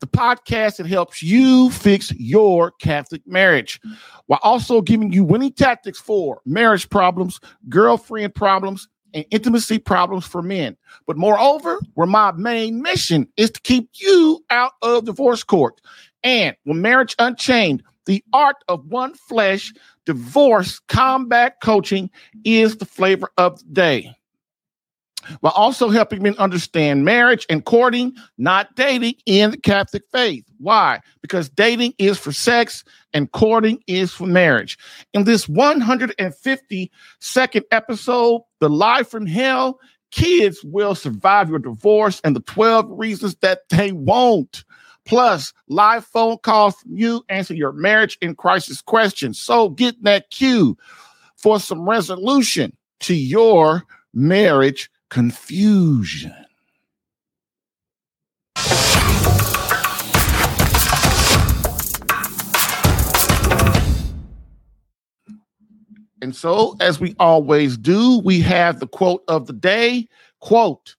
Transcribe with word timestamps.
the 0.00 0.06
podcast 0.06 0.76
that 0.76 0.86
helps 0.86 1.22
you 1.22 1.70
fix 1.70 2.12
your 2.12 2.70
Catholic 2.72 3.26
marriage 3.26 3.80
while 4.26 4.40
also 4.42 4.80
giving 4.80 5.12
you 5.12 5.24
winning 5.24 5.52
tactics 5.52 6.00
for 6.00 6.40
marriage 6.44 6.88
problems, 6.90 7.40
girlfriend 7.68 8.34
problems, 8.34 8.88
and 9.14 9.24
intimacy 9.30 9.78
problems 9.78 10.26
for 10.26 10.42
men. 10.42 10.76
But 11.06 11.16
moreover, 11.16 11.80
where 11.94 12.06
my 12.06 12.32
main 12.32 12.82
mission 12.82 13.26
is 13.36 13.50
to 13.50 13.60
keep 13.62 13.88
you 13.94 14.44
out 14.50 14.72
of 14.82 15.06
divorce 15.06 15.42
court. 15.42 15.80
And 16.22 16.54
when 16.64 16.82
Marriage 16.82 17.14
Unchained, 17.18 17.82
the 18.06 18.22
art 18.32 18.56
of 18.68 18.86
one 18.86 19.14
flesh, 19.14 19.72
divorce 20.04 20.78
combat 20.88 21.56
coaching 21.62 22.10
is 22.44 22.76
the 22.76 22.86
flavor 22.86 23.30
of 23.36 23.58
the 23.58 23.66
day 23.72 24.17
while 25.40 25.54
also 25.54 25.88
helping 25.88 26.22
men 26.22 26.36
understand 26.38 27.04
marriage 27.04 27.46
and 27.48 27.64
courting, 27.64 28.14
not 28.36 28.74
dating 28.76 29.14
in 29.26 29.52
the 29.52 29.56
Catholic 29.56 30.04
faith. 30.10 30.44
Why? 30.58 31.00
Because 31.22 31.48
dating 31.48 31.94
is 31.98 32.18
for 32.18 32.32
sex 32.32 32.84
and 33.12 33.30
courting 33.32 33.82
is 33.86 34.12
for 34.12 34.26
marriage. 34.26 34.78
In 35.14 35.24
this 35.24 35.46
152nd 35.46 37.62
episode, 37.70 38.42
The 38.60 38.68
Lie 38.68 39.02
from 39.02 39.26
Hell, 39.26 39.80
kids 40.10 40.60
will 40.64 40.94
survive 40.94 41.50
your 41.50 41.58
divorce 41.58 42.20
and 42.24 42.34
the 42.34 42.40
12 42.40 42.86
reasons 42.90 43.36
that 43.36 43.68
they 43.70 43.92
won't. 43.92 44.64
Plus, 45.04 45.52
live 45.68 46.04
phone 46.04 46.38
calls 46.42 46.74
from 46.76 46.96
you 46.96 47.22
answer 47.30 47.54
your 47.54 47.72
marriage 47.72 48.18
in 48.20 48.34
crisis 48.34 48.82
questions. 48.82 49.40
So 49.40 49.70
get 49.70 50.02
that 50.04 50.30
cue 50.30 50.76
for 51.36 51.58
some 51.58 51.88
resolution 51.88 52.76
to 53.00 53.14
your 53.14 53.84
marriage 54.12 54.90
confusion. 55.10 56.34
And 66.20 66.34
so, 66.34 66.76
as 66.80 67.00
we 67.00 67.14
always 67.18 67.76
do, 67.76 68.20
we 68.24 68.40
have 68.40 68.80
the 68.80 68.88
quote 68.88 69.22
of 69.28 69.46
the 69.46 69.52
day 69.52 70.08
quote, 70.40 70.96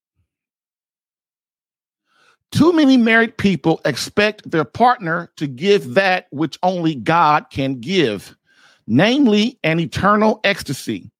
too 2.51 2.73
many 2.73 2.97
married 2.97 3.37
people 3.37 3.79
expect 3.85 4.49
their 4.49 4.65
partner 4.65 5.31
to 5.37 5.45
give 5.45 5.93
that 5.93 6.27
which 6.31 6.57
only 6.63 6.95
God 6.95 7.45
can 7.51 7.79
give, 7.79 8.35
namely 8.87 9.59
an 9.63 9.79
eternal 9.79 10.39
ecstasy 10.43 11.11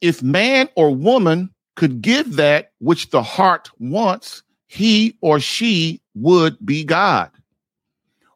if 0.00 0.22
man 0.22 0.68
or 0.76 0.94
woman 0.94 1.50
could 1.76 2.02
give 2.02 2.36
that 2.36 2.72
which 2.78 3.10
the 3.10 3.22
heart 3.22 3.70
wants, 3.78 4.42
he 4.66 5.16
or 5.20 5.40
she 5.40 6.00
would 6.14 6.56
be 6.64 6.84
God. 6.84 7.30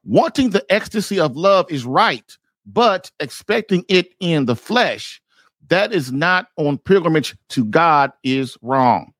Wanting 0.04 0.50
the 0.50 0.64
ecstasy 0.70 1.18
of 1.18 1.36
love 1.36 1.70
is 1.70 1.84
right, 1.84 2.36
but 2.66 3.10
expecting 3.20 3.84
it 3.88 4.14
in 4.20 4.46
the 4.46 4.56
flesh, 4.56 5.20
that 5.68 5.92
is 5.92 6.12
not 6.12 6.48
on 6.56 6.78
pilgrimage 6.78 7.34
to 7.50 7.64
God, 7.64 8.12
is 8.22 8.58
wrong. 8.60 9.12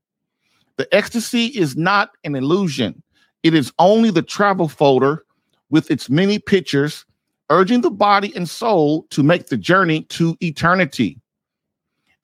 The 0.77 0.93
ecstasy 0.95 1.47
is 1.47 1.77
not 1.77 2.11
an 2.25 2.35
illusion, 2.35 3.03
it 3.43 3.55
is 3.55 3.73
only 3.79 4.11
the 4.11 4.23
travel 4.23 4.69
folder 4.69 5.25
with 5.71 5.91
its 5.91 6.11
many 6.11 6.39
pictures, 6.39 7.05
urging 7.51 7.83
the 7.83 7.91
body 7.91 8.35
and 8.35 8.49
soul 8.49 9.07
to 9.11 9.23
make 9.23 9.47
the 9.47 9.57
journey 9.57 10.03
to 10.05 10.37
eternity 10.41 11.19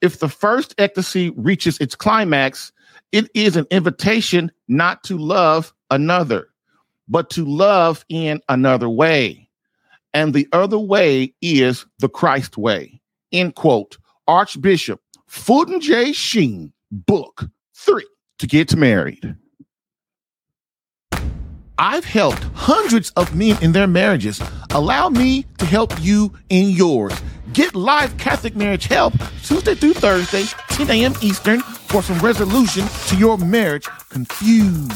if 0.01 0.19
the 0.19 0.29
first 0.29 0.75
ecstasy 0.77 1.29
reaches 1.31 1.77
its 1.79 1.95
climax, 1.95 2.71
it 3.11 3.29
is 3.33 3.55
an 3.55 3.67
invitation 3.71 4.51
not 4.67 5.03
to 5.03 5.17
love 5.17 5.73
another, 5.89 6.47
but 7.07 7.29
to 7.31 7.45
love 7.45 8.05
in 8.09 8.41
another 8.49 8.89
way. 8.89 9.49
And 10.13 10.33
the 10.33 10.47
other 10.51 10.79
way 10.79 11.33
is 11.41 11.85
the 11.99 12.09
Christ 12.09 12.57
way. 12.57 13.01
End 13.31 13.55
quote. 13.55 13.97
Archbishop 14.27 15.01
Fulton 15.27 15.79
J. 15.79 16.11
Sheen, 16.11 16.73
book 16.91 17.49
three, 17.73 18.07
to 18.39 18.47
get 18.47 18.75
married. 18.75 19.35
I've 21.83 22.05
helped 22.05 22.43
hundreds 22.53 23.09
of 23.15 23.35
men 23.35 23.57
in 23.63 23.71
their 23.71 23.87
marriages. 23.87 24.39
Allow 24.69 25.09
me 25.09 25.47
to 25.57 25.65
help 25.65 25.91
you 25.99 26.31
in 26.49 26.69
yours. 26.69 27.11
Get 27.53 27.73
live 27.73 28.15
Catholic 28.19 28.55
marriage 28.55 28.85
help 28.85 29.15
Tuesday 29.41 29.73
through 29.73 29.95
Thursday, 29.95 30.43
10 30.69 30.91
a.m. 30.91 31.13
Eastern, 31.23 31.61
for 31.61 32.03
some 32.03 32.19
resolution 32.19 32.85
to 33.07 33.17
your 33.17 33.35
marriage 33.39 33.87
confusion. 34.11 34.91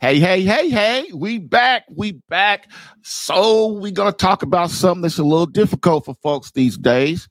Hey, 0.00 0.18
hey, 0.18 0.40
hey, 0.44 0.70
hey, 0.70 1.10
we 1.14 1.36
back, 1.36 1.84
we 1.94 2.12
back. 2.12 2.70
So 3.02 3.66
we're 3.66 3.92
gonna 3.92 4.12
talk 4.12 4.42
about 4.42 4.70
something 4.70 5.02
that's 5.02 5.18
a 5.18 5.22
little 5.22 5.44
difficult 5.44 6.06
for 6.06 6.14
folks 6.22 6.52
these 6.52 6.78
days. 6.78 7.28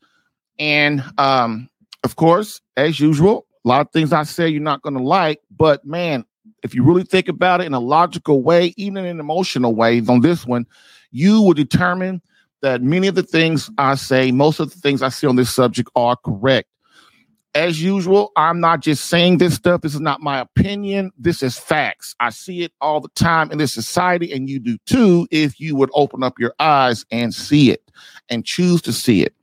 And 0.60 1.04
um, 1.18 1.68
of 2.04 2.16
course, 2.16 2.62
as 2.78 3.00
usual, 3.00 3.48
a 3.66 3.68
lot 3.68 3.82
of 3.82 3.92
things 3.92 4.14
I 4.14 4.22
say 4.22 4.50
you're 4.50 4.62
not 4.62 4.84
gonna 4.84 5.02
like, 5.02 5.42
but 5.50 5.84
man, 5.84 6.26
if 6.62 6.76
you 6.76 6.84
really 6.84 7.06
think 7.06 7.28
about 7.28 7.60
it 7.60 7.64
in 7.64 7.74
a 7.74 7.80
logical 7.80 8.44
way, 8.44 8.76
even 8.78 9.04
in 9.04 9.16
an 9.16 9.20
emotional 9.20 9.74
way, 9.74 10.00
on 10.08 10.22
this 10.22 10.46
one, 10.46 10.68
you 11.10 11.42
will 11.42 11.56
determine 11.56 12.22
that 12.62 12.84
many 12.84 13.08
of 13.08 13.16
the 13.16 13.24
things 13.24 13.72
I 13.80 13.96
say, 13.96 14.32
most 14.32 14.60
of 14.60 14.72
the 14.72 14.80
things 14.80 15.02
I 15.02 15.10
see 15.10 15.26
on 15.26 15.38
this 15.38 15.50
subject 15.50 15.90
are 15.96 16.16
correct 16.16 16.69
as 17.60 17.84
usual, 17.84 18.32
I'm 18.38 18.62
not 18.62 18.80
just 18.80 19.08
saying 19.08 19.38
this 19.38 19.56
stuff. 19.56 19.82
This 19.82 19.94
is 19.94 20.00
not 20.00 20.22
my 20.22 20.40
opinion. 20.40 21.12
This 21.18 21.44
is 21.44 21.60
facts. 21.60 22.16
I 22.22 22.30
see 22.30 22.62
it 22.62 22.72
all 22.80 23.02
the 23.02 23.10
time 23.10 23.52
in 23.52 23.58
this 23.58 23.74
society, 23.74 24.32
and 24.32 24.50
you 24.50 24.60
do 24.60 24.78
too 24.86 25.28
if 25.30 25.60
you 25.60 25.76
would 25.76 25.90
open 25.94 26.24
up 26.24 26.40
your 26.40 26.54
eyes 26.60 27.06
and 27.12 27.34
see 27.34 27.70
it 27.70 27.92
and 28.30 28.46
choose 28.46 28.82
to 28.84 28.94
see 28.94 29.24
it. 29.24 29.34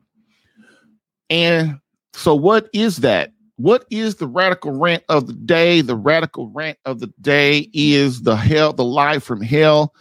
And 1.28 1.78
so, 2.14 2.34
what 2.34 2.70
is 2.72 2.98
that? 2.98 3.32
What 3.56 3.84
is 3.90 4.16
the 4.16 4.26
radical 4.26 4.72
rant 4.72 5.04
of 5.10 5.26
the 5.26 5.34
day? 5.34 5.82
The 5.82 5.96
radical 5.96 6.48
rant 6.48 6.78
of 6.86 7.00
the 7.00 7.12
day 7.20 7.68
is 7.74 8.22
the 8.22 8.36
hell, 8.36 8.72
the 8.72 8.84
lie 8.84 9.18
from 9.18 9.42
hell 9.42 9.94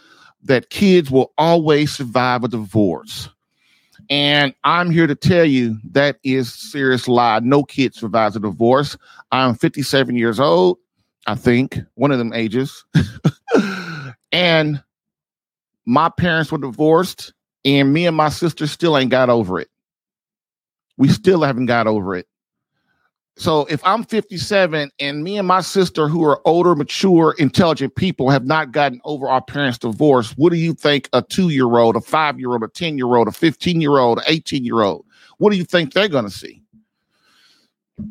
that 0.44 0.70
kids 0.70 1.10
will 1.10 1.34
always 1.36 1.92
survive 1.92 2.44
a 2.44 2.48
divorce. 2.48 3.28
And 4.08 4.54
I'm 4.64 4.90
here 4.90 5.06
to 5.06 5.14
tell 5.14 5.44
you 5.44 5.78
that 5.90 6.18
is 6.22 6.52
serious 6.52 7.08
lie. 7.08 7.40
No 7.40 7.64
kid 7.64 7.94
survives 7.94 8.36
a 8.36 8.40
divorce. 8.40 8.96
I'm 9.32 9.54
57 9.54 10.14
years 10.16 10.38
old, 10.38 10.78
I 11.26 11.34
think, 11.34 11.78
one 11.94 12.12
of 12.12 12.18
them 12.18 12.32
ages. 12.32 12.84
and 14.32 14.82
my 15.86 16.08
parents 16.08 16.52
were 16.52 16.58
divorced, 16.58 17.32
and 17.64 17.92
me 17.92 18.06
and 18.06 18.16
my 18.16 18.28
sister 18.28 18.66
still 18.66 18.96
ain't 18.96 19.10
got 19.10 19.30
over 19.30 19.58
it. 19.58 19.68
We 20.96 21.08
still 21.08 21.42
haven't 21.42 21.66
got 21.66 21.86
over 21.86 22.14
it. 22.16 22.26
So 23.38 23.66
if 23.66 23.84
I'm 23.84 24.02
57 24.02 24.90
and 24.98 25.22
me 25.22 25.36
and 25.36 25.46
my 25.46 25.60
sister, 25.60 26.08
who 26.08 26.24
are 26.24 26.40
older, 26.46 26.74
mature, 26.74 27.34
intelligent 27.38 27.94
people, 27.94 28.30
have 28.30 28.46
not 28.46 28.72
gotten 28.72 29.00
over 29.04 29.28
our 29.28 29.42
parents' 29.42 29.78
divorce, 29.78 30.32
what 30.38 30.50
do 30.50 30.56
you 30.56 30.72
think 30.72 31.10
a 31.12 31.20
two 31.20 31.50
year 31.50 31.76
old, 31.76 31.96
a 31.96 32.00
five 32.00 32.40
year 32.40 32.52
old, 32.52 32.62
a 32.62 32.68
10 32.68 32.96
year 32.96 33.14
old, 33.14 33.28
a 33.28 33.32
15 33.32 33.80
year 33.80 33.98
old, 33.98 34.20
18 34.26 34.64
year 34.64 34.80
old, 34.80 35.04
what 35.36 35.50
do 35.50 35.58
you 35.58 35.64
think 35.64 35.92
they're 35.92 36.08
going 36.08 36.24
to 36.24 36.30
see? 36.30 36.62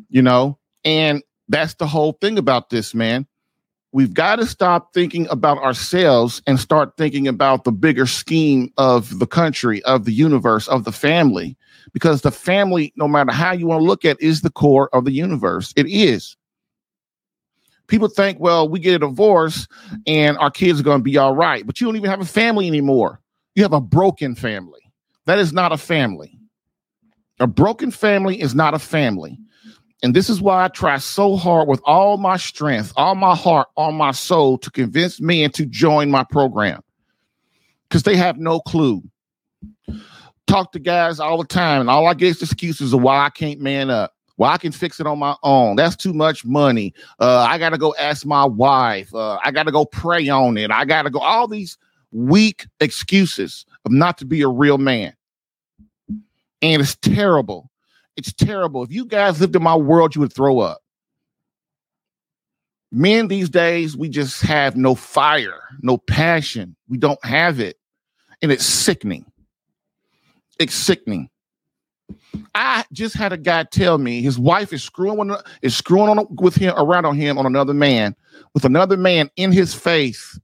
You 0.08 0.22
know, 0.22 0.58
and 0.84 1.24
that's 1.48 1.74
the 1.74 1.88
whole 1.88 2.12
thing 2.12 2.38
about 2.38 2.70
this, 2.70 2.94
man. 2.94 3.26
We've 3.90 4.14
got 4.14 4.36
to 4.36 4.46
stop 4.46 4.92
thinking 4.94 5.26
about 5.28 5.58
ourselves 5.58 6.40
and 6.46 6.60
start 6.60 6.96
thinking 6.96 7.26
about 7.26 7.64
the 7.64 7.72
bigger 7.72 8.06
scheme 8.06 8.72
of 8.76 9.18
the 9.18 9.26
country, 9.26 9.82
of 9.84 10.04
the 10.04 10.12
universe, 10.12 10.68
of 10.68 10.84
the 10.84 10.92
family 10.92 11.56
because 11.92 12.22
the 12.22 12.30
family, 12.30 12.92
no 12.96 13.08
matter 13.08 13.32
how 13.32 13.52
you 13.52 13.66
want 13.66 13.80
to 13.80 13.84
look 13.84 14.04
at, 14.04 14.16
it, 14.20 14.24
is 14.24 14.42
the 14.42 14.50
core 14.50 14.88
of 14.94 15.04
the 15.04 15.12
universe. 15.12 15.72
It 15.76 15.86
is. 15.86 16.36
People 17.86 18.08
think, 18.08 18.40
well, 18.40 18.68
we 18.68 18.80
get 18.80 18.96
a 18.96 18.98
divorce 18.98 19.68
and 20.06 20.36
our 20.38 20.50
kids 20.50 20.80
are 20.80 20.84
going 20.84 20.98
to 20.98 21.04
be 21.04 21.16
all 21.16 21.34
right, 21.34 21.64
but 21.64 21.80
you 21.80 21.86
don't 21.86 21.96
even 21.96 22.10
have 22.10 22.20
a 22.20 22.24
family 22.24 22.66
anymore. 22.66 23.20
You 23.54 23.62
have 23.62 23.72
a 23.72 23.80
broken 23.80 24.34
family. 24.34 24.80
That 25.26 25.38
is 25.38 25.52
not 25.52 25.72
a 25.72 25.76
family. 25.76 26.38
A 27.38 27.46
broken 27.46 27.90
family 27.90 28.40
is 28.40 28.54
not 28.54 28.74
a 28.74 28.78
family. 28.78 29.38
And 30.02 30.14
this 30.14 30.28
is 30.28 30.40
why 30.40 30.64
I 30.64 30.68
try 30.68 30.98
so 30.98 31.36
hard 31.36 31.68
with 31.68 31.80
all 31.84 32.16
my 32.16 32.36
strength, 32.36 32.92
all 32.96 33.14
my 33.14 33.34
heart, 33.34 33.68
all 33.76 33.92
my 33.92 34.12
soul 34.12 34.58
to 34.58 34.70
convince 34.70 35.20
men 35.20 35.50
to 35.52 35.64
join 35.64 36.10
my 36.10 36.24
program 36.24 36.82
because 37.88 38.02
they 38.02 38.16
have 38.16 38.38
no 38.38 38.60
clue. 38.60 39.02
Talk 40.46 40.72
to 40.72 40.78
guys 40.78 41.18
all 41.18 41.38
the 41.38 41.44
time, 41.44 41.80
and 41.80 41.90
all 41.90 42.06
I 42.06 42.14
get 42.14 42.28
is 42.28 42.42
excuses 42.42 42.92
of 42.92 43.02
why 43.02 43.24
I 43.24 43.30
can't 43.30 43.60
man 43.60 43.90
up. 43.90 44.14
Well, 44.36 44.50
I 44.50 44.58
can 44.58 44.70
fix 44.70 45.00
it 45.00 45.06
on 45.06 45.18
my 45.18 45.34
own. 45.42 45.76
That's 45.76 45.96
too 45.96 46.12
much 46.12 46.44
money. 46.44 46.92
Uh, 47.18 47.46
I 47.48 47.58
got 47.58 47.70
to 47.70 47.78
go 47.78 47.94
ask 47.98 48.26
my 48.26 48.44
wife. 48.44 49.14
Uh, 49.14 49.38
I 49.42 49.50
got 49.50 49.64
to 49.64 49.72
go 49.72 49.86
pray 49.86 50.28
on 50.28 50.58
it. 50.58 50.70
I 50.70 50.84
got 50.84 51.02
to 51.02 51.10
go. 51.10 51.20
All 51.20 51.48
these 51.48 51.78
weak 52.12 52.66
excuses 52.80 53.64
of 53.84 53.92
not 53.92 54.18
to 54.18 54.24
be 54.24 54.42
a 54.42 54.48
real 54.48 54.78
man. 54.78 55.14
And 56.62 56.82
it's 56.82 56.96
terrible. 56.96 57.70
It's 58.16 58.32
terrible. 58.32 58.82
If 58.82 58.92
you 58.92 59.06
guys 59.06 59.40
lived 59.40 59.56
in 59.56 59.62
my 59.62 59.76
world, 59.76 60.14
you 60.14 60.20
would 60.20 60.32
throw 60.32 60.60
up. 60.60 60.82
Men 62.92 63.28
these 63.28 63.50
days, 63.50 63.96
we 63.96 64.08
just 64.08 64.40
have 64.42 64.76
no 64.76 64.94
fire, 64.94 65.60
no 65.82 65.98
passion. 65.98 66.76
We 66.88 66.98
don't 66.98 67.22
have 67.24 67.58
it. 67.60 67.78
And 68.42 68.52
it's 68.52 68.64
sickening. 68.64 69.24
It's 70.58 70.74
sickening. 70.74 71.28
I 72.54 72.84
just 72.92 73.14
had 73.16 73.32
a 73.32 73.36
guy 73.36 73.64
tell 73.64 73.98
me 73.98 74.22
his 74.22 74.38
wife 74.38 74.72
is 74.72 74.82
screwing 74.82 75.30
on, 75.30 75.38
is 75.62 75.76
screwing 75.76 76.08
on 76.08 76.26
with 76.36 76.54
him 76.54 76.74
around 76.76 77.04
on 77.04 77.16
him 77.16 77.38
on 77.38 77.46
another 77.46 77.74
man 77.74 78.14
with 78.54 78.64
another 78.64 78.96
man 78.96 79.30
in 79.36 79.52
his 79.52 79.74
face, 79.74 80.38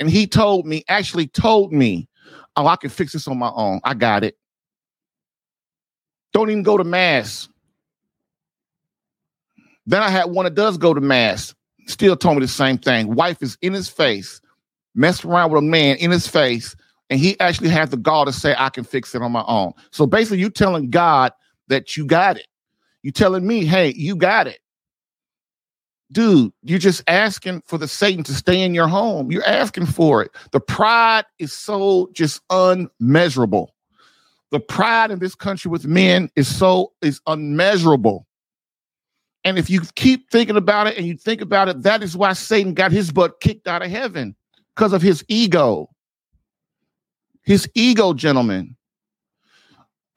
and 0.00 0.10
he 0.10 0.26
told 0.26 0.66
me 0.66 0.84
actually 0.88 1.26
told 1.26 1.72
me, 1.72 2.08
"Oh, 2.56 2.66
I 2.66 2.76
can 2.76 2.90
fix 2.90 3.12
this 3.12 3.28
on 3.28 3.38
my 3.38 3.50
own. 3.54 3.80
I 3.84 3.94
got 3.94 4.24
it. 4.24 4.38
Don't 6.32 6.50
even 6.50 6.62
go 6.62 6.76
to 6.76 6.84
mass." 6.84 7.48
Then 9.86 10.02
I 10.02 10.10
had 10.10 10.26
one 10.26 10.44
that 10.44 10.54
does 10.54 10.78
go 10.78 10.94
to 10.94 11.00
mass. 11.00 11.54
Still 11.86 12.16
told 12.16 12.36
me 12.36 12.40
the 12.42 12.48
same 12.48 12.78
thing. 12.78 13.14
Wife 13.14 13.42
is 13.42 13.56
in 13.62 13.72
his 13.72 13.88
face, 13.88 14.40
messed 14.94 15.24
around 15.24 15.50
with 15.50 15.62
a 15.62 15.66
man 15.66 15.96
in 15.96 16.10
his 16.10 16.26
face 16.26 16.76
and 17.10 17.18
he 17.18 17.38
actually 17.40 17.70
had 17.70 17.90
the 17.90 17.96
gall 17.96 18.24
to 18.24 18.32
say, 18.32 18.54
I 18.58 18.68
can 18.68 18.84
fix 18.84 19.14
it 19.14 19.22
on 19.22 19.32
my 19.32 19.44
own. 19.46 19.72
So 19.90 20.06
basically, 20.06 20.40
you 20.40 20.50
telling 20.50 20.90
God 20.90 21.32
that 21.68 21.96
you 21.96 22.04
got 22.04 22.36
it. 22.36 22.46
You 23.02 23.12
telling 23.12 23.46
me, 23.46 23.64
hey, 23.64 23.94
you 23.96 24.16
got 24.16 24.46
it. 24.46 24.60
Dude, 26.10 26.52
you're 26.62 26.78
just 26.78 27.02
asking 27.06 27.62
for 27.66 27.78
the 27.78 27.88
Satan 27.88 28.24
to 28.24 28.34
stay 28.34 28.62
in 28.62 28.74
your 28.74 28.88
home. 28.88 29.30
You're 29.30 29.44
asking 29.44 29.86
for 29.86 30.22
it. 30.22 30.30
The 30.52 30.60
pride 30.60 31.24
is 31.38 31.52
so 31.52 32.08
just 32.12 32.40
unmeasurable. 32.50 33.74
The 34.50 34.60
pride 34.60 35.10
in 35.10 35.18
this 35.18 35.34
country 35.34 35.70
with 35.70 35.86
men 35.86 36.30
is 36.34 36.54
so 36.54 36.92
is 37.02 37.20
unmeasurable. 37.26 38.26
And 39.44 39.58
if 39.58 39.68
you 39.70 39.82
keep 39.94 40.30
thinking 40.30 40.56
about 40.56 40.86
it 40.86 40.96
and 40.96 41.06
you 41.06 41.16
think 41.16 41.40
about 41.42 41.68
it, 41.68 41.82
that 41.82 42.02
is 42.02 42.16
why 42.16 42.32
Satan 42.32 42.74
got 42.74 42.90
his 42.90 43.12
butt 43.12 43.40
kicked 43.40 43.68
out 43.68 43.82
of 43.82 43.90
heaven 43.90 44.34
because 44.74 44.94
of 44.94 45.02
his 45.02 45.22
ego 45.28 45.90
his 47.48 47.66
ego, 47.74 48.12
gentlemen. 48.12 48.76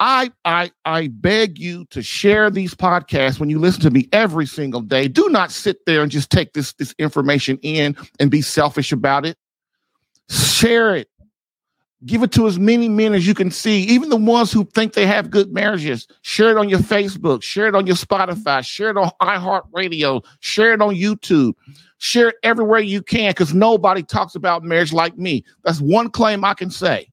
I, 0.01 0.31
I, 0.43 0.69
I 0.83 1.07
beg 1.07 1.57
you 1.57 1.85
to 1.91 2.03
share 2.03 2.49
these 2.49 2.75
podcasts 2.75 3.39
when 3.39 3.49
you 3.49 3.57
listen 3.57 3.79
to 3.83 3.89
me 3.89 4.09
every 4.11 4.45
single 4.45 4.81
day. 4.81 5.07
Do 5.07 5.29
not 5.29 5.49
sit 5.49 5.85
there 5.85 6.01
and 6.01 6.11
just 6.11 6.29
take 6.29 6.51
this, 6.51 6.73
this 6.73 6.93
information 6.99 7.57
in 7.61 7.95
and 8.19 8.29
be 8.29 8.41
selfish 8.41 8.91
about 8.91 9.25
it. 9.25 9.37
Share 10.29 10.93
it. 10.93 11.07
Give 12.05 12.21
it 12.21 12.33
to 12.33 12.47
as 12.47 12.59
many 12.59 12.89
men 12.89 13.13
as 13.13 13.25
you 13.25 13.33
can 13.33 13.49
see, 13.49 13.83
even 13.83 14.09
the 14.09 14.17
ones 14.17 14.51
who 14.51 14.65
think 14.65 14.91
they 14.91 15.05
have 15.05 15.31
good 15.31 15.53
marriages. 15.53 16.09
Share 16.23 16.51
it 16.51 16.57
on 16.57 16.67
your 16.67 16.79
Facebook, 16.79 17.43
share 17.43 17.67
it 17.67 17.75
on 17.75 17.87
your 17.87 17.95
Spotify, 17.95 18.65
share 18.65 18.89
it 18.89 18.97
on 18.97 19.09
iHeartRadio, 19.21 20.25
share 20.41 20.73
it 20.73 20.81
on 20.81 20.95
YouTube, 20.95 21.53
share 21.99 22.29
it 22.29 22.35
everywhere 22.43 22.81
you 22.81 23.01
can 23.01 23.29
because 23.29 23.53
nobody 23.53 24.03
talks 24.03 24.35
about 24.35 24.63
marriage 24.63 24.91
like 24.91 25.17
me. 25.17 25.45
That's 25.63 25.79
one 25.79 26.09
claim 26.09 26.43
I 26.43 26.55
can 26.55 26.71
say. 26.71 27.10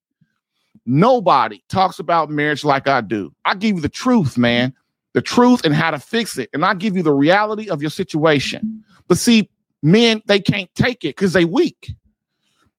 Nobody 0.91 1.63
talks 1.69 1.99
about 1.99 2.31
marriage 2.31 2.65
like 2.65 2.89
I 2.89 3.03
do. 3.03 3.31
I 3.45 3.55
give 3.55 3.77
you 3.77 3.83
the 3.83 3.91
truth, 3.91 4.39
man, 4.39 4.73
the 5.13 5.21
truth 5.21 5.63
and 5.67 5.75
how 5.75 5.91
to 5.91 5.99
fix 5.99 6.39
it. 6.39 6.49
And 6.55 6.65
I 6.65 6.73
give 6.73 6.97
you 6.97 7.03
the 7.03 7.13
reality 7.13 7.69
of 7.69 7.83
your 7.83 7.91
situation. 7.91 8.83
But 9.07 9.19
see, 9.19 9.51
men, 9.83 10.23
they 10.25 10.41
can't 10.41 10.75
take 10.75 11.05
it 11.05 11.15
because 11.15 11.35
they 11.35 11.45
weak. 11.45 11.93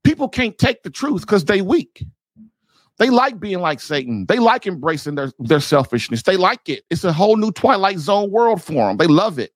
People 0.04 0.28
can't 0.28 0.58
take 0.58 0.82
the 0.82 0.90
truth 0.90 1.22
because 1.22 1.46
they 1.46 1.62
weak. 1.62 2.04
They 2.98 3.12
like 3.12 3.40
being 3.40 3.60
like 3.60 3.80
Satan. 3.80 4.26
They 4.26 4.40
like 4.40 4.66
embracing 4.66 5.14
their, 5.14 5.32
their 5.38 5.60
selfishness. 5.60 6.24
They 6.24 6.36
like 6.36 6.68
it. 6.68 6.86
It's 6.90 7.04
a 7.04 7.14
whole 7.14 7.38
new 7.38 7.52
Twilight 7.52 8.00
Zone 8.00 8.32
world 8.32 8.64
for 8.64 8.88
them. 8.88 8.98
They 8.98 9.06
love 9.06 9.38
it. 9.38 9.52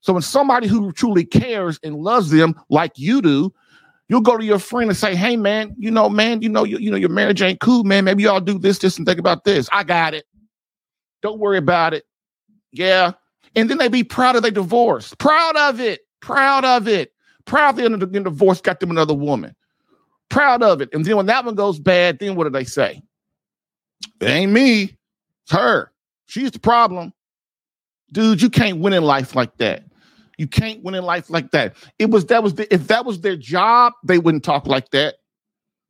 So 0.00 0.14
when 0.14 0.22
somebody 0.22 0.68
who 0.68 0.90
truly 0.92 1.26
cares 1.26 1.78
and 1.84 1.96
loves 1.96 2.30
them 2.30 2.58
like 2.70 2.92
you 2.96 3.20
do 3.20 3.52
You'll 4.12 4.20
go 4.20 4.36
to 4.36 4.44
your 4.44 4.58
friend 4.58 4.90
and 4.90 4.96
say, 4.96 5.14
"Hey, 5.14 5.36
man, 5.36 5.74
you 5.78 5.90
know, 5.90 6.10
man, 6.10 6.42
you 6.42 6.50
know, 6.50 6.64
you, 6.64 6.76
you 6.76 6.90
know, 6.90 6.98
your 6.98 7.08
marriage 7.08 7.40
ain't 7.40 7.60
cool, 7.60 7.82
man. 7.82 8.04
Maybe 8.04 8.24
y'all 8.24 8.40
do 8.40 8.58
this, 8.58 8.76
this, 8.76 8.98
and 8.98 9.06
think 9.06 9.18
about 9.18 9.44
this. 9.44 9.70
I 9.72 9.84
got 9.84 10.12
it. 10.12 10.26
Don't 11.22 11.38
worry 11.38 11.56
about 11.56 11.94
it. 11.94 12.04
Yeah." 12.72 13.12
And 13.56 13.70
then 13.70 13.78
they 13.78 13.88
be 13.88 14.04
proud 14.04 14.36
of 14.36 14.42
their 14.42 14.50
divorce, 14.50 15.14
proud 15.14 15.56
of 15.56 15.80
it, 15.80 16.02
proud 16.20 16.62
of 16.62 16.86
it, 16.88 17.14
proud 17.46 17.76
they 17.76 17.88
the 17.88 18.06
divorce 18.06 18.60
got 18.60 18.80
them 18.80 18.90
another 18.90 19.14
woman, 19.14 19.56
proud 20.28 20.62
of 20.62 20.82
it. 20.82 20.90
And 20.92 21.06
then 21.06 21.16
when 21.16 21.26
that 21.26 21.46
one 21.46 21.54
goes 21.54 21.78
bad, 21.78 22.18
then 22.18 22.34
what 22.34 22.44
do 22.44 22.50
they 22.50 22.64
say? 22.64 23.02
It 24.20 24.28
ain't 24.28 24.52
me, 24.52 24.94
it's 25.44 25.52
her. 25.52 25.90
She's 26.26 26.50
the 26.50 26.58
problem. 26.58 27.14
Dude, 28.12 28.42
you 28.42 28.50
can't 28.50 28.80
win 28.80 28.92
in 28.92 29.04
life 29.04 29.34
like 29.34 29.56
that. 29.56 29.84
You 30.38 30.46
can't 30.46 30.82
win 30.82 30.94
in 30.94 31.04
life 31.04 31.30
like 31.30 31.50
that. 31.52 31.76
It 31.98 32.10
was 32.10 32.26
that 32.26 32.42
was 32.42 32.54
the, 32.54 32.72
if 32.72 32.88
that 32.88 33.04
was 33.04 33.20
their 33.20 33.36
job, 33.36 33.92
they 34.04 34.18
wouldn't 34.18 34.44
talk 34.44 34.66
like 34.66 34.90
that. 34.90 35.16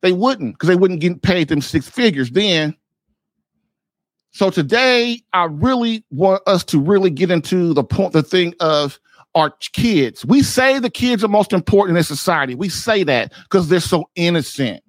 They 0.01 0.11
wouldn't 0.11 0.55
because 0.55 0.67
they 0.69 0.75
wouldn't 0.75 0.99
get 0.99 1.21
paid 1.21 1.47
them 1.47 1.61
six 1.61 1.89
figures 1.89 2.31
then. 2.31 2.75
So 4.31 4.49
today, 4.49 5.21
I 5.31 5.45
really 5.45 6.03
want 6.09 6.41
us 6.47 6.63
to 6.65 6.79
really 6.79 7.11
get 7.11 7.29
into 7.29 7.73
the 7.73 7.83
point, 7.83 8.13
the 8.13 8.23
thing 8.23 8.55
of 8.59 8.99
our 9.35 9.51
kids. 9.73 10.25
We 10.25 10.41
say 10.41 10.79
the 10.79 10.89
kids 10.89 11.23
are 11.23 11.27
most 11.27 11.53
important 11.53 11.97
in 11.97 12.03
society. 12.03 12.55
We 12.55 12.69
say 12.69 13.03
that 13.03 13.31
because 13.43 13.69
they're 13.69 13.79
so 13.79 14.09
innocent. 14.15 14.83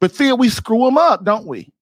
But 0.00 0.14
then 0.14 0.38
we 0.38 0.48
screw 0.48 0.84
them 0.84 0.98
up, 0.98 1.24
don't 1.24 1.46
we? 1.46 1.72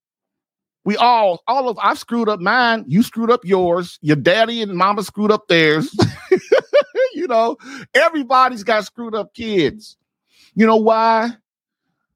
We 0.85 0.97
all, 0.97 1.43
all 1.47 1.69
of, 1.69 1.79
I've 1.83 1.99
screwed 1.99 2.29
up 2.29 2.41
mine. 2.41 2.85
You 2.87 3.03
screwed 3.03 3.31
up 3.31 3.45
yours. 3.45 3.99
Your 4.03 4.17
daddy 4.17 4.63
and 4.63 4.75
mama 4.75 5.03
screwed 5.03 5.33
up 5.33 5.49
theirs. 5.49 5.95
you 7.25 7.29
know, 7.29 7.57
everybody's 7.95 8.63
got 8.63 8.85
screwed 8.85 9.15
up 9.15 9.33
kids. 9.33 9.97
You 10.55 10.67
know 10.67 10.77
why? 10.77 11.31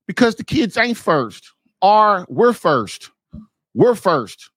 Because 0.07 0.35
the 0.35 0.45
kids 0.45 0.77
ain't 0.77 0.99
first, 0.99 1.51
or 1.81 2.27
we're 2.29 2.53
first. 2.53 3.11
We're 3.73 3.95
first. 3.95 4.51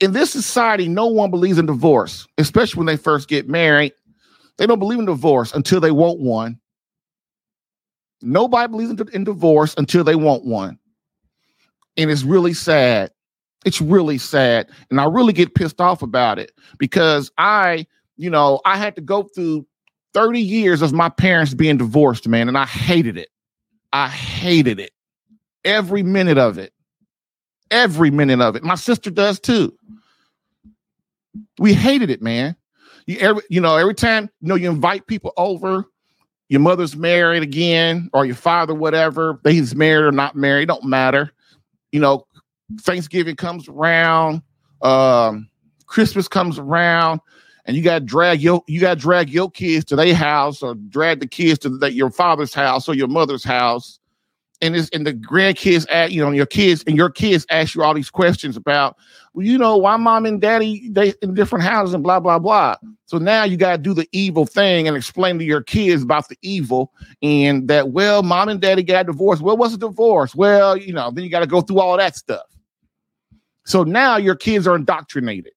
In 0.00 0.12
this 0.12 0.30
society, 0.30 0.86
no 0.86 1.06
one 1.06 1.30
believes 1.30 1.58
in 1.58 1.64
divorce, 1.64 2.26
especially 2.36 2.78
when 2.78 2.86
they 2.86 2.98
first 2.98 3.26
get 3.26 3.48
married. 3.48 3.94
They 4.58 4.66
don't 4.66 4.78
believe 4.78 4.98
in 4.98 5.06
divorce 5.06 5.54
until 5.54 5.80
they 5.80 5.90
want 5.90 6.20
one. 6.20 6.60
Nobody 8.20 8.70
believes 8.70 8.90
in, 8.90 9.08
in 9.14 9.24
divorce 9.24 9.74
until 9.78 10.04
they 10.04 10.14
want 10.14 10.44
one. 10.44 10.78
And 11.96 12.10
it's 12.10 12.22
really 12.22 12.52
sad. 12.52 13.12
It's 13.64 13.80
really 13.80 14.18
sad. 14.18 14.68
And 14.90 15.00
I 15.00 15.06
really 15.06 15.32
get 15.32 15.54
pissed 15.54 15.80
off 15.80 16.02
about 16.02 16.38
it 16.38 16.52
because 16.78 17.30
I 17.38 17.86
you 18.16 18.30
know, 18.30 18.60
I 18.64 18.76
had 18.76 18.96
to 18.96 19.02
go 19.02 19.24
through 19.24 19.66
30 20.14 20.40
years 20.40 20.82
of 20.82 20.92
my 20.92 21.08
parents 21.08 21.54
being 21.54 21.76
divorced, 21.76 22.26
man, 22.26 22.48
and 22.48 22.56
I 22.56 22.64
hated 22.64 23.16
it. 23.16 23.28
I 23.92 24.08
hated 24.08 24.80
it. 24.80 24.92
Every 25.64 26.02
minute 26.02 26.38
of 26.38 26.58
it. 26.58 26.72
Every 27.70 28.10
minute 28.10 28.40
of 28.40 28.56
it. 28.56 28.62
My 28.62 28.76
sister 28.76 29.10
does 29.10 29.40
too. 29.40 29.76
We 31.58 31.74
hated 31.74 32.10
it, 32.10 32.22
man. 32.22 32.56
You 33.06 33.18
every, 33.18 33.42
you 33.50 33.60
know, 33.60 33.76
every 33.76 33.94
time, 33.94 34.30
you 34.40 34.48
know, 34.48 34.54
you 34.54 34.70
invite 34.70 35.06
people 35.06 35.32
over, 35.36 35.84
your 36.48 36.60
mother's 36.60 36.96
married 36.96 37.42
again, 37.42 38.08
or 38.12 38.24
your 38.24 38.36
father, 38.36 38.74
whatever, 38.74 39.40
he's 39.44 39.74
married 39.74 40.04
or 40.04 40.12
not 40.12 40.36
married, 40.36 40.68
don't 40.68 40.84
matter. 40.84 41.32
You 41.92 42.00
know, 42.00 42.26
Thanksgiving 42.80 43.36
comes 43.36 43.68
around, 43.68 44.42
um, 44.82 45.48
Christmas 45.86 46.28
comes 46.28 46.58
around, 46.58 47.20
and 47.66 47.76
you 47.76 47.82
got 47.82 47.98
to 47.98 48.04
drag 48.04 48.40
your 48.40 48.62
you 48.66 48.80
got 48.80 48.98
drag 48.98 49.28
your 49.28 49.50
kids 49.50 49.84
to 49.86 49.96
their 49.96 50.14
house 50.14 50.62
or 50.62 50.74
drag 50.74 51.20
the 51.20 51.26
kids 51.26 51.58
to 51.60 51.68
the, 51.68 51.92
your 51.92 52.10
father's 52.10 52.54
house 52.54 52.88
or 52.88 52.94
your 52.94 53.08
mother's 53.08 53.44
house. 53.44 53.98
And 54.62 54.74
it's 54.74 54.88
and 54.90 55.06
the 55.06 55.12
grandkids 55.12 55.84
at 55.90 56.12
you 56.12 56.24
know 56.24 56.30
your 56.30 56.46
kids 56.46 56.82
and 56.86 56.96
your 56.96 57.10
kids 57.10 57.44
ask 57.50 57.74
you 57.74 57.82
all 57.82 57.92
these 57.92 58.08
questions 58.08 58.56
about 58.56 58.96
well 59.34 59.44
you 59.44 59.58
know 59.58 59.76
why 59.76 59.96
mom 59.96 60.24
and 60.24 60.40
daddy 60.40 60.88
they 60.88 61.12
in 61.20 61.34
different 61.34 61.62
houses 61.62 61.92
and 61.92 62.02
blah 62.02 62.20
blah 62.20 62.38
blah. 62.38 62.76
So 63.04 63.18
now 63.18 63.44
you 63.44 63.58
got 63.58 63.72
to 63.72 63.78
do 63.78 63.92
the 63.92 64.08
evil 64.12 64.46
thing 64.46 64.88
and 64.88 64.96
explain 64.96 65.38
to 65.38 65.44
your 65.44 65.62
kids 65.62 66.02
about 66.02 66.28
the 66.28 66.38
evil 66.40 66.92
and 67.20 67.68
that 67.68 67.90
well 67.90 68.22
mom 68.22 68.48
and 68.48 68.60
daddy 68.60 68.82
got 68.82 69.06
divorced. 69.06 69.42
Well 69.42 69.58
what's 69.58 69.74
a 69.74 69.78
divorce? 69.78 70.34
Well 70.34 70.76
you 70.76 70.92
know 70.92 71.10
then 71.10 71.24
you 71.24 71.30
got 71.30 71.40
to 71.40 71.46
go 71.46 71.60
through 71.60 71.80
all 71.80 71.98
that 71.98 72.16
stuff. 72.16 72.46
So 73.66 73.82
now 73.82 74.16
your 74.16 74.36
kids 74.36 74.66
are 74.66 74.76
indoctrinated 74.76 75.52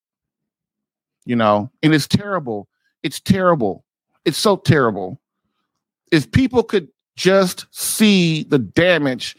you 1.30 1.36
know 1.36 1.70
and 1.84 1.94
it's 1.94 2.08
terrible 2.08 2.68
it's 3.04 3.20
terrible 3.20 3.86
it's 4.26 4.38
so 4.38 4.58
terrible 4.58 5.22
if 6.12 6.32
people 6.32 6.64
could 6.64 6.90
just 7.20 7.66
see 7.72 8.44
the 8.44 8.58
damage 8.58 9.36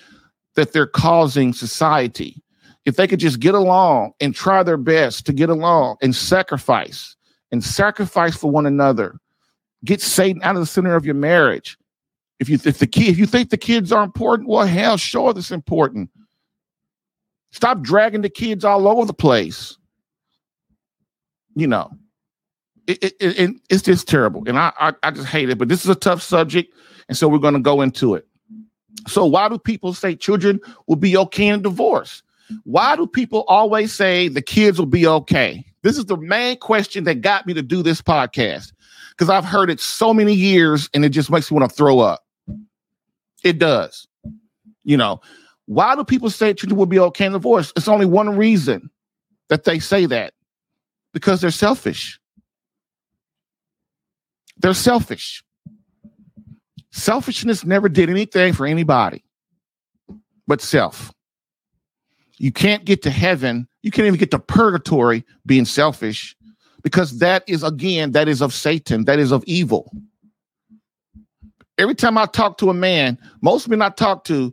that 0.55 0.73
they're 0.73 0.87
causing 0.87 1.53
society. 1.53 2.43
If 2.85 2.97
they 2.97 3.07
could 3.07 3.21
just 3.21 3.41
get 3.41 3.55
along 3.55 4.13
and 4.21 4.35
try 4.35 4.63
their 4.63 4.77
best 4.77 5.27
to 5.27 5.33
get 5.33 5.49
along 5.49 5.97
and 6.03 6.15
sacrifice 6.15 7.17
and 7.51 7.65
sacrifice 7.65 8.37
for 8.37 8.51
one 8.51 8.67
another, 8.67 9.19
get 9.85 10.01
Satan 10.01 10.43
out 10.43 10.57
of 10.57 10.61
the 10.61 10.67
center 10.67 10.95
of 10.95 11.07
your 11.07 11.15
marriage. 11.15 11.79
If 12.39 12.49
you 12.49 12.59
if 12.65 12.79
the 12.79 12.87
kid 12.87 13.09
if 13.09 13.19
you 13.19 13.27
think 13.27 13.51
the 13.51 13.59
kids 13.59 13.93
are 13.93 14.03
important, 14.03 14.49
well, 14.49 14.67
hell, 14.67 14.97
sure, 14.97 15.33
that's 15.33 15.51
important. 15.51 16.11
Stop 17.53 17.83
dragging 17.83 18.23
the 18.23 18.31
kids 18.31 18.65
all 18.65 18.89
over 18.89 19.05
the 19.05 19.13
place. 19.13 19.77
You 21.61 21.67
know, 21.67 21.91
it, 22.87 23.05
it, 23.05 23.15
it, 23.21 23.51
it's 23.69 23.83
just 23.83 24.09
terrible, 24.09 24.43
and 24.47 24.59
I, 24.59 24.73
I 24.81 24.93
I 25.03 25.11
just 25.11 25.29
hate 25.29 25.51
it. 25.51 25.59
But 25.59 25.69
this 25.69 25.85
is 25.85 25.91
a 25.91 25.95
tough 25.95 26.23
subject. 26.23 26.75
And 27.11 27.19
so 27.19 27.29
we're 27.29 27.39
going 27.39 27.55
to 27.55 27.61
go 27.61 27.81
into 27.81 28.15
it. 28.15 28.27
So, 29.09 29.27
why 29.27 29.49
do 29.49 29.59
people 29.59 29.93
say 29.93 30.15
children 30.15 30.61
will 30.87 30.97
be 30.97 31.17
okay 31.17 31.49
in 31.49 31.61
divorce? 31.61 32.23
Why 32.63 32.97
do 32.97 33.07
people 33.07 33.45
always 33.49 33.93
say 33.93 34.29
the 34.29 34.41
kids 34.41 34.79
will 34.79 34.87
be 34.87 35.07
okay? 35.07 35.65
This 35.83 35.99
is 35.99 36.07
the 36.07 36.17
main 36.17 36.57
question 36.59 37.05
that 37.05 37.17
got 37.21 37.47
me 37.47 37.55
to 37.55 37.63
do 37.63 37.83
this 37.83 38.01
podcast 38.01 38.73
because 39.11 39.29
I've 39.29 39.45
heard 39.45 39.71
it 39.71 39.81
so 39.81 40.15
many 40.15 40.35
years 40.35 40.89
and 40.95 41.05
it 41.05 41.11
just 41.11 41.31
makes 41.31 41.51
me 41.51 41.59
want 41.59 41.69
to 41.69 41.77
throw 41.77 41.99
up. 41.99 42.25
It 43.43 43.59
does. 43.59 44.07
You 44.85 44.97
know, 44.97 45.21
why 45.67 45.97
do 45.97 46.05
people 46.05 46.31
say 46.31 46.55
children 46.55 46.79
will 46.79 46.87
be 46.87 46.99
okay 46.99 47.27
in 47.27 47.33
divorce? 47.33 47.73
It's 47.77 47.89
only 47.89 48.07
one 48.07 48.37
reason 48.37 48.91
that 49.49 49.65
they 49.65 49.79
say 49.79 50.07
that 50.07 50.33
because 51.13 51.41
they're 51.41 51.51
selfish. 51.51 52.21
They're 54.57 54.75
selfish. 54.75 55.43
Selfishness 56.93 57.65
never 57.65 57.89
did 57.89 58.11
anything 58.11 58.53
for 58.53 58.67
anybody 58.67 59.25
but 60.47 60.61
self. 60.61 61.13
You 62.39 62.51
can't 62.51 62.85
get 62.85 63.03
to 63.03 63.11
heaven. 63.11 63.69
You 63.83 63.91
can't 63.91 64.07
even 64.07 64.19
get 64.19 64.31
to 64.33 64.39
purgatory 64.39 65.25
being 65.47 65.65
selfish 65.65 66.37
because 66.83 67.19
that 67.19 67.45
is, 67.47 67.63
again, 67.63 68.13
that 68.13 68.29
is 68.29 68.43
of 68.43 68.53
Satan. 68.53 69.05
That 69.05 69.19
is 69.19 69.31
of 69.31 69.45
evil. 69.47 69.93
Every 71.79 71.95
time 71.95 72.19
I 72.19 72.27
talk 72.27 72.59
to 72.59 72.71
a 72.71 72.75
man, 72.75 73.19
most 73.43 73.69
men 73.69 73.81
I 73.81 73.91
talk 73.91 74.25
to, 74.25 74.53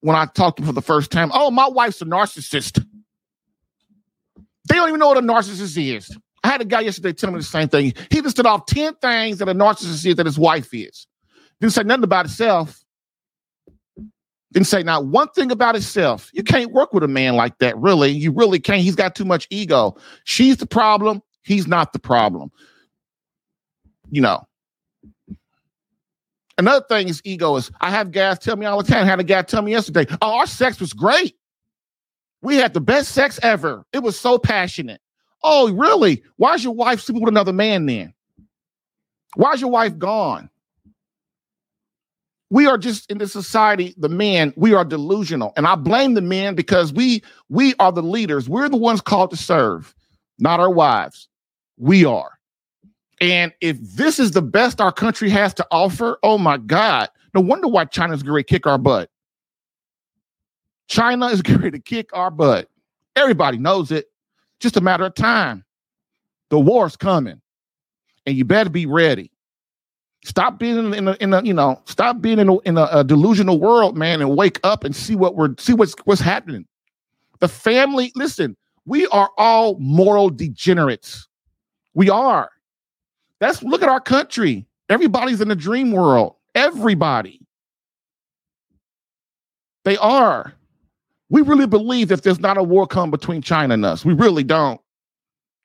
when 0.00 0.14
I 0.14 0.26
talk 0.26 0.56
to 0.56 0.62
them 0.62 0.68
for 0.68 0.74
the 0.74 0.82
first 0.82 1.10
time, 1.10 1.30
oh, 1.34 1.50
my 1.50 1.68
wife's 1.68 2.00
a 2.00 2.04
narcissist. 2.04 2.86
They 4.68 4.76
don't 4.76 4.88
even 4.88 5.00
know 5.00 5.08
what 5.08 5.18
a 5.18 5.22
narcissist 5.22 5.96
is. 5.96 6.16
I 6.44 6.48
had 6.48 6.60
a 6.60 6.64
guy 6.64 6.80
yesterday 6.80 7.12
tell 7.12 7.30
me 7.30 7.38
the 7.38 7.44
same 7.44 7.68
thing. 7.68 7.94
He 8.10 8.20
listed 8.20 8.46
off 8.46 8.66
10 8.66 8.94
things 8.96 9.38
that 9.38 9.48
a 9.48 9.54
narcissist 9.54 10.04
is 10.06 10.16
that 10.16 10.26
his 10.26 10.38
wife 10.38 10.72
is. 10.72 11.06
Didn't 11.60 11.72
say 11.72 11.84
nothing 11.84 12.04
about 12.04 12.26
himself. 12.26 12.82
Didn't 14.52 14.66
say 14.66 14.82
not 14.82 15.06
one 15.06 15.28
thing 15.28 15.50
about 15.50 15.74
himself. 15.74 16.30
You 16.34 16.42
can't 16.42 16.72
work 16.72 16.92
with 16.92 17.02
a 17.04 17.08
man 17.08 17.36
like 17.36 17.56
that, 17.58 17.78
really. 17.78 18.10
You 18.10 18.32
really 18.32 18.58
can't. 18.58 18.82
He's 18.82 18.96
got 18.96 19.14
too 19.14 19.24
much 19.24 19.46
ego. 19.50 19.96
She's 20.24 20.58
the 20.58 20.66
problem. 20.66 21.22
He's 21.42 21.66
not 21.66 21.92
the 21.92 21.98
problem. 21.98 22.50
You 24.10 24.20
know. 24.20 24.46
Another 26.58 26.84
thing 26.86 27.08
is 27.08 27.22
ego 27.24 27.56
is 27.56 27.70
I 27.80 27.90
have 27.90 28.10
guys 28.10 28.38
tell 28.38 28.56
me 28.56 28.66
all 28.66 28.82
the 28.82 28.92
time. 28.92 29.04
I 29.04 29.06
had 29.06 29.20
a 29.20 29.24
guy 29.24 29.42
tell 29.42 29.62
me 29.62 29.72
yesterday, 29.72 30.06
oh, 30.20 30.38
our 30.38 30.46
sex 30.46 30.78
was 30.80 30.92
great. 30.92 31.34
We 32.42 32.56
had 32.56 32.74
the 32.74 32.80
best 32.80 33.12
sex 33.12 33.38
ever. 33.42 33.84
It 33.92 34.00
was 34.00 34.18
so 34.18 34.38
passionate. 34.38 35.00
Oh, 35.42 35.72
really? 35.72 36.22
Why's 36.36 36.62
your 36.62 36.74
wife 36.74 37.00
sleeping 37.00 37.22
with 37.22 37.32
another 37.32 37.52
man 37.52 37.86
then? 37.86 38.12
Why's 39.34 39.60
your 39.60 39.70
wife 39.70 39.96
gone? 39.98 40.50
we 42.52 42.66
are 42.66 42.76
just 42.76 43.10
in 43.10 43.16
this 43.16 43.32
society 43.32 43.94
the 43.96 44.10
men 44.10 44.52
we 44.56 44.74
are 44.74 44.84
delusional 44.84 45.52
and 45.56 45.66
i 45.66 45.74
blame 45.74 46.12
the 46.12 46.20
men 46.20 46.54
because 46.54 46.92
we 46.92 47.22
we 47.48 47.74
are 47.78 47.90
the 47.90 48.02
leaders 48.02 48.48
we're 48.48 48.68
the 48.68 48.76
ones 48.76 49.00
called 49.00 49.30
to 49.30 49.36
serve 49.36 49.94
not 50.38 50.60
our 50.60 50.70
wives 50.70 51.28
we 51.78 52.04
are 52.04 52.38
and 53.22 53.52
if 53.62 53.80
this 53.80 54.18
is 54.18 54.32
the 54.32 54.42
best 54.42 54.80
our 54.80 54.92
country 54.92 55.30
has 55.30 55.54
to 55.54 55.66
offer 55.70 56.18
oh 56.22 56.36
my 56.36 56.58
god 56.58 57.08
no 57.34 57.40
wonder 57.40 57.66
why 57.66 57.86
china's 57.86 58.22
going 58.22 58.38
to 58.38 58.46
kick 58.46 58.66
our 58.66 58.78
butt 58.78 59.10
china 60.92 61.26
is 61.26 61.42
going 61.42 61.72
to 61.72 61.78
kick 61.78 62.10
our 62.12 62.30
butt 62.30 62.68
everybody 63.16 63.58
knows 63.58 63.90
it 63.90 64.06
just 64.60 64.76
a 64.76 64.80
matter 64.80 65.04
of 65.04 65.14
time 65.14 65.64
the 66.50 66.58
war's 66.58 66.96
coming 66.96 67.40
and 68.26 68.36
you 68.36 68.44
better 68.44 68.70
be 68.70 68.86
ready 68.86 69.32
Stop 70.24 70.58
being 70.58 70.94
in, 70.94 71.08
a, 71.08 71.16
in 71.20 71.34
a, 71.34 71.42
you 71.42 71.52
know, 71.52 71.80
stop 71.84 72.20
being 72.20 72.38
in 72.38 72.48
a, 72.48 72.58
in 72.60 72.78
a, 72.78 72.88
a 72.92 73.04
delusional 73.04 73.58
world, 73.58 73.96
man, 73.96 74.20
and 74.20 74.36
wake 74.36 74.60
up 74.62 74.84
and 74.84 74.94
see 74.94 75.16
what 75.16 75.34
we're 75.34 75.54
see 75.58 75.74
what's 75.74 75.94
what's 76.04 76.20
happening. 76.20 76.64
The 77.40 77.48
family, 77.48 78.12
listen, 78.14 78.56
we 78.86 79.08
are 79.08 79.30
all 79.36 79.76
moral 79.80 80.30
degenerates. 80.30 81.26
We 81.94 82.08
are. 82.08 82.50
That's 83.40 83.64
look 83.64 83.82
at 83.82 83.88
our 83.88 84.00
country. 84.00 84.64
Everybody's 84.88 85.40
in 85.40 85.50
a 85.50 85.56
dream 85.56 85.90
world. 85.90 86.36
Everybody. 86.54 87.40
They 89.84 89.96
are. 89.96 90.54
We 91.32 91.40
really 91.40 91.66
believe 91.66 92.08
that 92.08 92.22
there's 92.22 92.40
not 92.40 92.58
a 92.58 92.62
war 92.62 92.86
come 92.86 93.10
between 93.10 93.40
China 93.40 93.72
and 93.72 93.86
us. 93.86 94.04
We 94.04 94.12
really 94.12 94.44
don't. 94.44 94.78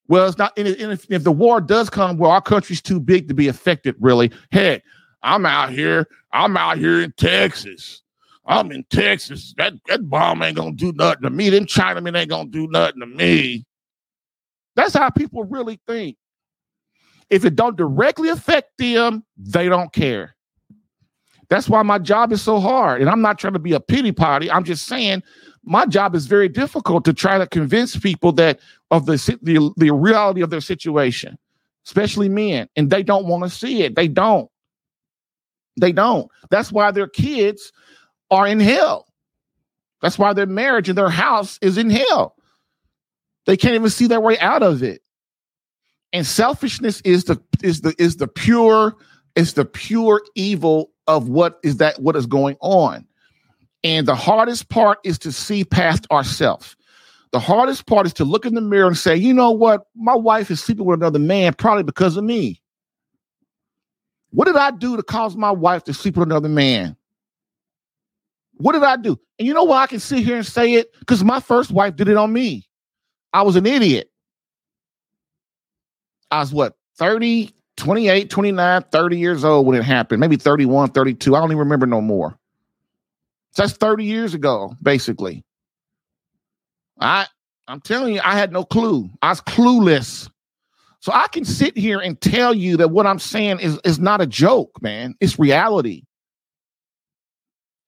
Well, 0.07 0.25
it's 0.25 0.37
not. 0.37 0.57
And 0.57 0.65
if, 0.65 1.05
if 1.11 1.25
the 1.25 1.31
war 1.31 1.59
does 1.59 1.89
come, 1.89 2.17
well, 2.17 2.31
our 2.31 2.41
country's 2.41 2.81
too 2.81 3.01
big 3.01 3.27
to 3.27 3.33
be 3.33 3.49
affected. 3.49 3.93
Really, 3.99 4.31
heck, 4.53 4.81
I'm 5.23 5.45
out 5.45 5.71
here. 5.71 6.07
I'm 6.31 6.55
out 6.55 6.77
here 6.77 7.01
in 7.01 7.11
Texas. 7.17 8.01
I'm 8.45 8.71
in 8.71 8.85
Texas. 8.89 9.53
That 9.57 9.73
that 9.87 10.09
bomb 10.09 10.41
ain't 10.41 10.55
gonna 10.55 10.71
do 10.71 10.93
nothing 10.93 11.23
to 11.23 11.29
me. 11.29 11.49
Them 11.49 11.65
Chinamen 11.65 12.17
ain't 12.17 12.29
gonna 12.29 12.49
do 12.49 12.67
nothing 12.69 13.01
to 13.01 13.05
me. 13.05 13.65
That's 14.77 14.93
how 14.93 15.09
people 15.09 15.43
really 15.43 15.81
think. 15.85 16.15
If 17.29 17.43
it 17.43 17.57
don't 17.57 17.75
directly 17.75 18.29
affect 18.29 18.71
them, 18.77 19.25
they 19.35 19.67
don't 19.67 19.91
care. 19.91 20.37
That's 21.49 21.67
why 21.67 21.81
my 21.81 21.99
job 21.99 22.31
is 22.31 22.41
so 22.41 22.61
hard. 22.61 23.01
And 23.01 23.09
I'm 23.09 23.21
not 23.21 23.37
trying 23.37 23.53
to 23.53 23.59
be 23.59 23.73
a 23.73 23.81
pity 23.81 24.13
party. 24.13 24.49
I'm 24.49 24.63
just 24.63 24.85
saying 24.85 25.23
my 25.67 25.85
job 25.85 26.15
is 26.15 26.27
very 26.27 26.47
difficult 26.47 27.03
to 27.05 27.13
try 27.13 27.37
to 27.37 27.45
convince 27.45 27.97
people 27.97 28.31
that 28.33 28.59
of 28.89 29.05
the, 29.05 29.15
the, 29.41 29.71
the 29.75 29.91
reality 29.91 30.41
of 30.41 30.49
their 30.49 30.61
situation, 30.61 31.37
especially 31.85 32.29
men, 32.29 32.69
and 32.75 32.89
they 32.89 33.03
don't 33.03 33.27
want 33.27 33.43
to 33.43 33.49
see 33.49 33.83
it. 33.83 33.95
They 33.95 34.07
don't. 34.07 34.49
They 35.79 35.91
don't. 35.91 36.31
That's 36.49 36.71
why 36.71 36.91
their 36.91 37.07
kids 37.07 37.73
are 38.31 38.47
in 38.47 38.61
hell. 38.61 39.07
That's 40.01 40.17
why 40.17 40.33
their 40.33 40.45
marriage 40.45 40.87
and 40.89 40.97
their 40.97 41.09
house 41.09 41.59
is 41.61 41.77
in 41.77 41.89
hell. 41.89 42.35
They 43.45 43.57
can't 43.57 43.75
even 43.75 43.89
see 43.89 44.07
their 44.07 44.21
way 44.21 44.39
out 44.39 44.63
of 44.63 44.83
it. 44.83 45.01
And 46.13 46.25
selfishness 46.25 47.01
is 47.01 47.25
the 47.25 47.41
is 47.61 47.81
the 47.81 47.93
is 47.99 48.17
the 48.17 48.27
pure 48.27 48.95
is 49.35 49.53
the 49.53 49.65
pure 49.65 50.21
evil 50.35 50.91
of 51.07 51.27
what 51.27 51.59
is 51.63 51.77
that 51.77 52.01
what 52.01 52.15
is 52.15 52.25
going 52.25 52.55
on. 52.61 53.05
And 53.87 54.05
the 54.05 54.15
hardest 54.15 54.67
part 54.67 54.99
is 55.05 55.17
to 55.19 55.31
see 55.31 55.63
past 55.63 56.05
ourselves. 56.11 56.75
The 57.31 57.39
hardest 57.39 57.85
part 57.85 58.05
is 58.05 58.11
to 58.15 58.25
look 58.25 58.45
in 58.45 58.53
the 58.53 58.59
mirror 58.59 58.87
and 58.87 58.97
say, 58.97 59.15
you 59.15 59.33
know 59.33 59.51
what? 59.51 59.87
My 59.95 60.13
wife 60.13 60.51
is 60.51 60.61
sleeping 60.61 60.83
with 60.83 60.99
another 60.99 61.19
man 61.19 61.53
probably 61.53 61.83
because 61.83 62.17
of 62.17 62.25
me. 62.25 62.61
What 64.31 64.45
did 64.45 64.57
I 64.57 64.71
do 64.71 64.97
to 64.97 65.03
cause 65.03 65.37
my 65.37 65.51
wife 65.51 65.85
to 65.85 65.93
sleep 65.93 66.17
with 66.17 66.27
another 66.27 66.49
man? 66.49 66.97
What 68.55 68.73
did 68.73 68.83
I 68.83 68.97
do? 68.97 69.17
And 69.39 69.47
you 69.47 69.53
know 69.53 69.63
why 69.63 69.83
I 69.83 69.87
can 69.87 70.01
sit 70.01 70.19
here 70.19 70.35
and 70.35 70.45
say 70.45 70.73
it? 70.73 70.93
Because 70.99 71.23
my 71.23 71.39
first 71.39 71.71
wife 71.71 71.95
did 71.95 72.09
it 72.09 72.17
on 72.17 72.33
me. 72.33 72.67
I 73.31 73.43
was 73.43 73.55
an 73.55 73.65
idiot. 73.65 74.11
I 76.29 76.41
was 76.41 76.51
what, 76.51 76.75
30, 76.97 77.53
28, 77.77 78.29
29, 78.29 78.81
30 78.91 79.17
years 79.17 79.45
old 79.45 79.65
when 79.65 79.79
it 79.79 79.83
happened, 79.83 80.19
maybe 80.19 80.35
31, 80.35 80.89
32. 80.89 81.33
I 81.33 81.39
don't 81.39 81.51
even 81.51 81.59
remember 81.59 81.85
no 81.85 82.01
more. 82.01 82.37
That's 83.57 83.73
30 83.73 84.05
years 84.05 84.33
ago, 84.33 84.75
basically. 84.81 85.43
I 86.99 87.27
I'm 87.67 87.81
telling 87.81 88.13
you, 88.13 88.21
I 88.23 88.35
had 88.37 88.53
no 88.53 88.63
clue. 88.63 89.09
I 89.21 89.29
was 89.29 89.41
clueless. 89.41 90.29
So 90.99 91.11
I 91.11 91.27
can 91.27 91.45
sit 91.45 91.77
here 91.77 91.99
and 91.99 92.19
tell 92.19 92.53
you 92.53 92.77
that 92.77 92.89
what 92.89 93.05
I'm 93.05 93.19
saying 93.19 93.59
is, 93.59 93.79
is 93.83 93.99
not 93.99 94.21
a 94.21 94.25
joke, 94.25 94.81
man. 94.81 95.15
It's 95.19 95.37
reality. 95.37 96.03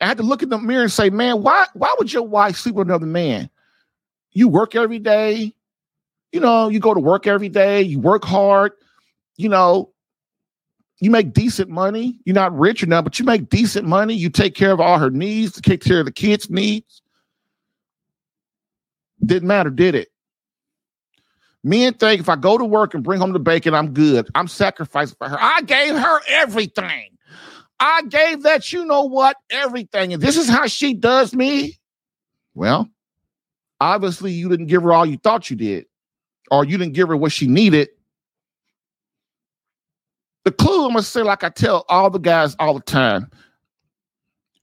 I 0.01 0.07
had 0.07 0.17
to 0.17 0.23
look 0.23 0.43
in 0.43 0.49
the 0.49 0.57
mirror 0.57 0.83
and 0.83 0.91
say, 0.91 1.09
man, 1.09 1.41
why, 1.41 1.65
why 1.73 1.93
would 1.97 2.13
your 2.13 2.23
wife 2.23 2.55
sleep 2.57 2.75
with 2.75 2.87
another 2.87 3.05
man? 3.05 3.49
You 4.31 4.47
work 4.47 4.75
every 4.75 4.99
day. 4.99 5.53
You 6.31 6.39
know, 6.39 6.69
you 6.69 6.79
go 6.79 6.93
to 6.93 6.99
work 6.99 7.25
every 7.25 7.49
day. 7.49 7.81
You 7.81 7.99
work 7.99 8.23
hard. 8.23 8.73
You 9.37 9.49
know, 9.49 9.91
you 10.99 11.09
make 11.09 11.33
decent 11.33 11.69
money. 11.69 12.19
You're 12.25 12.35
not 12.35 12.57
rich 12.57 12.83
or 12.83 12.87
not, 12.87 13.03
but 13.03 13.19
you 13.19 13.25
make 13.25 13.49
decent 13.49 13.87
money. 13.87 14.13
You 14.13 14.29
take 14.29 14.55
care 14.55 14.71
of 14.71 14.79
all 14.79 14.99
her 14.99 15.09
needs, 15.09 15.53
to 15.53 15.61
take 15.61 15.81
care 15.81 15.99
of 15.99 16.05
the 16.05 16.11
kids' 16.11 16.49
needs. 16.49 17.01
Didn't 19.25 19.47
matter, 19.47 19.69
did 19.69 19.95
it? 19.95 20.09
Men 21.63 21.93
think 21.93 22.21
if 22.21 22.29
I 22.29 22.35
go 22.35 22.57
to 22.57 22.63
work 22.63 22.93
and 22.93 23.03
bring 23.03 23.19
home 23.19 23.33
the 23.33 23.39
bacon, 23.39 23.73
I'm 23.73 23.93
good. 23.93 24.29
I'm 24.35 24.47
sacrificing 24.47 25.15
for 25.17 25.27
her. 25.27 25.37
I 25.39 25.61
gave 25.61 25.95
her 25.95 26.19
everything. 26.27 27.17
I 27.81 28.01
gave 28.03 28.43
that, 28.43 28.71
you 28.71 28.85
know 28.85 29.03
what, 29.03 29.37
everything. 29.49 30.13
And 30.13 30.21
this 30.21 30.37
is 30.37 30.49
how 30.49 30.67
she 30.67 30.93
does 30.93 31.33
me. 31.33 31.77
Well, 32.53 32.89
obviously, 33.79 34.31
you 34.31 34.49
didn't 34.49 34.67
give 34.67 34.83
her 34.83 34.91
all 34.91 35.05
you 35.05 35.17
thought 35.17 35.49
you 35.49 35.55
did, 35.55 35.85
or 36.51 36.65
you 36.65 36.77
didn't 36.77 36.93
give 36.93 37.07
her 37.07 37.15
what 37.15 37.31
she 37.31 37.47
needed. 37.47 37.89
The 40.45 40.51
clue 40.51 40.87
I'm 40.87 40.95
to 40.95 41.03
say, 41.03 41.21
like 41.21 41.43
I 41.43 41.49
tell 41.49 41.85
all 41.89 42.09
the 42.09 42.19
guys 42.19 42.55
all 42.59 42.73
the 42.73 42.79
time 42.81 43.29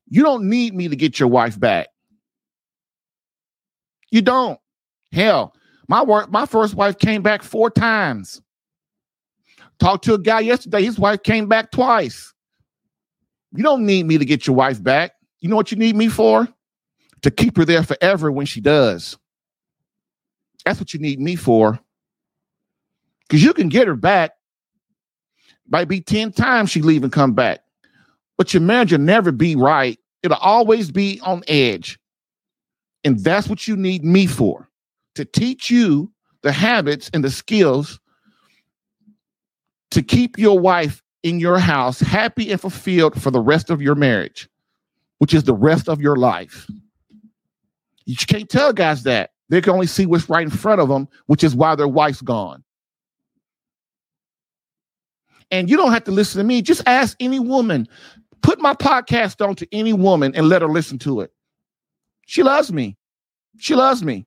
you 0.08 0.22
don't 0.22 0.48
need 0.48 0.74
me 0.74 0.88
to 0.88 0.96
get 0.96 1.18
your 1.18 1.28
wife 1.28 1.58
back. 1.58 1.88
You 4.10 4.22
don't. 4.22 4.58
Hell, 5.12 5.54
my 5.88 6.02
work, 6.02 6.30
my 6.30 6.46
first 6.46 6.74
wife 6.74 6.98
came 6.98 7.22
back 7.22 7.42
four 7.42 7.70
times. 7.70 8.40
Talked 9.78 10.04
to 10.04 10.14
a 10.14 10.18
guy 10.18 10.40
yesterday, 10.40 10.84
his 10.84 10.98
wife 10.98 11.22
came 11.22 11.48
back 11.48 11.70
twice. 11.70 12.32
You 13.52 13.62
don't 13.62 13.84
need 13.84 14.06
me 14.06 14.18
to 14.18 14.24
get 14.24 14.46
your 14.46 14.56
wife 14.56 14.82
back. 14.82 15.12
You 15.40 15.48
know 15.48 15.56
what 15.56 15.70
you 15.70 15.76
need 15.76 15.96
me 15.96 16.08
for? 16.08 16.48
To 17.22 17.30
keep 17.30 17.56
her 17.56 17.64
there 17.64 17.82
forever 17.82 18.30
when 18.30 18.46
she 18.46 18.60
does. 18.60 19.18
That's 20.64 20.80
what 20.80 20.94
you 20.94 21.00
need 21.00 21.20
me 21.20 21.36
for. 21.36 21.78
Because 23.22 23.42
you 23.42 23.52
can 23.52 23.68
get 23.68 23.88
her 23.88 23.96
back. 23.96 24.32
Might 25.68 25.88
be 25.88 26.00
10 26.00 26.32
times 26.32 26.70
she 26.70 26.82
leave 26.82 27.02
and 27.02 27.12
come 27.12 27.32
back. 27.32 27.60
But 28.38 28.54
your 28.54 28.60
marriage 28.60 28.92
will 28.92 28.98
never 28.98 29.32
be 29.32 29.56
right. 29.56 29.98
It'll 30.22 30.36
always 30.38 30.90
be 30.90 31.20
on 31.22 31.42
edge. 31.48 31.98
And 33.04 33.18
that's 33.22 33.48
what 33.48 33.66
you 33.66 33.76
need 33.76 34.04
me 34.04 34.26
for 34.26 34.68
to 35.14 35.24
teach 35.24 35.70
you 35.70 36.12
the 36.42 36.52
habits 36.52 37.10
and 37.12 37.24
the 37.24 37.30
skills 37.30 37.98
to 39.90 40.02
keep 40.02 40.38
your 40.38 40.58
wife 40.58 41.02
in 41.22 41.40
your 41.40 41.58
house 41.58 42.00
happy 42.00 42.52
and 42.52 42.60
fulfilled 42.60 43.20
for 43.20 43.30
the 43.30 43.40
rest 43.40 43.70
of 43.70 43.80
your 43.80 43.94
marriage, 43.94 44.48
which 45.18 45.34
is 45.34 45.44
the 45.44 45.54
rest 45.54 45.88
of 45.88 46.00
your 46.00 46.16
life. 46.16 46.66
You 48.04 48.16
can't 48.16 48.48
tell 48.48 48.72
guys 48.72 49.02
that. 49.04 49.30
They 49.48 49.60
can 49.60 49.72
only 49.72 49.86
see 49.86 50.06
what's 50.06 50.28
right 50.28 50.42
in 50.42 50.50
front 50.50 50.80
of 50.80 50.88
them, 50.88 51.08
which 51.26 51.44
is 51.44 51.54
why 51.54 51.74
their 51.76 51.88
wife's 51.88 52.20
gone. 52.20 52.62
And 55.50 55.70
you 55.70 55.76
don't 55.76 55.92
have 55.92 56.04
to 56.04 56.10
listen 56.10 56.38
to 56.38 56.44
me. 56.44 56.62
Just 56.62 56.82
ask 56.86 57.16
any 57.20 57.38
woman. 57.38 57.86
Put 58.42 58.60
my 58.60 58.74
podcast 58.74 59.46
on 59.46 59.54
to 59.56 59.68
any 59.72 59.92
woman 59.92 60.34
and 60.34 60.48
let 60.48 60.62
her 60.62 60.68
listen 60.68 60.98
to 61.00 61.20
it. 61.20 61.32
She 62.26 62.42
loves 62.42 62.72
me. 62.72 62.96
She 63.58 63.74
loves 63.74 64.02
me. 64.02 64.26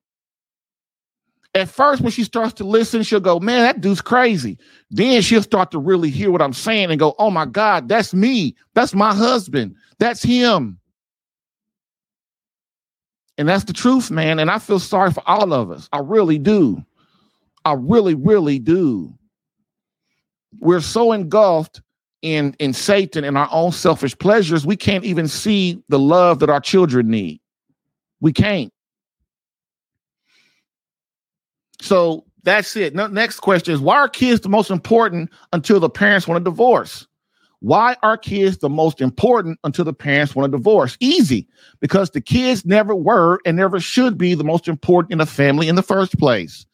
At 1.56 1.68
first, 1.68 2.02
when 2.02 2.12
she 2.12 2.24
starts 2.24 2.54
to 2.54 2.64
listen, 2.64 3.04
she'll 3.04 3.20
go, 3.20 3.40
Man, 3.40 3.62
that 3.64 3.82
dude's 3.82 4.02
crazy. 4.02 4.58
Then 4.92 5.22
she'll 5.22 5.44
start 5.44 5.72
to 5.72 5.80
really 5.80 6.10
hear 6.10 6.32
what 6.32 6.42
I'm 6.42 6.54
saying 6.54 6.92
and 6.92 7.00
go, 7.00 7.16
Oh 7.18 7.32
my 7.32 7.46
God, 7.46 7.90
that's 7.90 8.14
me. 8.14 8.56
That's 8.76 8.94
my 8.94 9.14
husband. 9.14 9.76
That's 9.98 10.22
him. 10.22 10.80
And 13.38 13.48
that's 13.48 13.64
the 13.64 13.74
truth, 13.74 14.12
man. 14.12 14.38
And 14.38 14.52
I 14.52 14.60
feel 14.60 14.80
sorry 14.80 15.12
for 15.12 15.24
all 15.26 15.54
of 15.54 15.72
us. 15.72 15.90
I 15.92 16.00
really 16.00 16.38
do. 16.38 16.84
I 17.66 17.74
really, 17.74 18.14
really 18.14 18.60
do. 18.60 19.14
We're 20.60 20.82
so 20.82 21.12
engulfed 21.12 21.82
in, 22.22 22.56
in 22.60 22.74
Satan 22.74 23.24
and 23.24 23.38
our 23.38 23.50
own 23.52 23.72
selfish 23.72 24.18
pleasures, 24.18 24.66
we 24.66 24.76
can't 24.76 25.06
even 25.06 25.28
see 25.28 25.82
the 25.90 26.00
love 26.00 26.40
that 26.40 26.50
our 26.50 26.60
children 26.60 27.10
need. 27.10 27.40
We 28.20 28.34
can't. 28.34 28.74
So 31.82 32.26
that's 32.44 32.76
it. 32.76 32.94
No, 32.94 33.08
next 33.08 33.40
question 33.40 33.74
is 33.74 33.80
why 33.80 33.96
are 33.98 34.10
kids 34.10 34.42
the 34.42 34.50
most 34.50 34.70
important 34.70 35.30
until 35.54 35.80
the 35.80 35.90
parents 35.90 36.28
want 36.28 36.42
a 36.42 36.44
divorce? 36.44 37.08
Why 37.62 37.98
are 38.04 38.18
kids 38.18 38.58
the 38.60 38.70
most 38.70 39.02
important 39.02 39.60
until 39.66 39.84
the 39.84 39.94
parents 39.94 40.34
want 40.34 40.54
a 40.54 40.58
divorce? 40.58 40.98
Easy, 41.02 41.48
because 41.82 42.12
the 42.12 42.22
kids 42.22 42.66
never 42.66 42.96
were 42.96 43.40
and 43.46 43.58
never 43.58 43.80
should 43.82 44.18
be 44.18 44.34
the 44.34 44.46
most 44.46 44.68
important 44.68 45.12
in 45.12 45.20
a 45.20 45.26
family 45.26 45.68
in 45.68 45.76
the 45.76 45.84
first 45.84 46.18
place. 46.18 46.66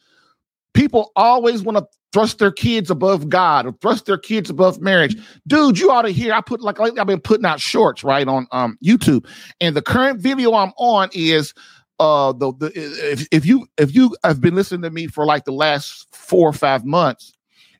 People 0.76 1.12
always 1.16 1.64
want 1.64 1.78
to 1.80 1.88
thrust 2.14 2.38
their 2.38 2.52
kids 2.52 2.92
above 2.92 3.28
God 3.30 3.66
or 3.66 3.72
thrust 3.82 4.06
their 4.06 4.18
kids 4.18 4.50
above 4.50 4.80
marriage. 4.80 5.18
Dude, 5.48 5.80
you 5.80 5.90
ought 5.90 6.04
to 6.04 6.10
hear. 6.10 6.34
I 6.34 6.42
put 6.42 6.62
like 6.62 6.80
I've 6.80 7.08
been 7.08 7.20
putting 7.20 7.46
out 7.46 7.60
shorts 7.60 8.04
right 8.04 8.28
on 8.28 8.46
um, 8.52 8.78
YouTube, 8.84 9.26
and 9.60 9.76
the 9.76 9.82
current 9.82 10.20
video 10.20 10.54
I'm 10.54 10.74
on 10.78 11.10
is 11.14 11.54
uh 12.00 12.34
the, 12.34 12.54
the 12.54 12.72
if, 12.76 13.28
if 13.32 13.46
you 13.46 13.68
if 13.78 13.96
you 13.96 14.16
have 14.24 14.42
been 14.42 14.56
listening 14.56 14.82
to 14.82 14.90
me 14.90 15.08
for 15.08 15.26
like 15.26 15.46
the 15.46 15.52
last 15.52 16.08
four 16.14 16.50
or 16.50 16.54
five 16.54 16.84
months 16.84 17.32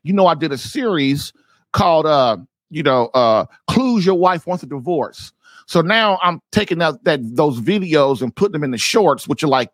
you 0.04 0.12
know 0.12 0.26
i 0.26 0.34
did 0.34 0.52
a 0.52 0.58
series 0.58 1.32
called 1.72 2.06
uh 2.06 2.36
you 2.70 2.82
know 2.82 3.06
uh 3.08 3.44
clues 3.68 4.06
your 4.06 4.14
wife 4.14 4.46
wants 4.46 4.62
a 4.62 4.66
divorce 4.66 5.32
so 5.66 5.82
now 5.82 6.18
i'm 6.22 6.40
taking 6.50 6.80
out 6.80 7.04
that 7.04 7.20
those 7.36 7.60
videos 7.60 8.22
and 8.22 8.34
putting 8.34 8.52
them 8.52 8.64
in 8.64 8.70
the 8.70 8.78
shorts 8.78 9.28
which 9.28 9.44
are 9.44 9.48
like 9.48 9.70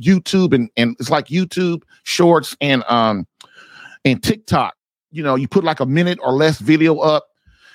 youtube 0.00 0.52
and 0.54 0.70
and 0.76 0.96
it's 0.98 1.10
like 1.10 1.26
youtube 1.26 1.82
shorts 2.04 2.56
and 2.60 2.84
um 2.88 3.26
and 4.04 4.22
tiktok 4.22 4.74
you 5.10 5.22
know 5.22 5.34
you 5.34 5.48
put 5.48 5.64
like 5.64 5.80
a 5.80 5.86
minute 5.86 6.18
or 6.22 6.32
less 6.32 6.58
video 6.58 6.98
up 6.98 7.26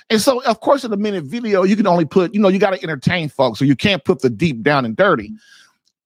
and 0.09 0.19
so, 0.19 0.43
of 0.43 0.59
course, 0.59 0.83
in 0.83 0.91
a 0.91 0.97
minute 0.97 1.23
video, 1.23 1.63
you 1.63 1.77
can 1.77 1.87
only 1.87 2.03
put, 2.03 2.33
you 2.33 2.39
know, 2.41 2.49
you 2.49 2.59
got 2.59 2.71
to 2.71 2.83
entertain 2.83 3.29
folks. 3.29 3.57
So 3.57 3.63
you 3.63 3.75
can't 3.75 4.03
put 4.03 4.21
the 4.21 4.29
deep 4.29 4.61
down 4.61 4.83
and 4.83 4.97
dirty 4.97 5.31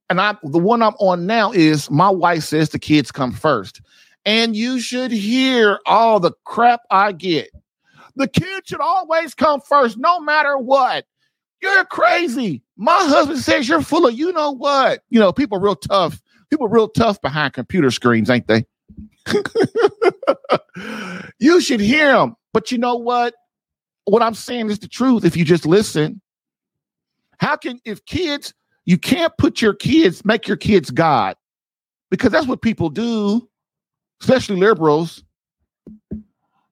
and 0.10 0.22
I 0.22 0.36
the 0.44 0.60
one 0.60 0.82
I'm 0.82 0.96
on 1.00 1.26
now 1.26 1.52
is 1.52 1.90
my 1.92 2.10
wife 2.10 2.44
says 2.44 2.70
the 2.70 2.80
kids 2.80 3.12
come 3.12 3.32
first. 3.32 3.82
And 4.26 4.56
you 4.56 4.80
should 4.80 5.12
hear 5.12 5.80
all 5.86 6.20
the 6.20 6.34
crap 6.44 6.82
I 6.92 7.14
get. 7.14 7.50
The 8.16 8.28
kids 8.28 8.68
should 8.68 8.82
always 8.82 9.34
come 9.34 9.62
first, 9.62 9.98
no 9.98 10.20
matter 10.20 10.58
what. 10.58 11.06
You're 11.62 11.86
crazy. 11.86 12.64
My 12.76 12.98
husband 12.98 13.40
says 13.40 13.68
you're 13.68 13.82
full 13.82 14.06
of 14.06 14.14
you 14.14 14.32
know 14.32 14.52
what. 14.52 15.04
You 15.10 15.20
know, 15.20 15.34
people 15.34 15.60
real 15.60 15.76
tough. 15.76 16.22
People 16.50 16.68
real 16.68 16.88
tough 16.88 17.22
behind 17.22 17.54
computer 17.54 17.92
screens, 17.92 18.30
ain't 18.30 18.48
they? 18.48 18.66
you 21.40 21.60
should 21.60 21.80
hear 21.80 22.14
them. 22.14 22.36
But 22.54 22.72
you 22.72 22.78
know 22.78 22.96
what? 22.96 23.34
What 24.06 24.22
I'm 24.22 24.36
saying 24.36 24.70
is 24.70 24.80
the 24.80 24.88
truth 24.88 25.26
if 25.26 25.36
you 25.36 25.44
just 25.44 25.66
listen. 25.66 26.22
How 27.40 27.56
can 27.56 27.80
if 27.86 28.06
kids 28.06 28.54
you 28.88 28.98
can't 28.98 29.36
put 29.38 29.62
your 29.62 29.74
kids, 29.74 30.24
make 30.24 30.48
your 30.48 30.56
kids 30.56 30.92
God, 30.92 31.36
because 32.10 32.32
that's 32.32 32.48
what 32.48 32.62
people 32.62 32.90
do, 32.90 33.48
especially 34.22 34.56
liberals. 34.56 35.24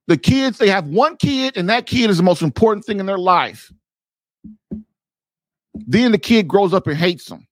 The 0.07 0.15
kids, 0.15 0.57
they 0.57 0.69
have 0.69 0.87
one 0.87 1.17
kid, 1.17 1.57
and 1.57 1.69
that 1.69 1.87
kid 1.87 2.09
is 2.09 2.15
the 2.17 2.23
most 2.23 2.41
important 2.41 2.85
thing 2.85 3.01
in 3.01 3.05
their 3.05 3.17
life. 3.17 3.69
Then 5.87 6.11
the 6.11 6.17
kid 6.17 6.47
grows 6.47 6.73
up 6.73 6.87
and 6.87 6.97
hates 6.97 7.25
them. 7.25 7.47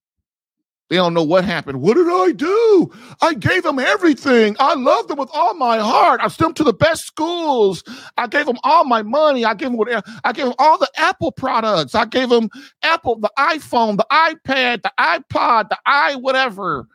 They 0.89 0.97
don't 0.97 1.15
know 1.15 1.23
what 1.23 1.43
happened. 1.43 1.81
What 1.81 1.95
did 1.95 2.07
I 2.07 2.33
do? 2.33 2.91
I 3.21 3.33
gave 3.33 3.63
them 3.63 3.79
everything. 3.79 4.55
I 4.59 4.75
loved 4.75 5.09
them 5.09 5.17
with 5.17 5.29
all 5.33 5.55
my 5.55 5.79
heart. 5.79 6.19
I 6.21 6.27
sent 6.27 6.39
them 6.39 6.53
to 6.55 6.63
the 6.63 6.73
best 6.73 7.05
schools. 7.05 7.83
I 8.17 8.27
gave 8.27 8.45
them 8.45 8.59
all 8.63 8.85
my 8.85 9.01
money. 9.01 9.43
I 9.43 9.55
gave 9.55 9.69
them 9.69 9.77
whatever. 9.77 10.03
I 10.23 10.33
gave 10.33 10.45
them 10.45 10.53
all 10.59 10.77
the 10.77 10.91
Apple 10.97 11.31
products. 11.31 11.95
I 11.95 12.05
gave 12.05 12.29
them 12.29 12.49
Apple, 12.83 13.17
the 13.19 13.31
iPhone, 13.39 13.97
the 13.97 14.05
iPad, 14.11 14.83
the 14.83 14.91
iPod, 14.99 15.69
the 15.69 15.77
i 15.87 16.15
whatever. 16.15 16.85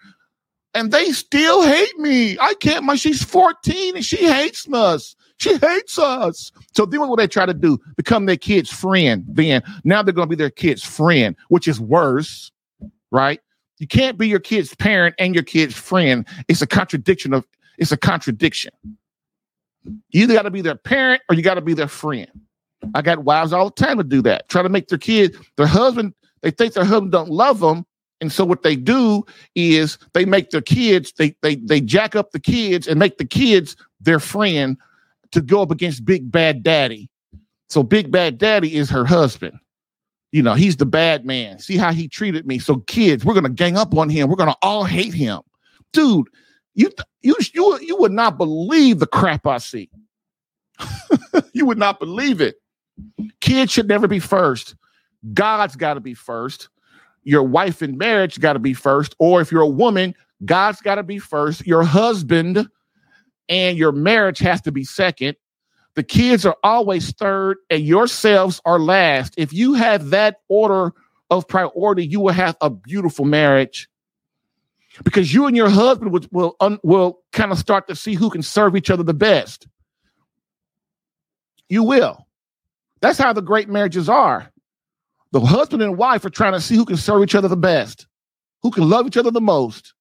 And 0.74 0.92
they 0.92 1.10
still 1.10 1.62
hate 1.62 1.98
me. 1.98 2.38
I 2.38 2.54
can't. 2.54 2.84
My 2.84 2.94
she's 2.94 3.24
14 3.24 3.96
and 3.96 4.04
she 4.04 4.30
hates 4.30 4.68
us. 4.72 5.16
She 5.38 5.56
hates 5.56 5.98
us. 5.98 6.52
So 6.74 6.84
then 6.84 7.00
what 7.08 7.16
they 7.16 7.28
try 7.28 7.46
to 7.46 7.54
do? 7.54 7.78
Become 7.96 8.26
their 8.26 8.36
kid's 8.36 8.72
friend. 8.72 9.24
Then 9.28 9.62
now 9.84 10.02
they're 10.02 10.12
going 10.12 10.28
to 10.28 10.36
be 10.36 10.36
their 10.36 10.50
kid's 10.50 10.84
friend, 10.84 11.36
which 11.48 11.68
is 11.68 11.80
worse, 11.80 12.50
right? 13.12 13.40
You 13.78 13.86
can't 13.86 14.18
be 14.18 14.26
your 14.26 14.40
kid's 14.40 14.74
parent 14.74 15.14
and 15.18 15.34
your 15.34 15.44
kid's 15.44 15.76
friend. 15.76 16.26
It's 16.48 16.62
a 16.62 16.66
contradiction 16.66 17.32
of 17.32 17.44
it's 17.78 17.92
a 17.92 17.96
contradiction. 17.96 18.72
You 20.10 20.24
either 20.24 20.34
got 20.34 20.42
to 20.42 20.50
be 20.50 20.60
their 20.60 20.74
parent 20.74 21.22
or 21.28 21.36
you 21.36 21.42
got 21.42 21.54
to 21.54 21.60
be 21.60 21.74
their 21.74 21.88
friend. 21.88 22.28
I 22.94 23.02
got 23.02 23.20
wives 23.20 23.52
all 23.52 23.66
the 23.66 23.70
time 23.70 23.98
to 23.98 24.04
do 24.04 24.20
that. 24.22 24.48
Try 24.48 24.62
to 24.62 24.68
make 24.68 24.88
their 24.88 24.98
kid, 24.98 25.36
their 25.56 25.66
husband, 25.66 26.14
they 26.42 26.50
think 26.50 26.74
their 26.74 26.84
husband 26.84 27.12
don't 27.12 27.30
love 27.30 27.60
them. 27.60 27.86
And 28.20 28.32
so 28.32 28.44
what 28.44 28.64
they 28.64 28.74
do 28.74 29.24
is 29.54 29.96
they 30.12 30.24
make 30.24 30.50
their 30.50 30.60
kids, 30.60 31.12
they 31.12 31.36
they 31.42 31.54
they 31.54 31.80
jack 31.80 32.16
up 32.16 32.32
the 32.32 32.40
kids 32.40 32.88
and 32.88 32.98
make 32.98 33.18
the 33.18 33.24
kids 33.24 33.76
their 34.00 34.18
friend 34.18 34.76
to 35.32 35.40
go 35.40 35.62
up 35.62 35.70
against 35.70 36.04
big 36.04 36.30
bad 36.30 36.62
daddy. 36.62 37.10
So 37.68 37.82
big 37.82 38.10
bad 38.10 38.38
daddy 38.38 38.76
is 38.76 38.90
her 38.90 39.04
husband. 39.04 39.58
you 40.32 40.42
know, 40.42 40.54
he's 40.54 40.76
the 40.76 40.86
bad 40.86 41.24
man. 41.24 41.58
See 41.58 41.76
how 41.76 41.92
he 41.92 42.08
treated 42.08 42.46
me. 42.46 42.58
So 42.58 42.78
kids, 42.80 43.24
we're 43.24 43.34
gonna 43.34 43.48
gang 43.48 43.76
up 43.76 43.96
on 43.96 44.10
him. 44.10 44.28
We're 44.28 44.36
gonna 44.36 44.56
all 44.62 44.84
hate 44.84 45.14
him, 45.14 45.40
dude. 45.92 46.28
You 46.74 46.90
you 47.22 47.34
you 47.54 47.78
you 47.80 47.96
would 47.96 48.12
not 48.12 48.38
believe 48.38 48.98
the 48.98 49.06
crap 49.06 49.46
I 49.46 49.58
see. 49.58 49.90
you 51.52 51.66
would 51.66 51.78
not 51.78 51.98
believe 51.98 52.40
it. 52.40 52.56
Kids 53.40 53.72
should 53.72 53.88
never 53.88 54.06
be 54.06 54.18
first. 54.18 54.74
God's 55.34 55.76
got 55.76 55.94
to 55.94 56.00
be 56.00 56.14
first. 56.14 56.68
Your 57.24 57.42
wife 57.42 57.82
in 57.82 57.98
marriage 57.98 58.38
got 58.38 58.52
to 58.52 58.58
be 58.58 58.74
first. 58.74 59.14
Or 59.18 59.40
if 59.40 59.50
you're 59.50 59.62
a 59.62 59.66
woman, 59.68 60.14
God's 60.44 60.80
got 60.80 60.96
to 60.96 61.02
be 61.02 61.18
first. 61.18 61.66
Your 61.66 61.82
husband 61.82 62.68
and 63.48 63.78
your 63.78 63.92
marriage 63.92 64.38
has 64.40 64.60
to 64.62 64.72
be 64.72 64.84
second. 64.84 65.36
The 65.94 66.02
kids 66.02 66.46
are 66.46 66.56
always 66.62 67.10
third, 67.12 67.58
and 67.70 67.82
yourselves 67.82 68.60
are 68.64 68.78
last. 68.78 69.34
If 69.36 69.52
you 69.52 69.74
have 69.74 70.10
that 70.10 70.36
order 70.48 70.92
of 71.30 71.48
priority, 71.48 72.06
you 72.06 72.20
will 72.20 72.32
have 72.32 72.56
a 72.60 72.70
beautiful 72.70 73.24
marriage 73.24 73.88
because 75.04 75.32
you 75.32 75.46
and 75.46 75.56
your 75.56 75.68
husband 75.68 76.12
will 76.12 76.24
will, 76.30 76.56
un, 76.60 76.78
will 76.82 77.20
kind 77.32 77.52
of 77.52 77.58
start 77.58 77.88
to 77.88 77.96
see 77.96 78.14
who 78.14 78.30
can 78.30 78.42
serve 78.42 78.76
each 78.76 78.90
other 78.90 79.02
the 79.02 79.14
best. 79.14 79.66
You 81.68 81.82
will. 81.82 82.26
That's 83.00 83.18
how 83.18 83.32
the 83.32 83.42
great 83.42 83.68
marriages 83.68 84.08
are. 84.08 84.50
The 85.32 85.40
husband 85.40 85.82
and 85.82 85.98
wife 85.98 86.24
are 86.24 86.30
trying 86.30 86.54
to 86.54 86.60
see 86.60 86.74
who 86.74 86.86
can 86.86 86.96
serve 86.96 87.22
each 87.22 87.34
other 87.34 87.48
the 87.48 87.56
best, 87.56 88.06
who 88.62 88.70
can 88.70 88.88
love 88.88 89.06
each 89.06 89.16
other 89.16 89.30
the 89.30 89.40
most. 89.40 89.94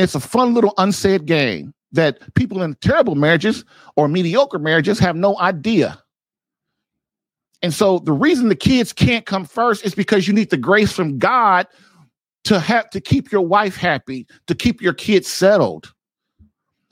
It's 0.00 0.14
a 0.14 0.20
fun 0.20 0.54
little 0.54 0.74
unsaid 0.78 1.26
game 1.26 1.74
that 1.92 2.34
people 2.34 2.62
in 2.62 2.74
terrible 2.76 3.14
marriages 3.14 3.64
or 3.96 4.08
mediocre 4.08 4.58
marriages 4.58 4.98
have 4.98 5.16
no 5.16 5.38
idea. 5.38 6.02
And 7.62 7.74
so 7.74 7.98
the 7.98 8.12
reason 8.12 8.48
the 8.48 8.54
kids 8.54 8.92
can't 8.92 9.26
come 9.26 9.44
first 9.44 9.84
is 9.84 9.94
because 9.94 10.26
you 10.26 10.32
need 10.32 10.50
the 10.50 10.56
grace 10.56 10.92
from 10.92 11.18
God 11.18 11.66
to 12.44 12.58
have 12.58 12.88
to 12.90 13.00
keep 13.00 13.30
your 13.30 13.42
wife 13.42 13.76
happy, 13.76 14.26
to 14.46 14.54
keep 14.54 14.80
your 14.80 14.94
kids 14.94 15.28
settled. 15.28 15.92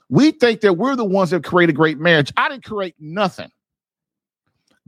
We 0.09 0.31
think 0.31 0.61
that 0.61 0.73
we're 0.73 0.95
the 0.95 1.05
ones 1.05 1.31
that 1.31 1.43
create 1.43 1.69
a 1.69 1.73
great 1.73 1.97
marriage. 1.97 2.31
I 2.37 2.49
didn't 2.49 2.65
create 2.65 2.95
nothing. 2.99 3.49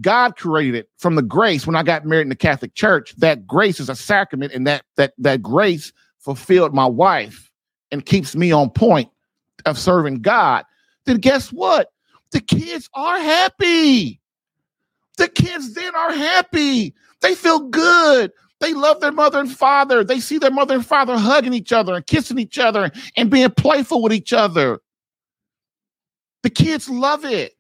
God 0.02 0.36
created 0.36 0.76
it 0.76 0.90
from 0.98 1.16
the 1.16 1.22
grace 1.22 1.66
when 1.66 1.76
I 1.76 1.84
got 1.84 2.06
married 2.06 2.24
in 2.24 2.30
the 2.30 2.36
Catholic 2.36 2.74
Church. 2.74 3.16
That 3.18 3.46
grace 3.46 3.80
is 3.80 3.90
a 3.90 3.96
sacrament, 3.96 4.52
and 4.52 4.66
that 4.66 4.84
that 4.98 5.14
that 5.20 5.44
grace 5.44 5.94
fulfilled 6.20 6.74
my 6.74 6.86
wife 6.86 7.51
and 7.92 8.06
keeps 8.06 8.36
me 8.36 8.52
on 8.52 8.70
point 8.70 9.10
of 9.66 9.78
serving 9.78 10.22
God. 10.22 10.66
Then 11.06 11.18
guess 11.18 11.52
what? 11.52 11.92
The 12.32 12.42
kids 12.42 12.90
are 12.94 13.20
happy. 13.20 14.20
The 15.18 15.28
kids 15.28 15.74
then 15.74 15.96
are 15.96 16.14
happy. 16.14 16.94
They 17.22 17.36
feel 17.36 17.60
good. 17.60 18.32
They 18.60 18.74
love 18.74 19.02
their 19.02 19.12
mother 19.12 19.40
and 19.40 19.52
father. 19.52 20.04
They 20.04 20.20
see 20.20 20.38
their 20.38 20.52
mother 20.52 20.76
and 20.76 20.86
father 20.86 21.18
hugging 21.18 21.54
each 21.54 21.74
other 21.74 21.96
and 21.96 22.06
kissing 22.06 22.40
each 22.40 22.60
other 22.60 22.92
and 23.18 23.30
being 23.30 23.50
playful 23.52 24.02
with 24.02 24.14
each 24.14 24.34
other. 24.34 24.80
The 26.44 26.50
kids 26.50 26.90
love 26.90 27.26
it. 27.26 27.54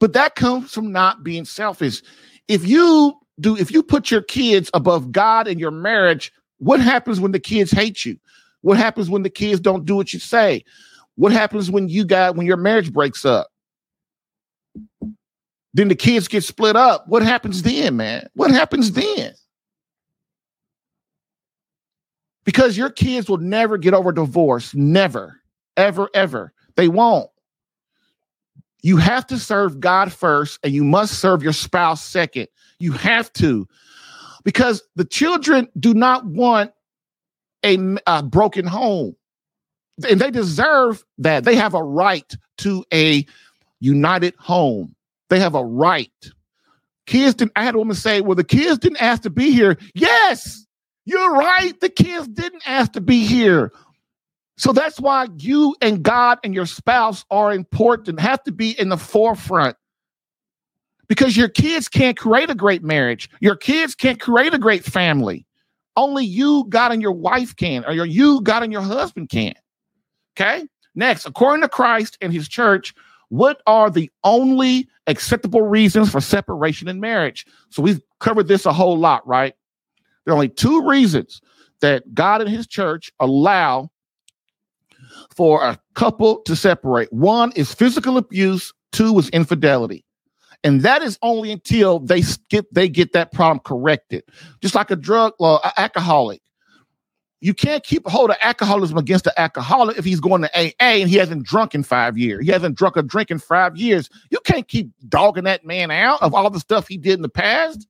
But 0.00 0.12
that 0.12 0.34
comes 0.34 0.72
from 0.72 0.92
not 0.92 1.24
being 1.24 1.44
selfish. 1.44 2.02
If 2.46 2.66
you 2.66 3.14
do, 3.40 3.56
if 3.56 3.70
you 3.70 3.82
put 3.82 4.10
your 4.10 4.22
kids 4.22 4.70
above 4.74 5.12
God 5.12 5.48
and 5.48 5.58
your 5.58 5.70
marriage, 5.70 6.32
what 6.58 6.80
happens 6.80 7.20
when 7.20 7.32
the 7.32 7.40
kids 7.40 7.70
hate 7.70 8.04
you? 8.04 8.18
What 8.62 8.76
happens 8.76 9.08
when 9.08 9.22
the 9.22 9.30
kids 9.30 9.60
don't 9.60 9.84
do 9.84 9.96
what 9.96 10.12
you 10.12 10.18
say? 10.18 10.64
What 11.16 11.32
happens 11.32 11.70
when 11.70 11.88
you 11.88 12.04
got 12.04 12.36
when 12.36 12.46
your 12.46 12.56
marriage 12.56 12.92
breaks 12.92 13.24
up? 13.24 13.48
Then 15.74 15.88
the 15.88 15.94
kids 15.94 16.28
get 16.28 16.44
split 16.44 16.76
up. 16.76 17.06
What 17.08 17.22
happens 17.22 17.62
then, 17.62 17.96
man? 17.96 18.28
What 18.34 18.50
happens 18.50 18.92
then? 18.92 19.34
Because 22.44 22.76
your 22.76 22.90
kids 22.90 23.28
will 23.28 23.38
never 23.38 23.76
get 23.76 23.94
over 23.94 24.10
divorce. 24.10 24.74
Never, 24.74 25.40
ever, 25.76 26.08
ever. 26.14 26.52
They 26.76 26.88
won't 26.88 27.30
you 28.82 28.96
have 28.96 29.26
to 29.26 29.38
serve 29.38 29.80
God 29.80 30.12
first 30.12 30.58
and 30.62 30.72
you 30.72 30.84
must 30.84 31.18
serve 31.18 31.42
your 31.42 31.52
spouse 31.52 32.04
second. 32.04 32.48
You 32.78 32.92
have 32.92 33.32
to, 33.34 33.66
because 34.44 34.82
the 34.96 35.04
children 35.04 35.68
do 35.78 35.94
not 35.94 36.24
want 36.26 36.72
a, 37.64 37.96
a, 38.06 38.22
broken 38.22 38.66
home. 38.66 39.16
And 40.08 40.20
they 40.20 40.30
deserve 40.30 41.04
that. 41.18 41.44
They 41.44 41.56
have 41.56 41.74
a 41.74 41.82
right 41.82 42.32
to 42.58 42.84
a 42.92 43.26
united 43.80 44.34
home. 44.38 44.94
They 45.28 45.40
have 45.40 45.54
a 45.54 45.64
right. 45.64 46.12
Kids 47.06 47.34
didn't, 47.34 47.52
I 47.56 47.64
had 47.64 47.74
a 47.74 47.78
woman 47.78 47.96
say, 47.96 48.20
well, 48.20 48.36
the 48.36 48.44
kids 48.44 48.78
didn't 48.78 49.02
ask 49.02 49.22
to 49.22 49.30
be 49.30 49.50
here. 49.50 49.76
Yes, 49.94 50.66
you're 51.04 51.34
right. 51.34 51.78
The 51.80 51.88
kids 51.88 52.28
didn't 52.28 52.62
ask 52.66 52.92
to 52.92 53.00
be 53.00 53.24
here. 53.24 53.72
So 54.58 54.72
that's 54.72 55.00
why 55.00 55.28
you 55.38 55.76
and 55.80 56.02
God 56.02 56.38
and 56.44 56.54
your 56.54 56.66
spouse 56.66 57.24
are 57.30 57.52
important, 57.52 58.20
have 58.20 58.42
to 58.44 58.52
be 58.52 58.78
in 58.78 58.88
the 58.88 58.96
forefront. 58.96 59.76
Because 61.08 61.36
your 61.36 61.48
kids 61.48 61.88
can't 61.88 62.16
create 62.16 62.50
a 62.50 62.54
great 62.54 62.82
marriage. 62.82 63.30
Your 63.40 63.56
kids 63.56 63.94
can't 63.94 64.20
create 64.20 64.52
a 64.52 64.58
great 64.58 64.84
family. 64.84 65.46
Only 65.96 66.24
you, 66.24 66.66
God, 66.68 66.92
and 66.92 67.02
your 67.02 67.12
wife 67.12 67.56
can, 67.56 67.84
or 67.84 67.92
your 67.92 68.06
you, 68.06 68.40
God, 68.42 68.62
and 68.62 68.72
your 68.72 68.82
husband 68.82 69.30
can. 69.30 69.54
Okay? 70.36 70.66
Next, 70.94 71.26
according 71.26 71.62
to 71.62 71.68
Christ 71.68 72.18
and 72.20 72.32
his 72.32 72.48
church, 72.48 72.94
what 73.30 73.62
are 73.66 73.90
the 73.90 74.10
only 74.24 74.88
acceptable 75.06 75.62
reasons 75.62 76.10
for 76.10 76.20
separation 76.20 76.88
in 76.88 77.00
marriage? 77.00 77.46
So 77.70 77.82
we've 77.82 78.00
covered 78.20 78.48
this 78.48 78.66
a 78.66 78.72
whole 78.72 78.98
lot, 78.98 79.26
right? 79.26 79.54
There 80.24 80.32
are 80.32 80.36
only 80.36 80.48
two 80.48 80.86
reasons 80.86 81.40
that 81.80 82.14
God 82.14 82.40
and 82.40 82.50
his 82.50 82.66
church 82.66 83.10
allow 83.20 83.90
for 85.34 85.62
a 85.62 85.78
couple 85.94 86.40
to 86.42 86.56
separate. 86.56 87.12
One 87.12 87.52
is 87.52 87.72
physical 87.72 88.16
abuse, 88.16 88.72
two 88.92 89.18
is 89.18 89.28
infidelity. 89.30 90.04
And 90.64 90.82
that 90.82 91.02
is 91.02 91.18
only 91.22 91.52
until 91.52 92.00
they 92.00 92.22
get 92.48 92.72
they 92.74 92.88
get 92.88 93.12
that 93.12 93.32
problem 93.32 93.60
corrected. 93.60 94.24
Just 94.60 94.74
like 94.74 94.90
a 94.90 94.96
drug 94.96 95.34
uh, 95.40 95.70
alcoholic. 95.76 96.42
You 97.40 97.54
can't 97.54 97.84
keep 97.84 98.04
a 98.04 98.10
hold 98.10 98.30
of 98.30 98.36
alcoholism 98.40 98.98
against 98.98 99.22
the 99.22 99.40
alcoholic 99.40 99.96
if 99.96 100.04
he's 100.04 100.18
going 100.18 100.42
to 100.42 100.50
AA 100.58 100.72
and 100.80 101.08
he 101.08 101.16
hasn't 101.16 101.44
drunk 101.44 101.72
in 101.72 101.84
five 101.84 102.18
years. 102.18 102.44
He 102.44 102.50
hasn't 102.50 102.76
drunk 102.76 102.96
a 102.96 103.02
drink 103.02 103.30
in 103.30 103.38
five 103.38 103.76
years. 103.76 104.10
You 104.30 104.40
can't 104.44 104.66
keep 104.66 104.90
dogging 105.08 105.44
that 105.44 105.64
man 105.64 105.92
out 105.92 106.20
of 106.20 106.34
all 106.34 106.50
the 106.50 106.58
stuff 106.58 106.88
he 106.88 106.96
did 106.96 107.14
in 107.14 107.22
the 107.22 107.28
past. 107.28 107.86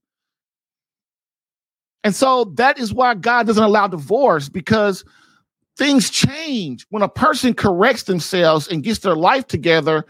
And 2.04 2.14
so 2.14 2.44
that 2.56 2.78
is 2.78 2.92
why 2.92 3.14
God 3.14 3.46
doesn't 3.46 3.62
allow 3.62 3.88
divorce 3.88 4.50
because 4.50 5.02
things 5.78 6.10
change 6.10 6.86
when 6.90 7.02
a 7.02 7.08
person 7.08 7.54
corrects 7.54 8.02
themselves 8.02 8.68
and 8.68 8.82
gets 8.82 8.98
their 8.98 9.16
life 9.16 9.46
together 9.46 10.04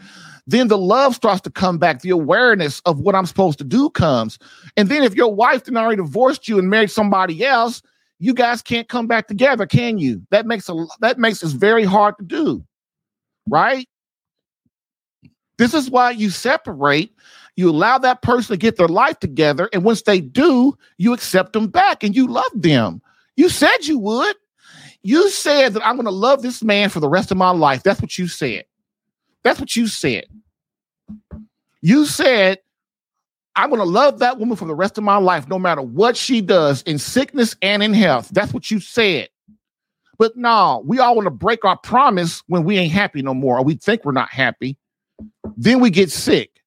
then 0.51 0.67
the 0.67 0.77
love 0.77 1.15
starts 1.15 1.41
to 1.41 1.49
come 1.49 1.77
back 1.77 2.01
the 2.01 2.09
awareness 2.09 2.81
of 2.85 2.99
what 2.99 3.15
i'm 3.15 3.25
supposed 3.25 3.57
to 3.57 3.63
do 3.63 3.89
comes 3.91 4.39
and 4.77 4.89
then 4.89 5.03
if 5.03 5.15
your 5.15 5.33
wife 5.33 5.63
then 5.63 5.77
already 5.77 5.97
divorced 5.97 6.47
you 6.47 6.57
and 6.59 6.69
married 6.69 6.91
somebody 6.91 7.45
else 7.45 7.81
you 8.19 8.33
guys 8.33 8.61
can't 8.61 8.89
come 8.89 9.07
back 9.07 9.27
together 9.27 9.65
can 9.65 9.97
you 9.97 10.21
that 10.31 10.45
makes 10.45 10.69
a 10.69 10.85
that 10.99 11.17
makes 11.19 11.43
it 11.43 11.49
very 11.51 11.83
hard 11.83 12.17
to 12.17 12.23
do 12.23 12.63
right 13.47 13.87
this 15.57 15.73
is 15.73 15.89
why 15.89 16.11
you 16.11 16.29
separate 16.29 17.13
you 17.55 17.69
allow 17.69 17.97
that 17.97 18.21
person 18.21 18.53
to 18.53 18.57
get 18.57 18.77
their 18.77 18.87
life 18.87 19.19
together 19.19 19.69
and 19.73 19.83
once 19.83 20.03
they 20.03 20.21
do 20.21 20.77
you 20.97 21.13
accept 21.13 21.53
them 21.53 21.67
back 21.67 22.03
and 22.03 22.15
you 22.15 22.27
love 22.27 22.51
them 22.55 23.01
you 23.35 23.49
said 23.49 23.85
you 23.85 23.99
would 23.99 24.35
you 25.03 25.29
said 25.29 25.73
that 25.73 25.85
I'm 25.85 25.95
going 25.95 26.05
to 26.05 26.11
love 26.11 26.41
this 26.41 26.63
man 26.63 26.89
for 26.89 26.99
the 26.99 27.09
rest 27.09 27.31
of 27.31 27.37
my 27.37 27.51
life. 27.51 27.83
That's 27.83 28.01
what 28.01 28.17
you 28.17 28.27
said. 28.27 28.65
That's 29.43 29.59
what 29.59 29.75
you 29.75 29.87
said. 29.87 30.25
You 31.81 32.05
said, 32.05 32.59
I'm 33.55 33.69
going 33.69 33.79
to 33.79 33.85
love 33.85 34.19
that 34.19 34.37
woman 34.37 34.55
for 34.55 34.65
the 34.65 34.75
rest 34.75 34.97
of 34.97 35.03
my 35.03 35.17
life, 35.17 35.47
no 35.47 35.59
matter 35.59 35.81
what 35.81 36.15
she 36.15 36.41
does 36.41 36.81
in 36.83 36.97
sickness 36.97 37.55
and 37.61 37.83
in 37.83 37.93
health. 37.93 38.29
That's 38.29 38.53
what 38.53 38.69
you 38.71 38.79
said. 38.79 39.29
But 40.17 40.35
no, 40.35 40.83
we 40.85 40.99
all 40.99 41.15
want 41.15 41.25
to 41.25 41.31
break 41.31 41.63
our 41.63 41.77
promise 41.77 42.43
when 42.47 42.63
we 42.63 42.77
ain't 42.77 42.91
happy 42.91 43.21
no 43.21 43.33
more, 43.33 43.57
or 43.57 43.63
we 43.63 43.75
think 43.75 44.03
we're 44.03 44.11
not 44.11 44.29
happy. 44.29 44.77
Then 45.57 45.79
we 45.79 45.89
get 45.89 46.11
sick. 46.11 46.61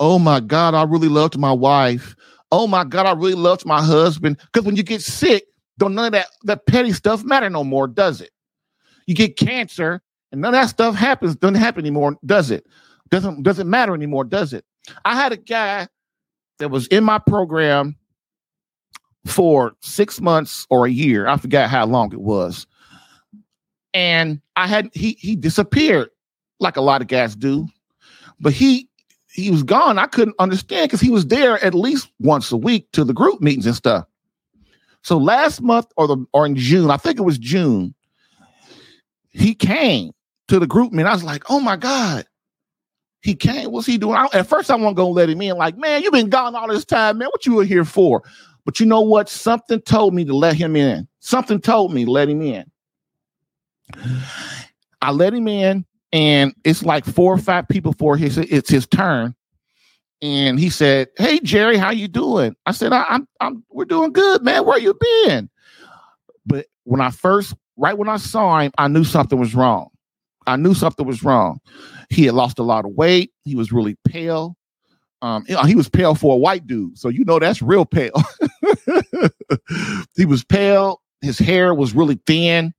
Oh 0.00 0.18
my 0.18 0.40
God, 0.40 0.74
I 0.74 0.82
really 0.84 1.08
loved 1.08 1.38
my 1.38 1.52
wife. 1.52 2.16
Oh 2.50 2.66
my 2.66 2.84
God, 2.84 3.06
I 3.06 3.12
really 3.12 3.34
loved 3.34 3.66
my 3.66 3.82
husband. 3.82 4.38
Because 4.38 4.64
when 4.64 4.76
you 4.76 4.82
get 4.82 5.02
sick, 5.02 5.44
don't 5.78 5.94
none 5.94 6.06
of 6.06 6.12
that 6.12 6.28
that 6.44 6.66
petty 6.66 6.92
stuff 6.92 7.24
matter 7.24 7.50
no 7.50 7.64
more, 7.64 7.86
does 7.86 8.20
it? 8.20 8.30
You 9.06 9.14
get 9.14 9.36
cancer, 9.36 10.02
and 10.32 10.40
none 10.40 10.54
of 10.54 10.60
that 10.60 10.70
stuff 10.70 10.94
happens, 10.94 11.36
doesn't 11.36 11.56
happen 11.56 11.80
anymore, 11.80 12.16
does 12.24 12.50
it? 12.50 12.66
Doesn't 13.14 13.44
doesn't 13.44 13.70
matter 13.70 13.94
anymore, 13.94 14.24
does 14.24 14.52
it? 14.52 14.64
I 15.04 15.14
had 15.14 15.30
a 15.30 15.36
guy 15.36 15.86
that 16.58 16.72
was 16.72 16.88
in 16.88 17.04
my 17.04 17.20
program 17.20 17.94
for 19.24 19.72
six 19.82 20.20
months 20.20 20.66
or 20.68 20.84
a 20.84 20.90
year. 20.90 21.28
I 21.28 21.36
forgot 21.36 21.70
how 21.70 21.86
long 21.86 22.12
it 22.12 22.20
was. 22.20 22.66
And 23.92 24.40
I 24.56 24.66
had 24.66 24.88
he 24.94 25.12
he 25.20 25.36
disappeared 25.36 26.08
like 26.58 26.76
a 26.76 26.80
lot 26.80 27.02
of 27.02 27.06
guys 27.06 27.36
do. 27.36 27.68
But 28.40 28.52
he 28.52 28.88
he 29.30 29.48
was 29.48 29.62
gone. 29.62 29.96
I 29.96 30.08
couldn't 30.08 30.34
understand 30.40 30.88
because 30.88 31.00
he 31.00 31.10
was 31.10 31.26
there 31.26 31.64
at 31.64 31.72
least 31.72 32.10
once 32.18 32.50
a 32.50 32.56
week 32.56 32.90
to 32.94 33.04
the 33.04 33.14
group 33.14 33.40
meetings 33.40 33.66
and 33.66 33.76
stuff. 33.76 34.06
So 35.02 35.18
last 35.18 35.62
month 35.62 35.86
or 35.96 36.08
the 36.08 36.26
or 36.32 36.46
in 36.46 36.56
June, 36.56 36.90
I 36.90 36.96
think 36.96 37.20
it 37.20 37.22
was 37.22 37.38
June, 37.38 37.94
he 39.30 39.54
came 39.54 40.10
to 40.48 40.58
the 40.58 40.66
group 40.66 40.90
meeting. 40.90 41.06
I 41.06 41.12
was 41.12 41.22
like, 41.22 41.44
oh 41.48 41.60
my 41.60 41.76
God. 41.76 42.26
He 43.24 43.34
came. 43.34 43.72
What's 43.72 43.86
he 43.86 43.96
doing? 43.96 44.16
I, 44.16 44.28
at 44.34 44.46
first, 44.46 44.70
I 44.70 44.76
wasn't 44.76 44.98
gonna 44.98 45.08
let 45.08 45.30
him 45.30 45.40
in. 45.40 45.56
Like, 45.56 45.78
man, 45.78 46.02
you've 46.02 46.12
been 46.12 46.28
gone 46.28 46.54
all 46.54 46.68
this 46.68 46.84
time, 46.84 47.16
man. 47.16 47.28
What 47.28 47.46
you 47.46 47.54
were 47.54 47.64
here 47.64 47.86
for? 47.86 48.22
But 48.66 48.78
you 48.78 48.84
know 48.84 49.00
what? 49.00 49.30
Something 49.30 49.80
told 49.80 50.12
me 50.12 50.26
to 50.26 50.36
let 50.36 50.56
him 50.56 50.76
in. 50.76 51.08
Something 51.20 51.58
told 51.58 51.94
me 51.94 52.04
to 52.04 52.10
let 52.10 52.28
him 52.28 52.42
in. 52.42 52.70
I 55.00 55.10
let 55.10 55.32
him 55.32 55.48
in, 55.48 55.86
and 56.12 56.54
it's 56.64 56.82
like 56.82 57.06
four 57.06 57.32
or 57.32 57.38
five 57.38 57.66
people 57.66 57.94
for 57.94 58.18
his. 58.18 58.36
It's 58.36 58.68
his 58.68 58.86
turn, 58.86 59.34
and 60.20 60.60
he 60.60 60.68
said, 60.68 61.08
"Hey 61.16 61.40
Jerry, 61.40 61.78
how 61.78 61.92
you 61.92 62.08
doing?" 62.08 62.54
I 62.66 62.72
said, 62.72 62.92
I, 62.92 63.06
"I'm, 63.08 63.26
I'm, 63.40 63.64
we're 63.70 63.86
doing 63.86 64.12
good, 64.12 64.42
man. 64.42 64.66
Where 64.66 64.78
you 64.78 64.94
been?" 65.24 65.48
But 66.44 66.66
when 66.82 67.00
I 67.00 67.08
first, 67.08 67.54
right 67.78 67.96
when 67.96 68.10
I 68.10 68.18
saw 68.18 68.58
him, 68.60 68.72
I 68.76 68.88
knew 68.88 69.04
something 69.04 69.40
was 69.40 69.54
wrong. 69.54 69.88
I 70.46 70.56
knew 70.56 70.74
something 70.74 71.06
was 71.06 71.22
wrong. 71.22 71.60
He 72.10 72.24
had 72.26 72.34
lost 72.34 72.58
a 72.58 72.62
lot 72.62 72.84
of 72.84 72.92
weight. 72.92 73.32
He 73.44 73.54
was 73.54 73.72
really 73.72 73.96
pale. 74.06 74.56
Um, 75.22 75.46
he 75.66 75.74
was 75.74 75.88
pale 75.88 76.14
for 76.14 76.34
a 76.34 76.38
white 76.38 76.66
dude, 76.66 76.98
so 76.98 77.08
you 77.08 77.24
know 77.24 77.38
that's 77.38 77.62
real 77.62 77.86
pale. 77.86 78.12
he 80.16 80.26
was 80.26 80.44
pale. 80.44 81.00
His 81.22 81.38
hair 81.38 81.72
was 81.74 81.94
really 81.94 82.20
thin. 82.26 82.74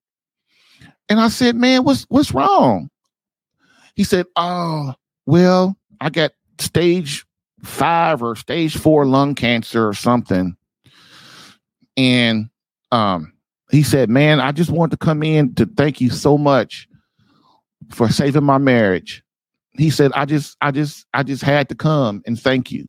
And 1.10 1.20
I 1.20 1.30
said, 1.30 1.56
"Man, 1.56 1.84
what's 1.84 2.04
what's 2.04 2.34
wrong?" 2.34 2.92
He 3.96 4.04
said, 4.04 4.28
"Oh, 4.36 4.94
well, 5.26 5.76
I 6.00 6.12
got 6.12 6.34
stage 6.60 7.26
five 7.64 8.22
or 8.22 8.36
stage 8.36 8.78
four 8.78 9.08
lung 9.08 9.34
cancer 9.34 9.88
or 9.88 9.96
something." 9.96 10.56
And 11.98 12.50
um, 12.92 13.34
he 13.72 13.82
said, 13.82 14.08
"Man, 14.08 14.40
I 14.40 14.52
just 14.52 14.70
wanted 14.70 14.92
to 15.00 15.04
come 15.04 15.24
in 15.24 15.56
to 15.56 15.66
thank 15.66 16.00
you 16.00 16.12
so 16.12 16.38
much 16.38 16.88
for 17.92 18.10
saving 18.10 18.44
my 18.44 18.58
marriage. 18.58 19.24
He 19.74 19.90
said, 19.90 20.12
I 20.14 20.26
just, 20.26 20.56
I 20.62 20.72
just, 20.72 21.06
I 21.14 21.24
just 21.24 21.44
had 21.44 21.70
to 21.70 21.76
come 21.76 22.22
and 22.26 22.40
thank 22.40 22.72
you. 22.72 22.86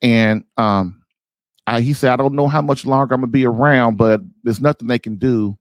And 0.00 0.44
um, 0.56 1.02
I, 1.66 1.80
he 1.80 1.92
said, 1.92 2.10
I 2.10 2.16
don't 2.16 2.34
know 2.34 2.48
how 2.48 2.62
much 2.62 2.84
longer 2.84 3.14
I'm 3.14 3.20
gonna 3.20 3.30
be 3.30 3.46
around, 3.46 3.96
but 3.96 4.20
there's 4.42 4.60
nothing 4.60 4.88
they 4.88 4.98
can 4.98 5.16
do. 5.16 5.56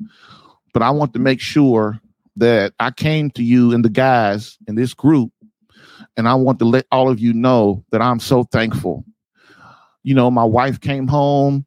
But 0.73 0.81
I 0.81 0.89
want 0.91 1.13
to 1.13 1.19
make 1.19 1.39
sure 1.41 1.99
that 2.37 2.73
I 2.79 2.91
came 2.91 3.29
to 3.31 3.43
you 3.43 3.73
and 3.73 3.83
the 3.83 3.89
guys 3.89 4.57
in 4.67 4.75
this 4.75 4.93
group, 4.93 5.31
and 6.17 6.27
I 6.27 6.33
want 6.35 6.59
to 6.59 6.65
let 6.65 6.85
all 6.91 7.09
of 7.09 7.19
you 7.19 7.33
know 7.33 7.83
that 7.91 8.01
I'm 8.01 8.19
so 8.19 8.43
thankful. 8.43 9.05
You 10.03 10.15
know, 10.15 10.31
my 10.31 10.43
wife 10.43 10.79
came 10.79 11.07
home, 11.07 11.65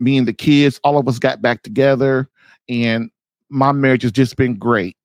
me 0.00 0.16
and 0.16 0.26
the 0.26 0.32
kids, 0.32 0.80
all 0.84 0.96
of 0.96 1.08
us 1.08 1.18
got 1.18 1.42
back 1.42 1.62
together, 1.62 2.28
and 2.68 3.10
my 3.50 3.72
marriage 3.72 4.02
has 4.02 4.12
just 4.12 4.36
been 4.36 4.54
great. 4.54 4.96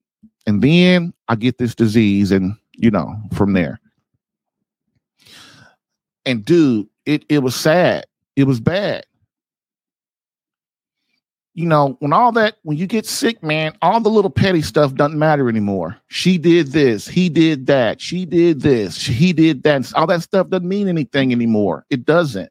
And 0.46 0.62
then 0.62 1.12
I 1.28 1.36
get 1.36 1.58
this 1.58 1.74
disease, 1.74 2.32
and 2.32 2.56
you 2.74 2.90
know, 2.90 3.14
from 3.32 3.52
there. 3.52 3.80
And 6.26 6.44
dude, 6.44 6.88
it, 7.06 7.24
it 7.28 7.40
was 7.40 7.54
sad. 7.54 8.06
It 8.36 8.44
was 8.44 8.60
bad. 8.60 9.04
You 11.54 11.66
know, 11.66 11.96
when 11.98 12.12
all 12.12 12.32
that, 12.32 12.56
when 12.62 12.78
you 12.78 12.86
get 12.86 13.04
sick, 13.04 13.42
man, 13.42 13.76
all 13.82 14.00
the 14.00 14.08
little 14.08 14.30
petty 14.30 14.62
stuff 14.62 14.94
doesn't 14.94 15.18
matter 15.18 15.48
anymore. 15.48 15.96
She 16.08 16.38
did 16.38 16.68
this, 16.68 17.08
he 17.08 17.28
did 17.28 17.66
that, 17.66 18.00
she 18.00 18.24
did 18.24 18.60
this, 18.60 19.04
he 19.04 19.32
did 19.32 19.62
that. 19.64 19.92
All 19.94 20.06
that 20.06 20.22
stuff 20.22 20.48
doesn't 20.48 20.68
mean 20.68 20.88
anything 20.88 21.32
anymore. 21.32 21.84
It 21.90 22.04
doesn't. 22.06 22.50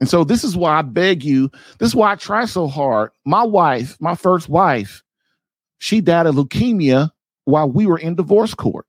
And 0.00 0.08
so 0.08 0.24
this 0.24 0.44
is 0.44 0.56
why 0.56 0.78
I 0.78 0.82
beg 0.82 1.24
you, 1.24 1.50
this 1.78 1.88
is 1.88 1.94
why 1.94 2.12
I 2.12 2.16
try 2.16 2.44
so 2.46 2.66
hard. 2.66 3.10
My 3.24 3.42
wife, 3.42 3.96
my 4.00 4.14
first 4.14 4.48
wife, 4.48 5.02
she 5.78 6.00
died 6.00 6.26
of 6.26 6.34
leukemia 6.34 7.10
while 7.44 7.70
we 7.70 7.86
were 7.86 7.98
in 7.98 8.14
divorce 8.14 8.54
court. 8.54 8.86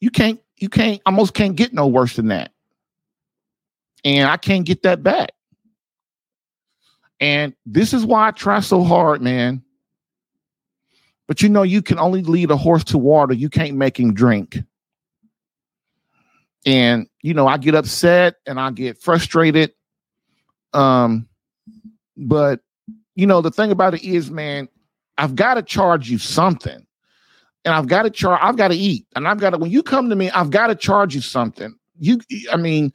you 0.00 0.10
can't, 0.10 0.40
you 0.56 0.68
can't, 0.68 1.00
almost 1.06 1.34
can't 1.34 1.56
get 1.56 1.72
no 1.72 1.86
worse 1.86 2.16
than 2.16 2.28
that. 2.28 2.52
And 4.04 4.28
I 4.28 4.36
can't 4.36 4.64
get 4.64 4.82
that 4.82 5.02
back. 5.02 5.30
And 7.20 7.54
this 7.64 7.92
is 7.92 8.04
why 8.04 8.28
I 8.28 8.30
try 8.30 8.60
so 8.60 8.82
hard, 8.82 9.22
man. 9.22 9.62
But 11.26 11.42
you 11.42 11.48
know, 11.48 11.62
you 11.62 11.82
can 11.82 11.98
only 11.98 12.22
lead 12.22 12.50
a 12.50 12.56
horse 12.56 12.84
to 12.84 12.98
water, 12.98 13.34
you 13.34 13.48
can't 13.48 13.76
make 13.76 13.98
him 13.98 14.14
drink. 14.14 14.58
And 16.66 17.06
you 17.22 17.32
know, 17.32 17.46
I 17.46 17.56
get 17.56 17.74
upset 17.74 18.34
and 18.46 18.60
I 18.60 18.70
get 18.72 19.00
frustrated. 19.00 19.72
Um, 20.74 21.28
but 22.16 22.60
you 23.14 23.26
know, 23.26 23.40
the 23.40 23.50
thing 23.50 23.70
about 23.70 23.94
it 23.94 24.04
is, 24.04 24.30
man, 24.30 24.68
I've 25.18 25.34
got 25.34 25.54
to 25.54 25.62
charge 25.62 26.10
you 26.10 26.18
something. 26.18 26.86
And 27.64 27.74
I've 27.74 27.88
got 27.88 28.02
to 28.02 28.10
charge, 28.10 28.38
I've 28.42 28.56
got 28.56 28.68
to 28.68 28.76
eat. 28.76 29.06
And 29.16 29.26
I've 29.26 29.40
got 29.40 29.50
to, 29.50 29.58
when 29.58 29.70
you 29.70 29.82
come 29.82 30.08
to 30.10 30.14
me, 30.14 30.30
I've 30.30 30.50
got 30.50 30.68
to 30.68 30.76
charge 30.76 31.14
you 31.14 31.20
something. 31.20 31.74
You, 31.98 32.20
I 32.52 32.56
mean, 32.56 32.92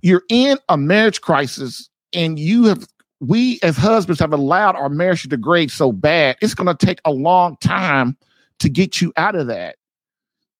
you're 0.00 0.22
in 0.30 0.58
a 0.70 0.78
marriage 0.78 1.20
crisis 1.20 1.90
and 2.14 2.38
you 2.38 2.64
have, 2.64 2.86
we 3.20 3.58
as 3.62 3.76
husbands 3.76 4.20
have 4.20 4.32
allowed 4.32 4.76
our 4.76 4.88
marriage 4.88 5.22
to 5.22 5.28
degrade 5.28 5.70
so 5.70 5.92
bad. 5.92 6.36
It's 6.40 6.54
going 6.54 6.74
to 6.74 6.86
take 6.86 7.00
a 7.04 7.12
long 7.12 7.56
time 7.60 8.16
to 8.60 8.70
get 8.70 9.00
you 9.00 9.12
out 9.16 9.34
of 9.34 9.46
that. 9.48 9.76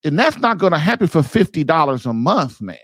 And 0.05 0.19
that's 0.19 0.39
not 0.39 0.59
going 0.59 0.73
to 0.73 0.79
happen 0.79 1.07
for 1.07 1.21
$50 1.21 2.07
a 2.07 2.13
month, 2.13 2.61
man. 2.61 2.77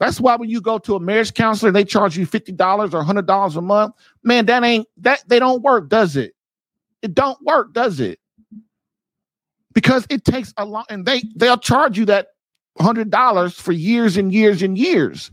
That's 0.00 0.20
why 0.20 0.36
when 0.36 0.50
you 0.50 0.60
go 0.60 0.78
to 0.78 0.96
a 0.96 1.00
marriage 1.00 1.34
counselor, 1.34 1.70
they 1.70 1.84
charge 1.84 2.16
you 2.16 2.26
$50 2.26 2.50
or 2.94 3.04
$100 3.04 3.56
a 3.56 3.60
month. 3.60 3.94
Man, 4.22 4.46
that 4.46 4.62
ain't 4.64 4.88
that 4.98 5.22
they 5.28 5.38
don't 5.38 5.62
work, 5.62 5.88
does 5.88 6.16
it? 6.16 6.34
It 7.02 7.14
don't 7.14 7.40
work, 7.42 7.72
does 7.72 8.00
it? 8.00 8.18
Because 9.72 10.06
it 10.10 10.24
takes 10.24 10.52
a 10.56 10.64
lot 10.64 10.86
and 10.88 11.06
they 11.06 11.22
they'll 11.36 11.58
charge 11.58 11.96
you 11.96 12.04
that 12.06 12.28
$100 12.78 13.54
for 13.54 13.72
years 13.72 14.16
and 14.16 14.32
years 14.32 14.62
and 14.62 14.76
years. 14.76 15.30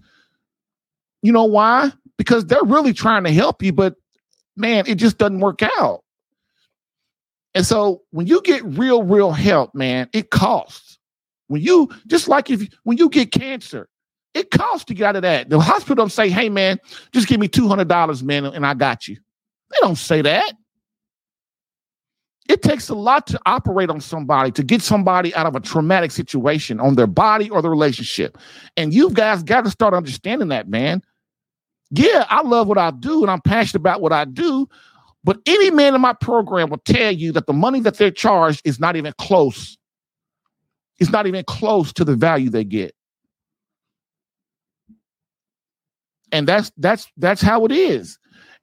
You 1.22 1.32
know 1.32 1.46
why? 1.46 1.92
Because 2.18 2.46
they're 2.46 2.64
really 2.64 2.94
trying 2.94 3.24
to 3.24 3.32
help 3.32 3.64
you, 3.64 3.74
but 3.74 3.96
man, 4.56 4.86
it 4.88 4.96
just 4.96 5.18
doesn't 5.18 5.40
work 5.40 5.62
out. 5.80 6.04
And 7.54 7.66
so 7.66 8.02
when 8.12 8.28
you 8.28 8.42
get 8.42 8.64
real, 8.64 9.04
real 9.04 9.32
help, 9.32 9.76
man, 9.76 10.10
it 10.14 10.32
costs. 10.32 10.98
When 11.48 11.62
you 11.62 11.90
just 12.08 12.28
like 12.28 12.50
if 12.50 12.68
when 12.84 12.98
you 12.98 13.10
get 13.10 13.32
cancer, 13.32 13.90
it 14.34 14.52
costs 14.52 14.86
to 14.86 14.94
get 14.94 15.08
out 15.08 15.16
of 15.18 15.22
that. 15.24 15.50
The 15.50 15.60
hospital 15.60 15.96
don't 15.96 16.12
say, 16.12 16.30
"Hey, 16.30 16.48
man, 16.48 16.80
just 17.12 17.28
give 17.28 17.40
me 17.42 17.50
two 17.50 17.68
hundred 17.68 17.90
dollars, 17.90 18.24
man, 18.24 18.46
and 18.46 18.66
I 18.66 18.74
got 18.74 19.08
you." 19.08 19.18
They 19.70 19.78
don't 19.82 19.98
say 19.98 20.22
that. 20.22 20.54
It 22.48 22.62
takes 22.62 22.90
a 22.90 22.96
lot 22.96 23.28
to 23.28 23.40
operate 23.46 23.90
on 23.90 24.00
somebody 24.02 24.52
to 24.52 24.64
get 24.64 24.82
somebody 24.82 25.34
out 25.36 25.46
of 25.46 25.56
a 25.56 25.60
traumatic 25.60 26.12
situation 26.12 26.80
on 26.80 26.96
their 26.96 27.08
body 27.08 27.50
or 27.50 27.62
the 27.62 27.70
relationship, 27.70 28.38
and 28.78 28.94
you 28.94 29.10
guys 29.10 29.44
got 29.44 29.66
to 29.66 29.70
start 29.70 29.94
understanding 29.94 30.48
that, 30.50 30.70
man. 30.70 31.02
Yeah, 31.92 32.26
I 32.30 32.42
love 32.44 32.68
what 32.70 32.78
I 32.78 32.92
do, 32.92 33.22
and 33.22 33.30
I'm 33.30 33.42
passionate 33.42 33.82
about 33.82 34.00
what 34.00 34.14
I 34.14 34.24
do. 34.24 34.70
But 35.24 35.40
any 35.46 35.70
man 35.70 35.94
in 35.94 36.02
my 36.02 36.14
program 36.14 36.70
will 36.70 36.80
tell 36.80 37.12
you 37.12 37.32
that 37.34 37.46
the 37.46 37.54
money 37.54 37.80
that 37.82 37.98
they're 37.98 38.12
charged 38.12 38.62
is 38.66 38.80
not 38.80 38.96
even 38.96 39.14
close. 39.20 39.78
It's 41.00 41.12
not 41.12 41.28
even 41.28 41.44
close 41.46 41.94
to 41.94 42.06
the 42.06 42.16
value 42.16 42.50
they 42.50 42.64
get. 42.64 42.96
And 46.32 46.48
that's 46.48 46.72
that's 46.78 47.08
that's 47.18 47.42
how 47.42 47.66
it 47.66 47.72
is. 47.72 48.18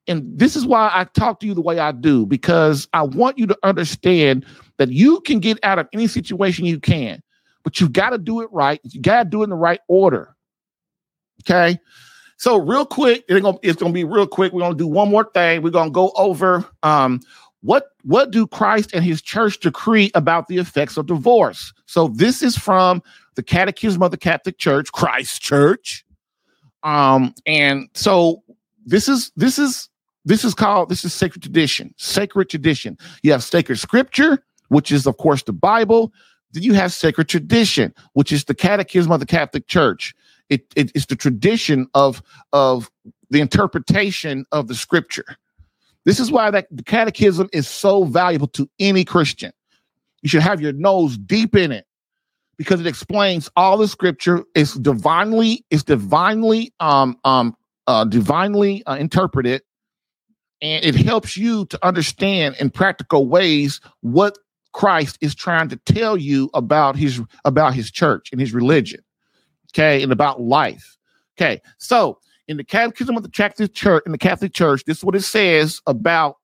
And 0.08 0.38
this 0.38 0.56
is 0.56 0.64
why 0.64 0.90
I 0.92 1.04
talk 1.04 1.38
to 1.40 1.46
you 1.46 1.54
the 1.54 1.60
way 1.60 1.78
I 1.78 1.92
do, 1.92 2.24
because 2.24 2.88
I 2.94 3.02
want 3.02 3.38
you 3.38 3.46
to 3.46 3.58
understand 3.62 4.46
that 4.78 4.90
you 4.90 5.20
can 5.20 5.38
get 5.38 5.58
out 5.62 5.78
of 5.78 5.86
any 5.92 6.06
situation 6.06 6.64
you 6.64 6.80
can, 6.80 7.20
but 7.62 7.78
you've 7.78 7.92
got 7.92 8.10
to 8.10 8.18
do 8.18 8.40
it 8.40 8.48
right. 8.50 8.80
You 8.84 9.02
got 9.02 9.24
to 9.24 9.28
do 9.28 9.42
it 9.42 9.44
in 9.44 9.50
the 9.50 9.56
right 9.56 9.80
order. 9.86 10.34
Okay. 11.42 11.78
So 12.38 12.56
real 12.56 12.86
quick, 12.86 13.24
it's 13.28 13.40
gonna, 13.40 13.58
it's 13.62 13.80
gonna 13.80 13.92
be 13.92 14.04
real 14.04 14.26
quick. 14.26 14.52
We're 14.52 14.60
gonna 14.60 14.76
do 14.76 14.86
one 14.86 15.10
more 15.10 15.28
thing. 15.34 15.60
We're 15.60 15.70
gonna 15.70 15.90
go 15.90 16.12
over 16.16 16.64
um, 16.84 17.20
what 17.62 17.88
what 18.04 18.30
do 18.30 18.46
Christ 18.46 18.92
and 18.94 19.04
His 19.04 19.20
church 19.20 19.58
decree 19.58 20.12
about 20.14 20.46
the 20.46 20.58
effects 20.58 20.96
of 20.96 21.06
divorce. 21.06 21.72
So 21.86 22.08
this 22.08 22.42
is 22.42 22.56
from 22.56 23.02
the 23.34 23.42
Catechism 23.42 24.02
of 24.02 24.12
the 24.12 24.16
Catholic 24.16 24.58
Church, 24.58 24.92
Christ 24.92 25.42
Church, 25.42 26.04
um, 26.84 27.34
and 27.44 27.88
so 27.94 28.44
this 28.86 29.08
is 29.08 29.32
this 29.36 29.58
is 29.58 29.88
this 30.24 30.44
is 30.44 30.54
called 30.54 30.90
this 30.90 31.04
is 31.04 31.12
sacred 31.12 31.42
tradition. 31.42 31.92
Sacred 31.96 32.48
tradition. 32.48 32.96
You 33.24 33.32
have 33.32 33.42
sacred 33.42 33.80
scripture, 33.80 34.44
which 34.68 34.92
is 34.92 35.08
of 35.08 35.16
course 35.16 35.42
the 35.42 35.52
Bible. 35.52 36.12
Then 36.52 36.62
you 36.62 36.74
have 36.74 36.92
sacred 36.92 37.28
tradition, 37.28 37.92
which 38.12 38.30
is 38.30 38.44
the 38.44 38.54
Catechism 38.54 39.10
of 39.10 39.20
the 39.20 39.26
Catholic 39.26 39.66
Church. 39.66 40.14
It, 40.50 40.66
it, 40.76 40.92
it's 40.94 41.06
the 41.06 41.16
tradition 41.16 41.88
of 41.94 42.22
of 42.52 42.90
the 43.30 43.40
interpretation 43.40 44.46
of 44.52 44.68
the 44.68 44.74
scripture 44.76 45.26
This 46.06 46.20
is 46.20 46.32
why 46.32 46.50
that 46.52 46.68
the 46.72 46.84
catechism 46.84 47.50
is 47.54 47.68
so 47.68 48.04
valuable 48.04 48.48
to 48.48 48.68
any 48.80 49.06
Christian. 49.06 49.52
You 50.22 50.30
should 50.30 50.42
have 50.42 50.60
your 50.60 50.74
nose 50.74 51.18
deep 51.18 51.56
in 51.56 51.72
it 51.72 51.86
because 52.58 52.80
it 52.80 52.88
explains 52.88 53.50
all 53.56 53.78
the 53.78 53.88
scripture. 53.88 54.44
It's 54.54 54.74
divinely, 54.74 55.64
it's 55.70 55.84
divinely, 55.84 56.74
um, 56.80 57.18
um, 57.24 57.56
uh, 57.88 58.04
divinely 58.04 58.84
uh, 58.86 58.96
interpreted, 58.96 59.62
and 60.62 60.84
it 60.84 60.96
helps 60.96 61.36
you 61.36 61.66
to 61.66 61.86
understand 61.86 62.56
in 62.60 62.70
practical 62.70 63.28
ways 63.28 63.80
what 64.02 64.38
Christ 64.74 65.18
is 65.22 65.34
trying 65.34 65.68
to 65.70 65.76
tell 65.78 66.16
you 66.16 66.50
about 66.54 66.96
his 66.96 67.20
about 67.44 67.74
his 67.74 67.90
church 67.90 68.30
and 68.32 68.40
his 68.40 68.54
religion. 68.54 69.00
Okay, 69.74 70.02
and 70.02 70.12
about 70.12 70.40
life. 70.40 70.96
Okay, 71.36 71.60
so 71.78 72.18
in 72.48 72.56
the 72.56 72.64
Catechism 72.64 73.16
of 73.16 73.22
the 73.22 73.28
Catholic 73.28 73.74
Church, 73.74 74.02
in 74.06 74.12
the 74.12 74.18
Catholic 74.18 74.52
Church, 74.54 74.84
this 74.84 74.98
is 74.98 75.04
what 75.04 75.14
it 75.14 75.22
says 75.22 75.80
about 75.86 76.36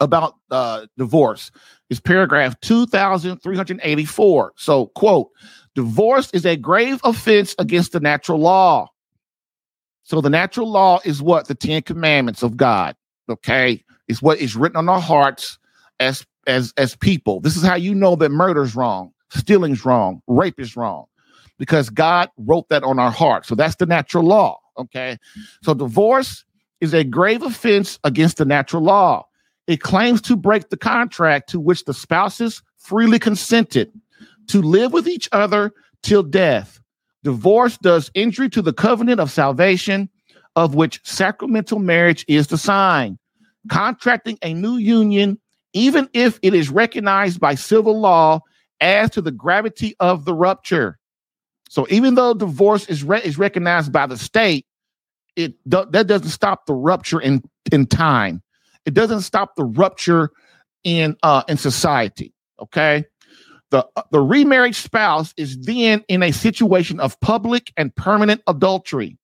about 0.00 0.34
uh, 0.50 0.86
divorce. 0.98 1.50
Is 1.88 2.00
paragraph 2.00 2.58
two 2.60 2.86
thousand 2.86 3.38
three 3.38 3.56
hundred 3.56 3.80
eighty 3.82 4.04
four. 4.04 4.52
So, 4.56 4.86
quote: 4.88 5.30
Divorce 5.74 6.30
is 6.32 6.44
a 6.44 6.56
grave 6.56 7.00
offense 7.04 7.54
against 7.58 7.92
the 7.92 8.00
natural 8.00 8.40
law. 8.40 8.88
So, 10.02 10.20
the 10.20 10.30
natural 10.30 10.70
law 10.70 11.00
is 11.04 11.22
what 11.22 11.46
the 11.46 11.54
Ten 11.54 11.82
Commandments 11.82 12.42
of 12.42 12.56
God. 12.56 12.96
Okay, 13.30 13.84
is 14.08 14.20
what 14.20 14.38
is 14.38 14.56
written 14.56 14.76
on 14.76 14.88
our 14.88 15.00
hearts 15.00 15.58
as 16.00 16.26
as 16.46 16.72
as 16.76 16.96
people. 16.96 17.40
This 17.40 17.56
is 17.56 17.62
how 17.62 17.76
you 17.76 17.94
know 17.94 18.16
that 18.16 18.30
murder's 18.30 18.74
wrong, 18.74 19.12
stealing's 19.30 19.84
wrong, 19.84 20.22
rape 20.26 20.58
is 20.58 20.76
wrong, 20.76 21.06
because 21.58 21.90
God 21.90 22.30
wrote 22.36 22.68
that 22.68 22.82
on 22.82 22.98
our 22.98 23.10
heart. 23.10 23.46
So 23.46 23.54
that's 23.54 23.76
the 23.76 23.86
natural 23.86 24.24
law. 24.24 24.60
Okay. 24.78 25.18
So 25.62 25.74
divorce 25.74 26.44
is 26.80 26.92
a 26.92 27.04
grave 27.04 27.42
offense 27.42 27.98
against 28.04 28.36
the 28.36 28.44
natural 28.44 28.82
law. 28.82 29.26
It 29.66 29.80
claims 29.80 30.20
to 30.22 30.36
break 30.36 30.68
the 30.68 30.76
contract 30.76 31.48
to 31.50 31.60
which 31.60 31.84
the 31.84 31.94
spouses 31.94 32.62
freely 32.76 33.18
consented 33.18 33.90
to 34.48 34.62
live 34.62 34.92
with 34.92 35.08
each 35.08 35.28
other 35.32 35.72
till 36.02 36.22
death. 36.22 36.80
Divorce 37.24 37.76
does 37.78 38.10
injury 38.14 38.48
to 38.50 38.62
the 38.62 38.72
covenant 38.72 39.18
of 39.18 39.30
salvation, 39.30 40.08
of 40.54 40.74
which 40.74 41.00
sacramental 41.04 41.80
marriage 41.80 42.24
is 42.28 42.46
the 42.46 42.58
sign. 42.58 43.18
Contracting 43.68 44.38
a 44.42 44.54
new 44.54 44.76
union, 44.76 45.40
even 45.72 46.08
if 46.12 46.38
it 46.42 46.54
is 46.54 46.70
recognized 46.70 47.40
by 47.40 47.56
civil 47.56 47.98
law, 47.98 48.40
adds 48.80 49.10
to 49.14 49.20
the 49.20 49.32
gravity 49.32 49.96
of 49.98 50.24
the 50.24 50.34
rupture. 50.34 50.98
So 51.68 51.86
even 51.90 52.14
though 52.14 52.34
divorce 52.34 52.86
is 52.86 53.02
re- 53.02 53.22
is 53.22 53.38
recognized 53.38 53.92
by 53.92 54.06
the 54.06 54.16
state, 54.16 54.66
it 55.34 55.54
that 55.66 56.06
doesn't 56.06 56.28
stop 56.28 56.66
the 56.66 56.74
rupture 56.74 57.20
in 57.20 57.42
in 57.72 57.86
time. 57.86 58.42
It 58.84 58.94
doesn't 58.94 59.22
stop 59.22 59.56
the 59.56 59.64
rupture 59.64 60.30
in 60.84 61.16
uh 61.22 61.42
in 61.48 61.56
society. 61.56 62.32
Okay. 62.60 63.04
The, 63.70 63.84
uh, 63.96 64.02
the 64.12 64.20
remarried 64.20 64.76
spouse 64.76 65.34
is 65.36 65.58
then 65.58 66.04
in 66.06 66.22
a 66.22 66.32
situation 66.32 67.00
of 67.00 67.18
public 67.20 67.72
and 67.76 67.94
permanent 67.96 68.40
adultery. 68.46 69.18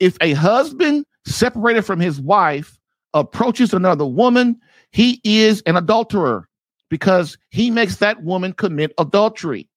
If 0.00 0.16
a 0.20 0.32
husband 0.32 1.06
separated 1.24 1.82
from 1.82 2.00
his 2.00 2.20
wife 2.20 2.78
approaches 3.14 3.72
another 3.72 4.04
woman, 4.04 4.60
he 4.90 5.20
is 5.22 5.62
an 5.66 5.76
adulterer 5.76 6.48
because 6.90 7.38
he 7.50 7.70
makes 7.70 7.96
that 7.96 8.24
woman 8.24 8.52
commit 8.52 8.92
adultery. 8.98 9.68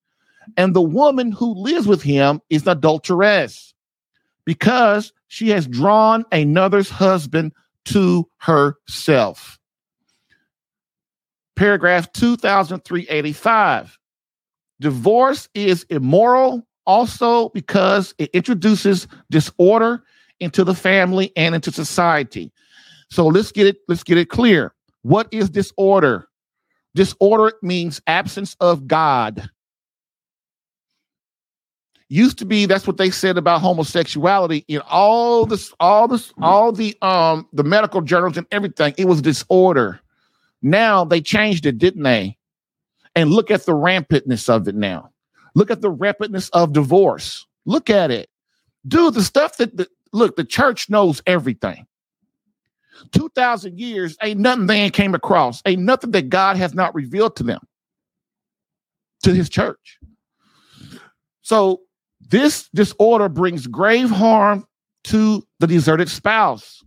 And 0.55 0.75
the 0.75 0.81
woman 0.81 1.31
who 1.31 1.53
lives 1.53 1.87
with 1.87 2.01
him 2.01 2.41
is 2.49 2.63
an 2.63 2.69
adulteress 2.69 3.73
because 4.45 5.11
she 5.27 5.49
has 5.49 5.67
drawn 5.67 6.23
another's 6.31 6.89
husband 6.89 7.51
to 7.85 8.29
herself. 8.37 9.59
Paragraph 11.55 12.11
2385. 12.13 13.97
Divorce 14.79 15.49
is 15.53 15.85
immoral 15.89 16.65
also 16.85 17.49
because 17.49 18.13
it 18.17 18.29
introduces 18.33 19.07
disorder 19.29 20.03
into 20.39 20.63
the 20.63 20.75
family 20.75 21.33
and 21.35 21.55
into 21.55 21.71
society. 21.71 22.51
So 23.09 23.27
let's 23.27 23.51
get 23.51 23.67
it 23.67 23.77
let's 23.87 24.03
get 24.03 24.17
it 24.17 24.29
clear. 24.29 24.73
What 25.01 25.27
is 25.31 25.49
disorder? 25.49 26.27
Disorder 26.95 27.53
means 27.61 28.01
absence 28.07 28.55
of 28.59 28.87
God 28.87 29.49
used 32.09 32.37
to 32.39 32.45
be 32.45 32.65
that's 32.65 32.87
what 32.87 32.97
they 32.97 33.09
said 33.09 33.37
about 33.37 33.61
homosexuality 33.61 34.63
in 34.67 34.81
all 34.89 35.45
this 35.45 35.73
all 35.79 36.07
this 36.07 36.33
all 36.41 36.71
the 36.71 36.95
um 37.01 37.47
the 37.53 37.63
medical 37.63 38.01
journals 38.01 38.37
and 38.37 38.47
everything. 38.51 38.93
It 38.97 39.05
was 39.05 39.21
disorder. 39.21 39.99
Now 40.61 41.03
they 41.03 41.21
changed 41.21 41.65
it 41.65 41.77
didn't 41.77 42.03
they? 42.03 42.37
And 43.15 43.31
look 43.31 43.51
at 43.51 43.65
the 43.65 43.73
rampantness 43.73 44.47
of 44.47 44.67
it 44.67 44.75
now. 44.75 45.09
Look 45.55 45.71
at 45.71 45.81
the 45.81 45.91
rampantness 45.91 46.49
of 46.53 46.71
divorce. 46.71 47.45
Look 47.65 47.89
at 47.89 48.11
it. 48.11 48.29
Dude 48.87 49.13
the 49.13 49.23
stuff 49.23 49.57
that 49.57 49.75
the, 49.75 49.87
look 50.13 50.35
the 50.35 50.45
church 50.45 50.89
knows 50.89 51.21
everything. 51.25 51.85
2000 53.11 53.79
years 53.79 54.17
ain't 54.23 54.39
nothing 54.39 54.67
they 54.67 54.79
ain't 54.79 54.93
came 54.93 55.13
across. 55.13 55.61
Ain't 55.65 55.81
nothing 55.81 56.11
that 56.11 56.29
god 56.29 56.57
has 56.57 56.73
not 56.73 56.95
revealed 56.95 57.35
to 57.35 57.43
them 57.43 57.59
to 59.23 59.33
his 59.33 59.49
church. 59.49 59.99
So 61.41 61.81
this 62.29 62.69
disorder 62.73 63.29
brings 63.29 63.67
grave 63.67 64.09
harm 64.09 64.65
to 65.05 65.43
the 65.59 65.67
deserted 65.67 66.09
spouse, 66.09 66.83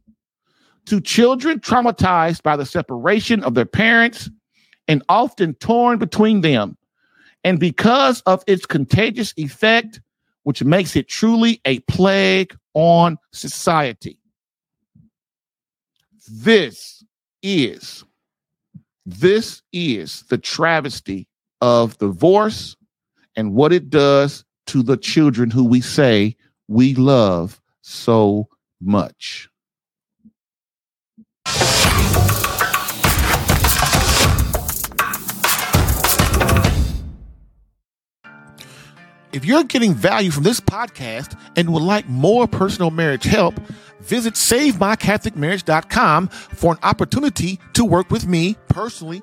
to 0.87 1.01
children 1.01 1.61
traumatized 1.61 2.43
by 2.43 2.57
the 2.57 2.67
separation 2.67 3.43
of 3.45 3.55
their 3.55 3.65
parents 3.65 4.31
and 4.89 5.03
often 5.09 5.55
torn 5.55 5.99
between 5.99 6.41
them. 6.41 6.77
And 7.43 7.59
because 7.59 8.21
of 8.23 8.45
its 8.47 8.67
contagious 8.67 9.33
effect, 9.37 10.01
which 10.43 10.63
makes 10.65 10.97
it 10.97 11.09
truly 11.09 11.61
a 11.65 11.79
plague 11.81 12.57
on 12.75 13.17
society. 13.33 14.19
This 16.31 17.05
is 17.43 18.05
this 19.07 19.63
is 19.73 20.23
the 20.29 20.39
travesty 20.39 21.27
of 21.61 21.99
divorce 21.99 22.77
and 23.37 23.55
what 23.55 23.73
it 23.73 23.91
does 23.91 24.45
to 24.71 24.83
the 24.85 24.97
children 24.97 25.51
who 25.51 25.65
we 25.65 25.81
say 25.81 26.37
we 26.69 26.95
love 26.95 27.61
so 27.83 28.49
much. 28.81 29.49
If 39.33 39.45
you're 39.45 39.65
getting 39.65 39.93
value 39.95 40.31
from 40.31 40.45
this 40.45 40.61
podcast 40.61 41.37
and 41.57 41.73
would 41.73 41.83
like 41.83 42.09
more 42.09 42.47
personal 42.47 42.93
marriage 42.93 43.25
help, 43.25 43.59
visit 44.01 44.35
SaveMyCatholicMarriage.com 44.35 46.29
for 46.29 46.75
an 46.75 46.79
opportunity 46.85 47.59
to 47.73 47.85
work 47.85 48.13
with 48.13 48.29
me 48.29 48.57
personally 48.69 49.23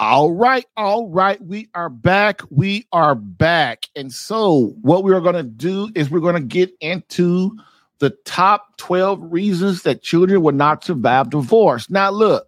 All 0.00 0.30
right, 0.30 0.64
all 0.76 1.08
right. 1.08 1.44
We 1.44 1.70
are 1.74 1.90
back. 1.90 2.42
We 2.50 2.86
are 2.92 3.16
back. 3.16 3.88
And 3.96 4.12
so, 4.12 4.76
what 4.80 5.02
we 5.02 5.12
are 5.12 5.20
going 5.20 5.34
to 5.34 5.42
do 5.42 5.90
is 5.92 6.08
we're 6.08 6.20
going 6.20 6.36
to 6.36 6.40
get 6.40 6.70
into 6.80 7.58
the 7.98 8.10
top 8.24 8.76
12 8.76 9.32
reasons 9.32 9.82
that 9.82 10.00
children 10.00 10.40
will 10.40 10.52
not 10.52 10.84
survive 10.84 11.30
divorce. 11.30 11.90
Now, 11.90 12.10
look, 12.10 12.46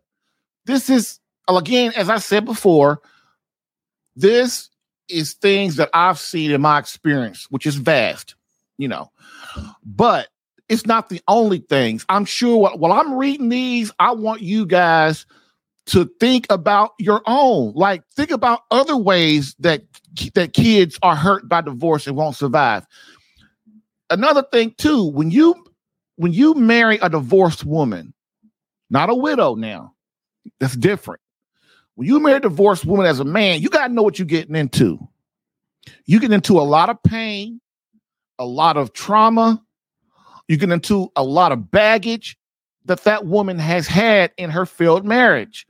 this 0.66 0.88
is 0.88 1.18
again, 1.48 1.92
as 1.96 2.08
I 2.08 2.18
said 2.18 2.44
before, 2.44 3.00
this 4.14 4.70
is 5.08 5.32
things 5.32 5.74
that 5.74 5.90
I've 5.92 6.20
seen 6.20 6.52
in 6.52 6.60
my 6.60 6.78
experience, 6.78 7.48
which 7.50 7.66
is 7.66 7.74
vast, 7.74 8.36
you 8.78 8.86
know. 8.86 9.10
But 9.84 10.28
it's 10.68 10.86
not 10.86 11.08
the 11.08 11.20
only 11.26 11.58
things. 11.58 12.06
I'm 12.08 12.26
sure 12.26 12.58
while, 12.58 12.78
while 12.78 12.92
I'm 12.92 13.14
reading 13.14 13.48
these, 13.48 13.90
I 13.98 14.12
want 14.12 14.40
you 14.40 14.66
guys 14.66 15.26
to 15.90 16.08
think 16.20 16.46
about 16.50 16.92
your 16.98 17.20
own. 17.26 17.72
Like 17.74 18.04
think 18.14 18.30
about 18.30 18.60
other 18.70 18.96
ways 18.96 19.54
that 19.58 19.82
that 20.34 20.52
kids 20.52 20.98
are 21.02 21.16
hurt 21.16 21.48
by 21.48 21.60
divorce 21.60 22.06
and 22.06 22.16
won't 22.16 22.36
survive. 22.36 22.86
Another 24.08 24.44
thing 24.52 24.72
too, 24.78 25.06
when 25.10 25.30
you 25.30 25.64
when 26.16 26.32
you 26.32 26.54
marry 26.54 26.98
a 26.98 27.08
divorced 27.08 27.64
woman, 27.64 28.14
not 28.88 29.10
a 29.10 29.14
widow 29.14 29.56
now, 29.56 29.94
that's 30.60 30.76
different. 30.76 31.20
When 31.96 32.06
you 32.06 32.20
marry 32.20 32.36
a 32.36 32.40
divorced 32.40 32.84
woman 32.84 33.06
as 33.06 33.18
a 33.18 33.24
man, 33.24 33.60
you 33.60 33.68
got 33.68 33.88
to 33.88 33.92
know 33.92 34.02
what 34.02 34.18
you're 34.18 34.26
getting 34.26 34.54
into. 34.54 34.98
You 36.06 36.20
get 36.20 36.32
into 36.32 36.60
a 36.60 36.62
lot 36.62 36.88
of 36.88 37.02
pain, 37.02 37.60
a 38.38 38.44
lot 38.46 38.76
of 38.76 38.92
trauma. 38.92 39.60
You 40.46 40.56
get 40.56 40.70
into 40.70 41.10
a 41.16 41.24
lot 41.24 41.52
of 41.52 41.70
baggage 41.70 42.36
that 42.84 43.04
that 43.04 43.26
woman 43.26 43.58
has 43.58 43.86
had 43.86 44.32
in 44.36 44.50
her 44.50 44.66
failed 44.66 45.04
marriage. 45.04 45.66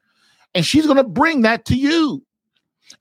And 0.55 0.65
she's 0.65 0.87
going 0.87 0.97
to 0.97 1.05
bring 1.05 1.43
that 1.43 1.65
to 1.67 1.77
you. 1.77 2.25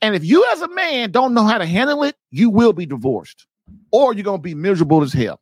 And 0.01 0.15
if 0.15 0.23
you 0.23 0.45
as 0.53 0.61
a 0.61 0.67
man 0.69 1.11
don't 1.11 1.33
know 1.33 1.45
how 1.45 1.57
to 1.57 1.65
handle 1.65 2.03
it, 2.03 2.15
you 2.31 2.49
will 2.49 2.73
be 2.73 2.85
divorced 2.85 3.47
or 3.91 4.13
you're 4.13 4.23
going 4.23 4.39
to 4.39 4.43
be 4.43 4.55
miserable 4.55 5.01
as 5.01 5.13
hell. 5.13 5.39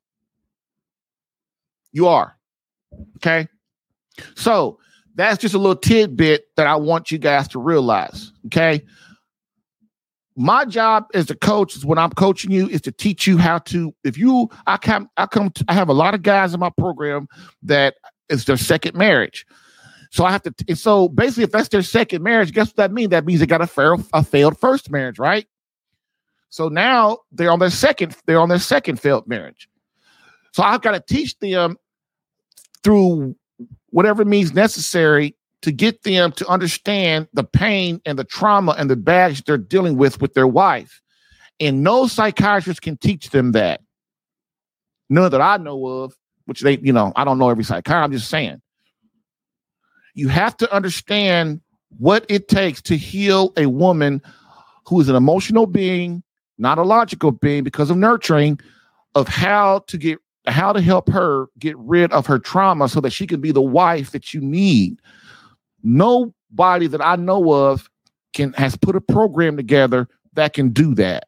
You 1.92 2.08
are. 2.08 2.38
Okay. 3.18 3.48
So 4.36 4.80
that's 5.16 5.40
just 5.40 5.54
a 5.54 5.58
little 5.58 5.76
tidbit 5.76 6.46
that 6.56 6.68
I 6.68 6.76
want 6.76 7.12
you 7.12 7.18
guys 7.18 7.48
to 7.50 7.60
realize. 7.60 8.32
Okay. 8.48 8.84
My 10.36 10.66
job 10.66 11.08
as 11.16 11.32
a 11.32 11.36
coach 11.36 11.76
is 11.76 11.84
when 11.84 11.98
I'm 11.98 12.12
coaching 12.12 12.52
you 12.52 12.70
is 12.70 12.82
to 12.82 12.92
teach 12.92 13.26
you 13.26 13.38
how 13.38 13.58
to, 13.60 13.94
if 14.04 14.18
you, 14.18 14.50
I 14.68 14.78
come, 14.78 15.10
I 15.18 15.26
come, 15.26 15.50
to, 15.50 15.66
I 15.68 15.74
have 15.74 15.90
a 15.90 15.94
lot 15.94 16.14
of 16.14 16.22
guys 16.22 16.54
in 16.54 16.60
my 16.60 16.70
program 16.78 17.28
that 17.64 17.96
is 18.30 18.46
their 18.46 18.58
second 18.58 18.96
marriage. 18.96 19.48
So 20.18 20.26
I 20.26 20.32
have 20.32 20.42
to, 20.42 20.54
and 20.68 20.76
so 20.76 21.10
basically, 21.10 21.44
if 21.44 21.52
that's 21.52 21.70
their 21.70 21.84
second 21.84 22.24
marriage, 22.24 22.52
guess 22.52 22.70
what 22.70 22.78
that 22.78 22.92
means? 22.92 23.12
That 23.12 23.24
means 23.24 23.40
they 23.40 23.46
got 23.46 23.62
a, 23.62 23.68
fair, 23.68 23.98
a 24.14 24.24
failed 24.24 24.58
first 24.58 24.90
marriage, 24.90 25.20
right? 25.20 25.46
So 26.50 26.70
now 26.70 27.20
they're 27.32 27.52
on 27.52 27.60
their 27.60 27.70
second, 27.70 28.18
they're 28.26 28.40
on 28.40 28.50
their 28.50 28.58
second 28.58 29.00
failed 29.00 29.28
marriage. 29.28 29.70
So 30.54 30.64
I've 30.64 30.82
got 30.82 30.94
to 30.94 31.02
teach 31.02 31.38
them 31.38 31.78
through 32.84 33.36
whatever 33.92 34.26
means 34.26 34.56
necessary 34.56 35.36
to 35.62 35.72
get 35.72 36.02
them 36.02 36.32
to 36.32 36.48
understand 36.48 37.28
the 37.34 37.44
pain 37.44 38.02
and 38.04 38.18
the 38.18 38.24
trauma 38.24 38.74
and 38.76 38.90
the 38.90 38.96
baggage 38.96 39.44
they're 39.44 39.56
dealing 39.60 39.98
with 39.98 40.20
with 40.20 40.34
their 40.34 40.48
wife. 40.48 41.00
And 41.60 41.84
no 41.84 42.08
psychiatrist 42.08 42.82
can 42.82 42.98
teach 42.98 43.30
them 43.30 43.52
that. 43.52 43.82
None 45.12 45.30
that 45.30 45.42
I 45.42 45.58
know 45.58 45.86
of, 45.86 46.16
which 46.46 46.62
they, 46.62 46.80
you 46.80 46.92
know, 46.92 47.14
I 47.16 47.24
don't 47.24 47.38
know 47.38 47.52
every 47.52 47.64
psychiatrist. 47.64 48.04
I'm 48.04 48.12
just 48.12 48.32
saying. 48.32 48.64
You 50.18 50.30
have 50.30 50.58
to 50.58 50.74
understand 50.74 51.62
what 52.00 52.26
it 52.28 52.48
takes 52.48 52.82
to 52.82 52.98
heal 52.98 53.54
a 53.56 53.68
woman 53.68 54.20
who 54.88 55.00
is 55.00 55.10
an 55.10 55.16
emotional 55.16 55.68
being, 55.68 56.24
not 56.58 56.80
a 56.80 56.84
logical 56.84 57.30
being 57.30 57.64
because 57.64 57.92
of 57.92 57.98
nurturing, 57.98 58.60
of 59.14 59.28
how 59.28 59.84
to 59.86 59.98
get 59.98 60.18
how 60.48 60.74
to 60.74 60.82
help 60.82 61.08
her 61.10 61.48
get 61.60 61.78
rid 61.78 62.12
of 62.14 62.26
her 62.26 62.40
trauma 62.40 62.90
so 62.90 63.00
that 63.02 63.12
she 63.12 63.28
can 63.28 63.42
be 63.42 63.52
the 63.52 63.62
wife 63.62 64.10
that 64.12 64.34
you 64.34 64.42
need. 64.42 65.00
Nobody 65.84 66.88
that 66.88 67.02
I 67.02 67.16
know 67.16 67.54
of 67.54 67.88
can 68.34 68.54
has 68.54 68.76
put 68.76 68.96
a 68.96 69.02
program 69.02 69.56
together 69.56 70.08
that 70.34 70.54
can 70.54 70.70
do 70.70 70.96
that. 70.96 71.28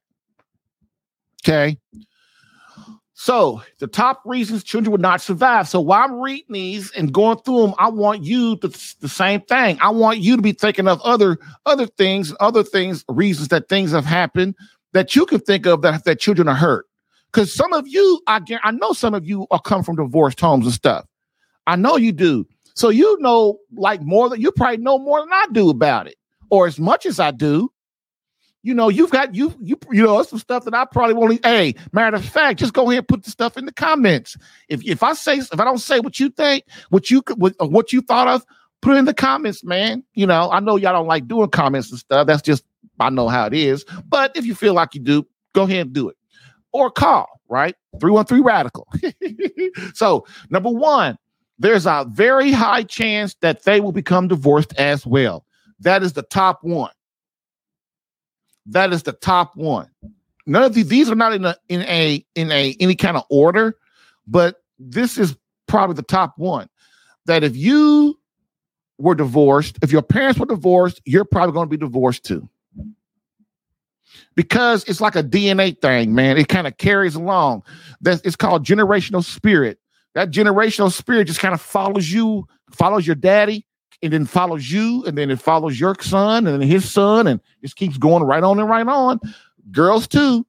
Okay. 1.44 1.78
So 3.22 3.62
the 3.80 3.88
top 3.88 4.22
reasons 4.24 4.64
children 4.64 4.94
would 4.94 5.02
not 5.02 5.20
survive. 5.20 5.68
So 5.68 5.82
while 5.82 6.06
I'm 6.06 6.22
reading 6.22 6.54
these 6.54 6.90
and 6.92 7.14
going 7.14 7.38
through 7.40 7.64
them, 7.64 7.76
I 7.78 7.90
want 7.90 8.24
you 8.24 8.56
to 8.56 8.70
the 8.70 9.10
same 9.10 9.42
thing. 9.42 9.78
I 9.82 9.90
want 9.90 10.20
you 10.20 10.38
to 10.38 10.42
be 10.42 10.54
thinking 10.54 10.88
of 10.88 11.02
other 11.02 11.38
other 11.66 11.86
things, 11.86 12.34
other 12.40 12.64
things, 12.64 13.04
reasons 13.10 13.50
that 13.50 13.68
things 13.68 13.92
have 13.92 14.06
happened 14.06 14.56
that 14.94 15.18
you 15.18 15.26
can 15.26 15.42
think 15.42 15.66
of 15.66 15.82
that 15.82 16.06
that 16.06 16.22
children 16.22 16.48
are 16.48 16.56
hurt. 16.56 16.86
Because 17.30 17.54
some 17.54 17.74
of 17.74 17.86
you, 17.90 18.22
I 18.28 18.40
I 18.64 18.72
know 18.72 18.94
some 18.94 19.14
of 19.14 19.26
you 19.26 19.48
are 19.52 19.60
come 19.60 19.84
from 19.84 19.98
divorced 19.98 20.40
homes 20.40 20.66
and 20.66 20.74
stuff. 20.74 21.06
I 21.68 21.76
know 21.76 21.98
you 21.98 22.14
do. 22.14 22.48
So 22.74 22.88
you 22.88 23.18
know, 23.20 23.60
like 23.76 24.02
more 24.02 24.30
than 24.30 24.40
you 24.40 24.50
probably 24.54 24.78
know 24.78 24.98
more 24.98 25.20
than 25.20 25.34
I 25.34 25.46
do 25.52 25.70
about 25.70 26.08
it, 26.08 26.16
or 26.52 26.68
as 26.68 26.80
much 26.80 27.06
as 27.06 27.20
I 27.20 27.32
do. 27.32 27.70
You 28.62 28.74
know, 28.74 28.90
you've 28.90 29.12
got 29.12 29.36
you 29.36 29.54
you 29.62 29.80
you 29.90 30.04
know 30.04 30.22
some 30.24 30.40
stuff 30.40 30.66
that 30.66 30.74
I 30.74 30.86
probably 30.86 31.14
won't. 31.14 31.46
Hey, 31.46 31.76
matter 31.94 32.18
of 32.18 32.26
fact, 32.26 32.60
just 32.60 32.74
go 32.74 32.90
ahead 32.90 33.00
and 33.00 33.08
put 33.08 33.24
the 33.24 33.32
stuff 33.32 33.58
in 33.58 33.66
the 33.66 33.72
comments. 33.72 34.36
If 34.68 34.86
if 34.86 35.02
I 35.02 35.14
say 35.14 35.38
if 35.38 35.60
I 35.60 35.64
don't 35.64 35.78
say 35.78 36.00
what 36.00 36.20
you 36.20 36.30
think, 36.30 36.66
what 36.90 37.10
you 37.10 37.24
what, 37.36 37.56
uh, 37.60 37.68
what 37.68 37.94
you 37.94 38.02
thought 38.02 38.28
of, 38.28 38.46
put 38.82 38.96
it 38.96 39.00
in 39.00 39.06
the 39.06 39.14
comments, 39.14 39.64
man. 39.64 40.04
You 40.14 40.28
know, 40.28 40.52
I 40.52 40.60
know 40.60 40.76
y'all 40.76 40.94
don't 40.94 41.08
like 41.08 41.28
doing 41.28 41.50
comments 41.50 41.90
and 41.90 42.00
stuff. 42.00 42.28
That's 42.28 42.42
just 42.42 42.66
I 43.00 43.10
know 43.10 43.30
how 43.30 43.46
it 43.46 43.54
is. 43.54 43.86
But 44.08 44.36
if 44.36 44.46
you 44.46 44.56
feel 44.56 44.74
like 44.74 44.94
you 44.94 45.02
do, 45.02 45.26
go 45.54 45.64
ahead 45.64 45.88
and 45.88 45.94
do 45.94 46.10
it 46.10 46.18
or 46.72 46.92
call, 46.92 47.42
right? 47.48 47.76
313 48.00 48.44
Radical. 48.44 48.88
so, 49.94 50.26
number 50.50 50.70
one, 50.70 51.18
there's 51.58 51.86
a 51.86 52.06
very 52.10 52.52
high 52.52 52.84
chance 52.84 53.36
that 53.42 53.64
they 53.64 53.80
will 53.82 53.92
become 53.92 54.28
divorced 54.28 54.74
as 54.78 55.06
well. 55.06 55.46
That 55.80 56.04
is 56.04 56.14
the 56.14 56.24
top 56.24 56.60
one. 56.64 56.92
That 58.68 58.94
is 58.94 59.04
the 59.04 59.14
top 59.14 59.56
one. 59.56 59.90
None 60.46 60.64
of 60.64 60.74
these, 60.74 60.88
these 60.88 61.10
are 61.10 61.16
not 61.16 61.34
in 61.34 61.46
a 61.46 61.56
in 61.68 61.82
a 61.82 62.26
in 62.36 62.52
a 62.52 62.76
any 62.80 62.96
kind 62.96 63.18
of 63.18 63.24
order, 63.30 63.78
but 64.28 64.58
this 64.80 65.18
is 65.18 65.36
probably 65.68 65.96
the 65.96 66.04
top 66.04 66.34
one. 66.38 66.70
That 67.26 67.44
if 67.44 67.56
you 67.56 68.20
were 68.98 69.16
divorced, 69.16 69.78
if 69.82 69.92
your 69.92 70.02
parents 70.02 70.40
were 70.40 70.46
divorced, 70.46 71.02
you're 71.06 71.26
probably 71.26 71.54
going 71.54 71.68
to 71.68 71.70
be 71.70 71.78
divorced 71.78 72.26
too 72.26 72.50
because 74.36 74.84
it's 74.86 75.02
like 75.02 75.18
a 75.18 75.24
DNA 75.24 75.80
thing, 75.82 76.16
man. 76.16 76.38
It 76.38 76.48
kind 76.48 76.66
of 76.66 76.78
carries 76.78 77.16
along. 77.16 77.64
That 78.02 78.22
it's 78.24 78.36
called 78.38 78.66
generational 78.66 79.22
spirit. 79.22 79.80
That 80.16 80.32
generational 80.32 80.92
spirit 80.92 81.26
just 81.26 81.42
kind 81.42 81.54
of 81.54 81.62
follows 81.62 82.12
you, 82.12 82.48
follows 82.72 83.06
your 83.06 83.18
daddy, 83.18 83.68
and 84.02 84.14
then 84.14 84.26
follows 84.26 84.72
you, 84.72 85.04
and 85.06 85.18
then 85.18 85.30
it 85.30 85.40
follows 85.40 85.80
your 85.80 85.96
son, 86.00 86.48
and 86.48 86.62
then 86.62 86.68
his 86.68 86.90
son, 86.90 87.28
and 87.28 87.40
just 87.62 87.76
keeps 87.76 87.98
going 87.98 88.24
right 88.24 88.44
on 88.44 88.60
and 88.60 88.70
right 88.70 88.88
on. 88.88 89.20
Girls 89.72 90.08
too. 90.08 90.46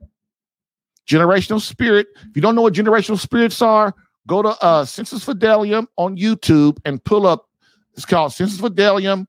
Generational 1.07 1.61
spirit. 1.61 2.07
If 2.29 2.37
you 2.37 2.43
don't 2.43 2.55
know 2.55 2.63
what 2.63 2.75
generational 2.75 3.19
spirits 3.19 3.61
are, 3.61 3.95
go 4.27 4.43
to 4.43 4.51
uh 4.61 4.85
Sensus 4.85 5.25
Fidelium 5.25 5.87
on 5.97 6.17
YouTube 6.17 6.79
and 6.85 7.03
pull 7.03 7.27
up. 7.27 7.49
It's 7.95 8.07
called 8.07 8.33
Sensus 8.33 8.61
Fidelium, 8.61 9.27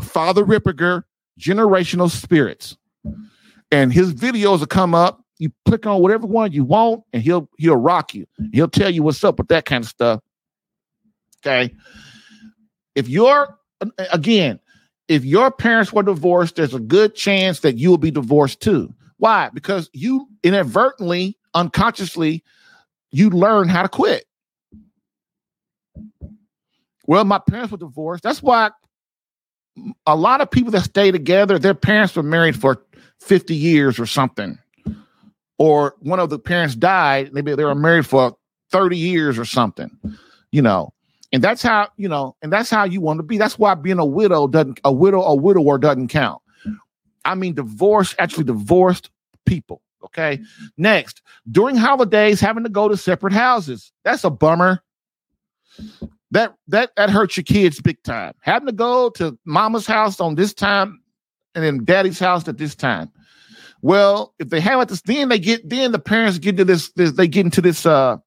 Father 0.00 0.44
Ripperger, 0.44 1.04
Generational 1.38 2.10
Spirits 2.10 2.76
and 3.70 3.92
his 3.92 4.14
videos 4.14 4.60
will 4.60 4.66
come 4.66 4.94
up. 4.94 5.22
You 5.38 5.52
click 5.66 5.86
on 5.86 6.02
whatever 6.02 6.26
one 6.26 6.52
you 6.52 6.64
want, 6.64 7.04
and 7.12 7.22
he'll 7.22 7.48
he'll 7.58 7.76
rock 7.76 8.14
you. 8.14 8.26
He'll 8.52 8.68
tell 8.68 8.90
you 8.90 9.02
what's 9.02 9.22
up 9.22 9.38
with 9.38 9.48
that 9.48 9.64
kind 9.66 9.84
of 9.84 9.88
stuff. 9.88 10.20
Okay. 11.46 11.74
If 12.98 13.08
you're 13.08 13.56
again, 14.12 14.58
if 15.06 15.24
your 15.24 15.52
parents 15.52 15.92
were 15.92 16.02
divorced, 16.02 16.56
there's 16.56 16.74
a 16.74 16.80
good 16.80 17.14
chance 17.14 17.60
that 17.60 17.78
you 17.78 17.90
will 17.90 17.96
be 17.96 18.10
divorced 18.10 18.60
too. 18.60 18.92
Why? 19.18 19.50
Because 19.54 19.88
you 19.92 20.26
inadvertently, 20.42 21.38
unconsciously, 21.54 22.42
you 23.12 23.30
learn 23.30 23.68
how 23.68 23.82
to 23.82 23.88
quit. 23.88 24.24
Well, 27.06 27.24
my 27.24 27.38
parents 27.38 27.70
were 27.70 27.78
divorced. 27.78 28.24
That's 28.24 28.42
why 28.42 28.72
a 30.04 30.16
lot 30.16 30.40
of 30.40 30.50
people 30.50 30.72
that 30.72 30.82
stay 30.82 31.12
together, 31.12 31.56
their 31.56 31.74
parents 31.74 32.16
were 32.16 32.24
married 32.24 32.60
for 32.60 32.82
50 33.20 33.54
years 33.54 34.00
or 34.00 34.06
something. 34.06 34.58
Or 35.56 35.94
one 36.00 36.18
of 36.18 36.30
the 36.30 36.38
parents 36.40 36.74
died, 36.74 37.32
maybe 37.32 37.54
they 37.54 37.64
were 37.64 37.76
married 37.76 38.06
for 38.06 38.36
30 38.72 38.96
years 38.96 39.38
or 39.38 39.44
something, 39.44 39.88
you 40.50 40.62
know. 40.62 40.92
And 41.32 41.42
that's 41.42 41.62
how, 41.62 41.88
you 41.96 42.08
know, 42.08 42.36
and 42.40 42.52
that's 42.52 42.70
how 42.70 42.84
you 42.84 43.00
want 43.00 43.18
to 43.18 43.22
be. 43.22 43.36
That's 43.38 43.58
why 43.58 43.74
being 43.74 43.98
a 43.98 44.06
widow 44.06 44.46
doesn't 44.46 44.80
a 44.84 44.92
widow 44.92 45.22
a 45.22 45.34
widower 45.34 45.78
doesn't 45.78 46.08
count. 46.08 46.40
I 47.24 47.34
mean 47.34 47.54
divorce, 47.54 48.14
actually 48.18 48.44
divorced 48.44 49.10
people. 49.44 49.82
Okay. 50.04 50.40
Next, 50.76 51.22
during 51.50 51.76
holidays, 51.76 52.40
having 52.40 52.64
to 52.64 52.70
go 52.70 52.88
to 52.88 52.96
separate 52.96 53.32
houses. 53.32 53.92
That's 54.04 54.24
a 54.24 54.30
bummer. 54.30 54.82
That 56.30 56.54
that 56.68 56.92
that 56.96 57.10
hurts 57.10 57.36
your 57.36 57.44
kids 57.44 57.80
big 57.80 58.02
time. 58.02 58.34
Having 58.40 58.66
to 58.66 58.72
go 58.72 59.10
to 59.10 59.38
mama's 59.44 59.86
house 59.86 60.20
on 60.20 60.34
this 60.34 60.54
time 60.54 61.00
and 61.54 61.64
then 61.64 61.84
daddy's 61.84 62.18
house 62.18 62.46
at 62.48 62.58
this 62.58 62.74
time. 62.74 63.10
Well, 63.80 64.34
if 64.38 64.48
they 64.48 64.60
have 64.60 64.80
it 64.80 64.88
this, 64.88 65.02
then 65.02 65.28
they 65.28 65.38
get 65.38 65.68
then 65.68 65.92
the 65.92 65.98
parents 65.98 66.38
get 66.38 66.56
to 66.56 66.64
this, 66.64 66.90
this 66.92 67.12
they 67.12 67.28
get 67.28 67.44
into 67.44 67.60
this 67.60 67.86
uh 67.86 68.18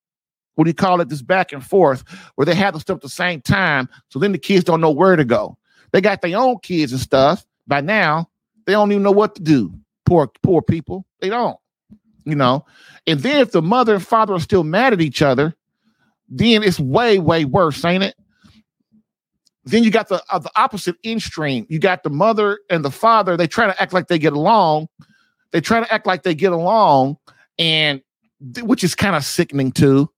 what 0.55 0.65
do 0.65 0.69
you 0.69 0.75
call 0.75 1.01
it, 1.01 1.09
this 1.09 1.21
back 1.21 1.53
and 1.53 1.65
forth 1.65 2.03
where 2.35 2.45
they 2.45 2.55
have 2.55 2.73
the 2.73 2.79
stuff 2.79 2.97
at 2.97 3.01
the 3.01 3.09
same 3.09 3.41
time. 3.41 3.87
So 4.09 4.19
then 4.19 4.31
the 4.31 4.37
kids 4.37 4.63
don't 4.63 4.81
know 4.81 4.91
where 4.91 5.15
to 5.15 5.25
go. 5.25 5.57
They 5.91 6.01
got 6.01 6.21
their 6.21 6.37
own 6.37 6.59
kids 6.59 6.91
and 6.91 7.01
stuff. 7.01 7.45
By 7.67 7.81
now, 7.81 8.29
they 8.65 8.73
don't 8.73 8.91
even 8.91 9.03
know 9.03 9.11
what 9.11 9.35
to 9.35 9.41
do. 9.41 9.73
Poor, 10.05 10.31
poor 10.43 10.61
people. 10.61 11.05
They 11.19 11.29
don't. 11.29 11.57
You 12.25 12.35
know. 12.35 12.65
And 13.07 13.19
then 13.21 13.41
if 13.41 13.51
the 13.51 13.61
mother 13.61 13.95
and 13.95 14.05
father 14.05 14.33
are 14.33 14.39
still 14.39 14.63
mad 14.63 14.93
at 14.93 15.01
each 15.01 15.21
other, 15.21 15.55
then 16.29 16.63
it's 16.63 16.79
way, 16.79 17.19
way 17.19 17.45
worse, 17.45 17.83
ain't 17.83 18.03
it? 18.03 18.15
Then 19.63 19.83
you 19.83 19.91
got 19.91 20.07
the 20.07 20.23
uh, 20.29 20.39
the 20.39 20.51
opposite 20.55 20.95
extreme. 21.05 21.67
You 21.69 21.79
got 21.79 22.03
the 22.03 22.09
mother 22.09 22.59
and 22.69 22.83
the 22.83 22.91
father. 22.91 23.37
They 23.37 23.47
try 23.47 23.67
to 23.67 23.81
act 23.81 23.93
like 23.93 24.07
they 24.07 24.17
get 24.17 24.33
along. 24.33 24.87
They 25.51 25.61
try 25.61 25.79
to 25.81 25.93
act 25.93 26.07
like 26.07 26.23
they 26.23 26.33
get 26.33 26.51
along, 26.51 27.17
and 27.59 28.01
which 28.61 28.83
is 28.83 28.95
kind 28.95 29.15
of 29.15 29.23
sickening 29.23 29.71
too. 29.71 30.09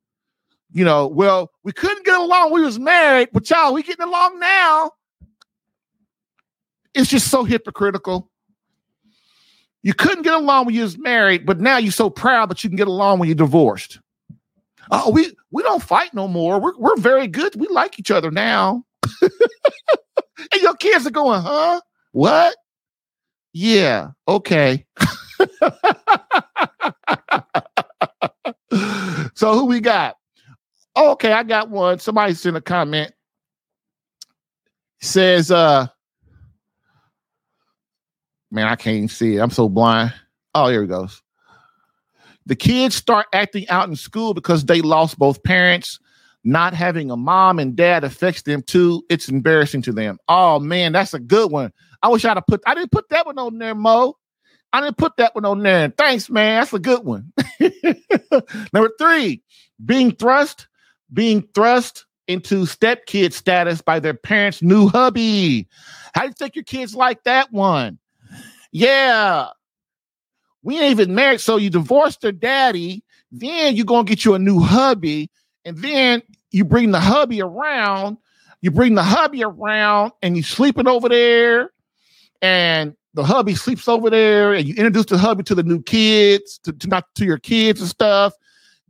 You 0.74 0.84
know, 0.84 1.05
well, 1.05 1.51
we 1.63 1.71
couldn't 1.71 2.03
get 2.03 2.19
along. 2.19 2.51
We 2.51 2.61
was 2.61 2.80
married, 2.80 3.30
but 3.32 3.47
y'all, 3.47 3.74
we 3.74 3.84
getting 3.84 4.07
along 4.07 4.39
now. 4.39 4.91
It's 6.95 7.09
just 7.09 7.30
so 7.30 7.43
hypocritical. 7.43 8.32
You 9.84 9.93
couldn't 9.93 10.24
get 10.24 10.34
along 10.34 10.65
when 10.65 10.74
you 10.74 10.82
was 10.82 10.97
married, 10.97 11.45
but 11.45 11.59
now 11.59 11.78
you're 11.78 11.91
so 11.91 12.09
proud 12.09 12.49
that 12.49 12.63
you 12.63 12.71
can 12.71 12.78
get 12.78 12.88
along 12.88 13.19
when 13.19 13.30
you're 13.30 13.36
divorced. 13.36 13.99
Oh, 14.89 15.11
we 15.11 15.36
we 15.51 15.61
don't 15.61 15.84
fight 15.84 16.11
no 16.13 16.28
more. 16.28 16.59
We're 16.59 16.76
we're 16.78 16.97
very 16.97 17.28
good. 17.28 17.55
We 17.55 17.67
like 17.67 17.99
each 17.99 18.09
other 18.09 18.32
now. 18.32 18.84
and 19.21 19.32
your 20.61 20.76
kids 20.76 21.05
are 21.05 21.11
going, 21.11 21.41
huh? 21.41 21.82
What? 22.13 22.55
Yeah, 23.53 24.11
okay. 24.28 24.86
so 29.36 29.53
who 29.53 29.65
we 29.65 29.80
got? 29.80 30.15
Oh, 30.95 31.11
okay, 31.11 31.31
I 31.31 31.43
got 31.43 31.69
one. 31.69 31.99
Somebody 31.99 32.33
sent 32.33 32.57
a 32.57 32.61
comment. 32.61 33.13
Says, 35.01 35.51
uh, 35.51 35.87
man, 38.51 38.67
I 38.67 38.75
can't 38.75 38.97
even 38.97 39.09
see 39.09 39.35
it. 39.35 39.39
I'm 39.39 39.49
so 39.49 39.67
blind. 39.67 40.13
Oh, 40.55 40.67
here 40.67 40.83
it 40.83 40.87
goes. 40.87 41.21
The 42.45 42.55
kids 42.55 42.95
start 42.95 43.27
acting 43.33 43.67
out 43.69 43.89
in 43.89 43.95
school 43.95 44.33
because 44.33 44.65
they 44.65 44.81
lost 44.81 45.17
both 45.17 45.43
parents. 45.43 45.99
Not 46.43 46.73
having 46.73 47.09
a 47.09 47.15
mom 47.15 47.57
and 47.57 47.75
dad 47.75 48.03
affects 48.03 48.41
them 48.41 48.61
too. 48.63 49.03
It's 49.09 49.29
embarrassing 49.29 49.81
to 49.83 49.93
them. 49.93 50.17
Oh 50.27 50.59
man, 50.59 50.91
that's 50.91 51.13
a 51.13 51.19
good 51.19 51.51
one. 51.51 51.71
I 52.01 52.09
wish 52.09 52.25
I'd 52.25 52.35
have 52.35 52.45
put 52.45 52.61
I 52.65 52.75
didn't 52.75 52.91
put 52.91 53.07
that 53.09 53.25
one 53.25 53.39
on 53.39 53.57
there, 53.59 53.73
Mo. 53.73 54.17
I 54.73 54.81
didn't 54.81 54.97
put 54.97 55.15
that 55.17 55.35
one 55.35 55.45
on 55.45 55.63
there. 55.63 55.93
Thanks, 55.97 56.29
man. 56.29 56.59
That's 56.59 56.73
a 56.73 56.79
good 56.79 57.05
one. 57.05 57.31
Number 58.73 58.91
three, 58.99 59.41
being 59.85 60.11
thrust 60.11 60.67
being 61.14 61.47
thrust 61.53 62.05
into 62.28 62.64
stepkid 62.64 63.34
status 63.34 63.82
by 63.82 63.99
their 63.99 64.14
parents' 64.14 64.61
new 64.61 64.88
hubby. 64.88 65.68
How 66.14 66.22
do 66.22 66.28
you 66.28 66.34
think 66.34 66.55
your 66.55 66.64
kids 66.64 66.95
like 66.95 67.24
that 67.24 67.51
one? 67.51 67.99
Yeah. 68.72 69.47
We 70.64 70.80
ain't 70.80 70.91
even 70.91 71.14
married, 71.14 71.41
so 71.41 71.57
you 71.57 71.70
divorced 71.70 72.22
their 72.22 72.32
daddy, 72.32 73.03
then 73.32 73.76
you're 73.76 73.86
gonna 73.86 74.05
get 74.05 74.24
you 74.24 74.34
a 74.34 74.39
new 74.39 74.59
hubby, 74.59 75.30
and 75.66 75.78
then 75.78 76.22
you 76.51 76.64
bring 76.64 76.91
the 76.91 76.99
hubby 76.99 77.41
around, 77.41 78.18
you 78.61 78.72
bring 78.72 78.95
the 78.95 79.03
hubby 79.03 79.43
around 79.43 80.14
and 80.22 80.38
you 80.38 80.43
sleeping 80.43 80.88
over 80.88 81.09
there, 81.09 81.72
and 82.41 82.95
the 83.14 83.24
hubby 83.24 83.55
sleeps 83.55 83.89
over 83.89 84.09
there, 84.09 84.53
and 84.53 84.66
you 84.66 84.74
introduce 84.76 85.05
the 85.07 85.18
hubby 85.18 85.43
to 85.43 85.55
the 85.55 85.64
new 85.64 85.82
kids, 85.82 86.59
to, 86.59 86.72
to 86.72 86.88
not 86.88 87.14
to 87.16 87.26
your 87.26 87.38
kids 87.38 87.82
and 87.82 87.89
stuff 87.89 88.34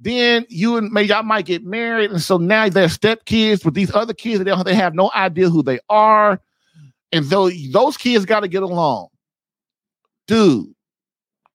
then 0.04 0.46
you 0.50 0.76
and 0.76 0.92
maybe 0.92 1.08
y'all 1.08 1.24
might 1.24 1.46
get 1.46 1.64
married, 1.64 2.12
and 2.12 2.22
so 2.22 2.38
now 2.38 2.68
they're 2.68 2.88
stepkids 2.88 3.64
with 3.64 3.74
these 3.74 3.94
other 3.96 4.14
kids, 4.14 4.42
and 4.42 4.66
they, 4.66 4.76
have 4.76 4.94
no 4.94 5.10
idea 5.16 5.50
who 5.50 5.64
they 5.64 5.80
are, 5.90 6.42
and 7.14 7.26
though 7.26 7.50
those 7.72 7.96
kids 7.96 8.26
got 8.26 8.42
to 8.42 8.48
get 8.48 8.64
along, 8.64 9.08
dude. 10.28 10.68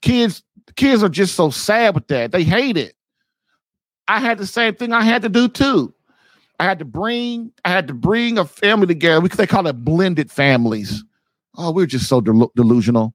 Kids, 0.01 0.43
kids 0.77 1.03
are 1.03 1.09
just 1.09 1.35
so 1.35 1.51
sad 1.51 1.95
with 1.95 2.07
that. 2.07 2.33
They 2.33 2.45
hate 2.45 2.77
it. 2.77 2.95
I 4.07 4.21
had 4.21 4.39
the 4.39 4.47
same 4.47 4.77
thing 4.77 4.93
I 4.93 5.03
had 5.03 5.23
to 5.23 5.29
do 5.29 5.49
too. 5.49 5.93
I 6.61 6.65
had 6.65 6.79
to 6.79 6.85
bring, 6.85 7.53
I 7.65 7.71
had 7.71 7.89
to 7.89 7.95
bring 7.95 8.39
a 8.39 8.45
family 8.45 8.87
together. 8.87 9.21
because 9.21 9.37
they 9.39 9.47
call 9.47 9.67
it 9.67 9.85
blended 9.85 10.31
families. 10.31 11.05
Oh, 11.57 11.73
we're 11.73 11.87
just 11.87 12.09
so 12.09 12.21
del- 12.21 12.53
delusional 12.55 13.13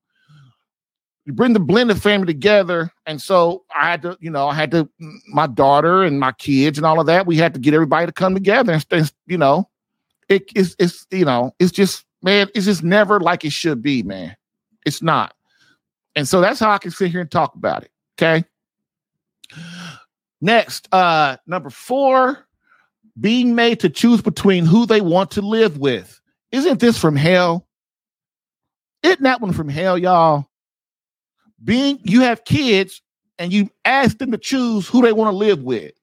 you 1.25 1.33
bring 1.33 1.53
the 1.53 1.59
blended 1.59 2.01
family 2.01 2.27
together. 2.27 2.91
And 3.05 3.21
so 3.21 3.63
I 3.73 3.89
had 3.89 4.01
to, 4.01 4.17
you 4.19 4.29
know, 4.29 4.47
I 4.47 4.53
had 4.53 4.71
to, 4.71 4.89
my 5.27 5.47
daughter 5.47 6.03
and 6.03 6.19
my 6.19 6.33
kids 6.33 6.77
and 6.77 6.85
all 6.85 6.99
of 6.99 7.05
that, 7.07 7.25
we 7.25 7.37
had 7.37 7.53
to 7.53 7.59
get 7.59 7.73
everybody 7.73 8.05
to 8.05 8.11
come 8.11 8.33
together. 8.33 8.77
And, 8.91 9.11
you 9.25 9.37
know, 9.37 9.69
it, 10.27 10.51
it's, 10.55 10.75
it's, 10.79 11.07
you 11.11 11.25
know, 11.25 11.55
it's 11.59 11.71
just, 11.71 12.05
man, 12.21 12.49
it's 12.53 12.65
just 12.65 12.83
never 12.83 13.19
like 13.19 13.45
it 13.45 13.53
should 13.53 13.81
be, 13.81 14.03
man. 14.03 14.35
It's 14.85 15.01
not. 15.01 15.33
And 16.15 16.27
so 16.27 16.41
that's 16.41 16.59
how 16.59 16.71
I 16.71 16.77
can 16.77 16.91
sit 16.91 17.09
here 17.09 17.21
and 17.21 17.31
talk 17.31 17.55
about 17.55 17.83
it. 17.83 17.91
Okay. 18.17 18.45
Next, 20.41 20.89
uh, 20.91 21.37
number 21.47 21.69
four, 21.69 22.45
being 23.19 23.55
made 23.55 23.79
to 23.79 23.89
choose 23.89 24.21
between 24.21 24.65
who 24.65 24.85
they 24.85 24.99
want 24.99 25.31
to 25.31 25.41
live 25.41 25.77
with. 25.77 26.19
Isn't 26.51 26.79
this 26.79 26.97
from 26.97 27.15
hell? 27.15 27.65
Isn't 29.03 29.23
that 29.23 29.41
one 29.41 29.53
from 29.53 29.69
hell, 29.69 29.97
y'all? 29.97 30.47
Being 31.63 31.99
you 32.03 32.21
have 32.21 32.45
kids 32.45 33.01
and 33.39 33.51
you 33.51 33.69
ask 33.85 34.17
them 34.17 34.31
to 34.31 34.37
choose 34.37 34.87
who 34.87 35.01
they 35.01 35.13
want 35.13 35.31
to 35.31 35.37
live 35.37 35.63
with. 35.63 35.93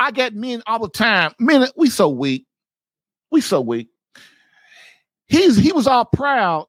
I 0.00 0.10
get 0.10 0.34
men 0.34 0.62
all 0.66 0.78
the 0.78 0.88
time. 0.88 1.32
Men, 1.38 1.68
we 1.76 1.90
so 1.90 2.08
weak. 2.08 2.46
We 3.30 3.40
so 3.40 3.60
weak. 3.60 3.88
He's 5.26 5.56
he 5.56 5.72
was 5.72 5.86
all 5.86 6.04
proud. 6.04 6.66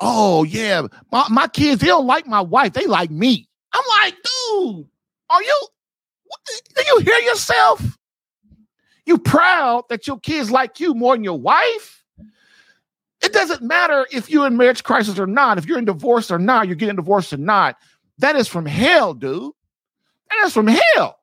Oh 0.00 0.44
yeah, 0.44 0.86
my, 1.10 1.26
my 1.30 1.48
kids 1.48 1.80
they 1.80 1.86
don't 1.86 2.06
like 2.06 2.26
my 2.26 2.40
wife. 2.40 2.72
They 2.72 2.86
like 2.86 3.10
me. 3.10 3.48
I'm 3.72 3.84
like, 4.00 4.14
dude, 4.14 4.86
are 5.30 5.42
you? 5.42 5.60
Do 6.74 6.82
you 6.86 6.98
hear 7.00 7.18
yourself? 7.20 7.98
You 9.06 9.18
proud 9.18 9.84
that 9.88 10.06
your 10.06 10.18
kids 10.20 10.50
like 10.50 10.80
you 10.80 10.94
more 10.94 11.14
than 11.14 11.24
your 11.24 11.38
wife? 11.38 12.01
It 13.22 13.32
doesn't 13.32 13.62
matter 13.62 14.06
if 14.10 14.28
you're 14.28 14.46
in 14.46 14.56
marriage 14.56 14.82
crisis 14.82 15.18
or 15.18 15.26
not, 15.26 15.58
if 15.58 15.66
you're 15.66 15.78
in 15.78 15.84
divorce 15.84 16.30
or 16.30 16.38
not, 16.38 16.66
you're 16.66 16.76
getting 16.76 16.96
divorced 16.96 17.32
or 17.32 17.36
not. 17.36 17.76
That 18.18 18.36
is 18.36 18.48
from 18.48 18.66
hell, 18.66 19.14
dude. 19.14 19.52
That 20.30 20.46
is 20.46 20.52
from 20.52 20.66
hell. 20.66 21.18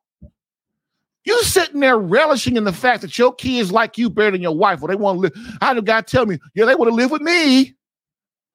You 1.24 1.42
sitting 1.42 1.80
there 1.80 1.98
relishing 1.98 2.56
in 2.56 2.64
the 2.64 2.72
fact 2.72 3.02
that 3.02 3.18
your 3.18 3.34
kids 3.34 3.70
like 3.70 3.98
you 3.98 4.08
better 4.08 4.30
than 4.30 4.40
your 4.40 4.56
wife. 4.56 4.80
Well, 4.80 4.88
they 4.88 4.96
want 4.96 5.16
to 5.16 5.20
live. 5.20 5.56
How 5.60 5.74
did 5.74 5.84
God 5.84 6.06
tell 6.06 6.24
me? 6.24 6.38
Yeah, 6.54 6.64
they 6.64 6.74
want 6.74 6.90
to 6.90 6.94
live 6.94 7.10
with 7.10 7.20
me. 7.20 7.74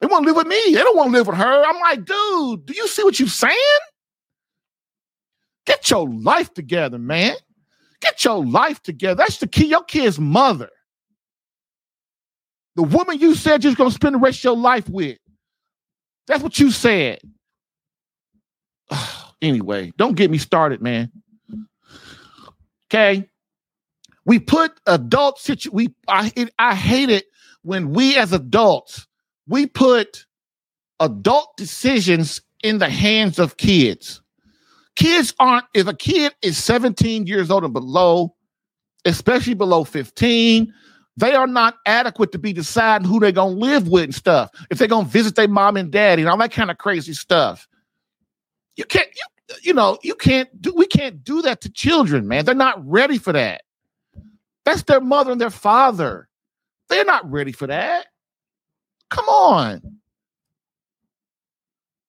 They 0.01 0.07
want 0.07 0.23
to 0.23 0.33
live 0.33 0.37
with 0.37 0.47
me. 0.47 0.61
They 0.73 0.81
don't 0.81 0.97
want 0.97 1.11
to 1.11 1.17
live 1.17 1.27
with 1.27 1.37
her. 1.37 1.63
I'm 1.63 1.79
like, 1.79 2.05
dude, 2.05 2.65
do 2.65 2.73
you 2.73 2.87
see 2.87 3.03
what 3.03 3.19
you're 3.19 3.29
saying? 3.29 3.55
Get 5.65 5.89
your 5.89 6.09
life 6.09 6.53
together, 6.53 6.97
man. 6.97 7.35
Get 8.01 8.23
your 8.23 8.43
life 8.43 8.81
together. 8.81 9.15
That's 9.15 9.37
the 9.37 9.47
key. 9.47 9.67
Your 9.67 9.83
kid's 9.83 10.19
mother. 10.19 10.69
The 12.75 12.83
woman 12.83 13.19
you 13.19 13.35
said 13.35 13.63
you're 13.63 13.75
going 13.75 13.89
to 13.89 13.95
spend 13.95 14.15
the 14.15 14.19
rest 14.19 14.39
of 14.39 14.43
your 14.43 14.57
life 14.57 14.89
with. 14.89 15.17
That's 16.27 16.43
what 16.43 16.59
you 16.59 16.71
said. 16.71 17.19
anyway, 19.41 19.93
don't 19.97 20.15
get 20.15 20.31
me 20.31 20.37
started, 20.37 20.81
man. 20.81 21.11
Okay. 22.89 23.29
We 24.25 24.39
put 24.39 24.79
adult 24.87 25.39
situ 25.39 25.69
we 25.71 25.93
I 26.07 26.31
it, 26.35 26.51
I 26.57 26.73
hate 26.73 27.09
it 27.09 27.25
when 27.61 27.91
we 27.91 28.17
as 28.17 28.33
adults 28.33 29.07
we 29.47 29.67
put 29.67 30.25
adult 30.99 31.55
decisions 31.57 32.41
in 32.63 32.79
the 32.79 32.89
hands 32.89 33.37
of 33.37 33.57
kids. 33.57 34.21
Kids 34.95 35.33
aren't 35.39 35.65
if 35.73 35.87
a 35.87 35.93
kid 35.93 36.33
is 36.41 36.57
17 36.57 37.27
years 37.27 37.51
old 37.51 37.63
and 37.63 37.73
below, 37.73 38.33
especially 39.03 39.53
below 39.53 39.83
15, 39.83 40.73
they 41.17 41.33
are 41.33 41.47
not 41.47 41.77
adequate 41.85 42.31
to 42.33 42.37
be 42.37 42.53
deciding 42.53 43.07
who 43.07 43.19
they're 43.19 43.31
gonna 43.31 43.55
live 43.55 43.87
with 43.87 44.03
and 44.03 44.15
stuff. 44.15 44.49
If 44.69 44.77
they're 44.77 44.87
gonna 44.87 45.07
visit 45.07 45.35
their 45.35 45.47
mom 45.47 45.77
and 45.77 45.91
daddy 45.91 46.21
and 46.21 46.29
all 46.29 46.37
that 46.37 46.51
kind 46.51 46.71
of 46.71 46.77
crazy 46.77 47.13
stuff. 47.13 47.67
You 48.75 48.83
can't, 48.83 49.07
you, 49.15 49.55
you 49.63 49.73
know, 49.73 49.97
you 50.03 50.15
can't 50.15 50.49
do 50.61 50.73
we 50.75 50.87
can't 50.87 51.23
do 51.23 51.41
that 51.43 51.61
to 51.61 51.69
children, 51.69 52.27
man. 52.27 52.43
They're 52.45 52.55
not 52.55 52.85
ready 52.85 53.17
for 53.17 53.31
that. 53.31 53.61
That's 54.65 54.83
their 54.83 54.99
mother 54.99 55.31
and 55.31 55.39
their 55.39 55.49
father. 55.49 56.27
They're 56.89 57.05
not 57.05 57.29
ready 57.31 57.51
for 57.51 57.67
that. 57.67 58.07
Come 59.09 59.25
on. 59.25 59.99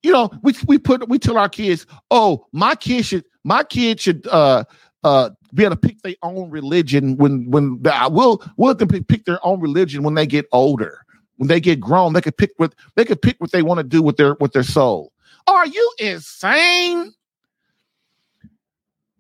You 0.03 0.13
know, 0.13 0.31
we 0.43 0.55
we 0.67 0.79
put 0.79 1.09
we 1.09 1.19
tell 1.19 1.39
our 1.39 1.49
kids, 1.49 1.87
oh, 2.11 2.47
my 2.53 2.75
kid 2.75 3.05
should 3.05 3.25
my 3.45 3.63
kid 3.63 4.01
should 4.01 4.27
uh 4.27 4.65
uh 5.05 5.31
be 5.57 5.65
able 5.65 5.75
to 5.75 5.81
pick 5.81 6.03
their 6.03 6.15
own 6.23 6.51
religion 6.51 7.17
when 7.17 7.51
when 7.51 7.81
I 7.91 8.07
will 8.07 8.43
will 8.57 8.75
them 8.75 8.89
pick 8.89 9.25
their 9.25 9.45
own 9.45 9.61
religion 9.61 10.03
when 10.03 10.15
they 10.15 10.27
get 10.27 10.47
older. 10.53 11.03
When 11.37 11.49
they 11.49 11.61
get 11.61 11.81
grown, 11.81 12.13
they 12.15 12.21
could 12.21 12.37
pick 12.37 12.53
what 12.57 12.75
they 12.95 13.05
could 13.05 13.21
pick 13.21 13.37
what 13.41 13.53
they 13.53 13.63
want 13.63 13.79
to 13.79 13.85
do 13.85 14.03
with 14.03 14.17
their 14.17 14.37
with 14.41 14.53
their 14.53 14.63
soul. 14.63 15.13
Are 15.47 15.67
you 15.67 15.93
insane? 15.99 17.13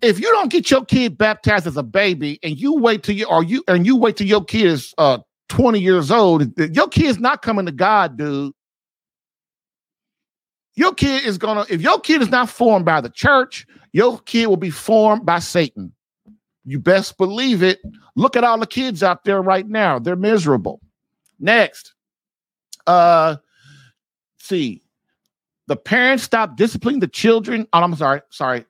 If 0.03 0.21
you 0.21 0.31
don't 0.31 0.51
get 0.51 0.71
your 0.71 0.85
kid 0.85 1.19
baptized 1.19 1.67
as 1.67 1.77
a 1.77 1.83
baby 1.83 2.39
and 2.43 2.59
you 2.59 2.75
wait 2.75 3.03
till 3.03 3.15
you 3.15 3.27
or 3.27 3.43
you 3.43 3.65
and 3.69 3.87
you 3.87 3.97
wait 3.97 4.17
till 4.17 4.27
your 4.27 4.45
kid 4.45 4.67
is 4.67 4.95
uh 4.99 5.19
20 5.49 5.81
years 5.81 6.11
old, 6.11 6.59
your 6.59 6.89
kid's 6.89 7.19
not 7.19 7.43
coming 7.43 7.67
to 7.67 7.73
God, 7.73 8.17
dude. 8.17 8.53
Your 10.75 10.93
kid 10.93 11.25
is 11.25 11.39
gonna, 11.39 11.65
if 11.71 11.81
your 11.81 11.99
kid 12.01 12.21
is 12.21 12.29
not 12.29 12.51
formed 12.51 12.85
by 12.85 13.01
the 13.01 13.09
church, 13.09 13.67
your 13.93 14.19
kid 14.21 14.47
will 14.47 14.59
be 14.59 14.71
formed 14.71 15.25
by 15.25 15.39
Satan. 15.39 15.93
You 16.67 16.79
best 16.79 17.17
believe 17.17 17.63
it. 17.63 17.81
Look 18.17 18.37
at 18.37 18.45
all 18.45 18.59
the 18.59 18.67
kids 18.67 19.03
out 19.03 19.25
there 19.25 19.41
right 19.41 19.67
now. 19.67 19.99
They're 19.99 20.17
miserable. 20.17 20.81
Next. 21.41 21.95
Uh 22.87 23.37
see. 24.39 24.83
The 25.69 25.77
parents 25.77 26.23
stop 26.23 26.57
disciplining 26.57 27.01
the 27.01 27.09
children. 27.09 27.67
Oh, 27.73 27.81
I'm 27.83 27.95
sorry, 27.97 28.21
sorry. 28.31 28.65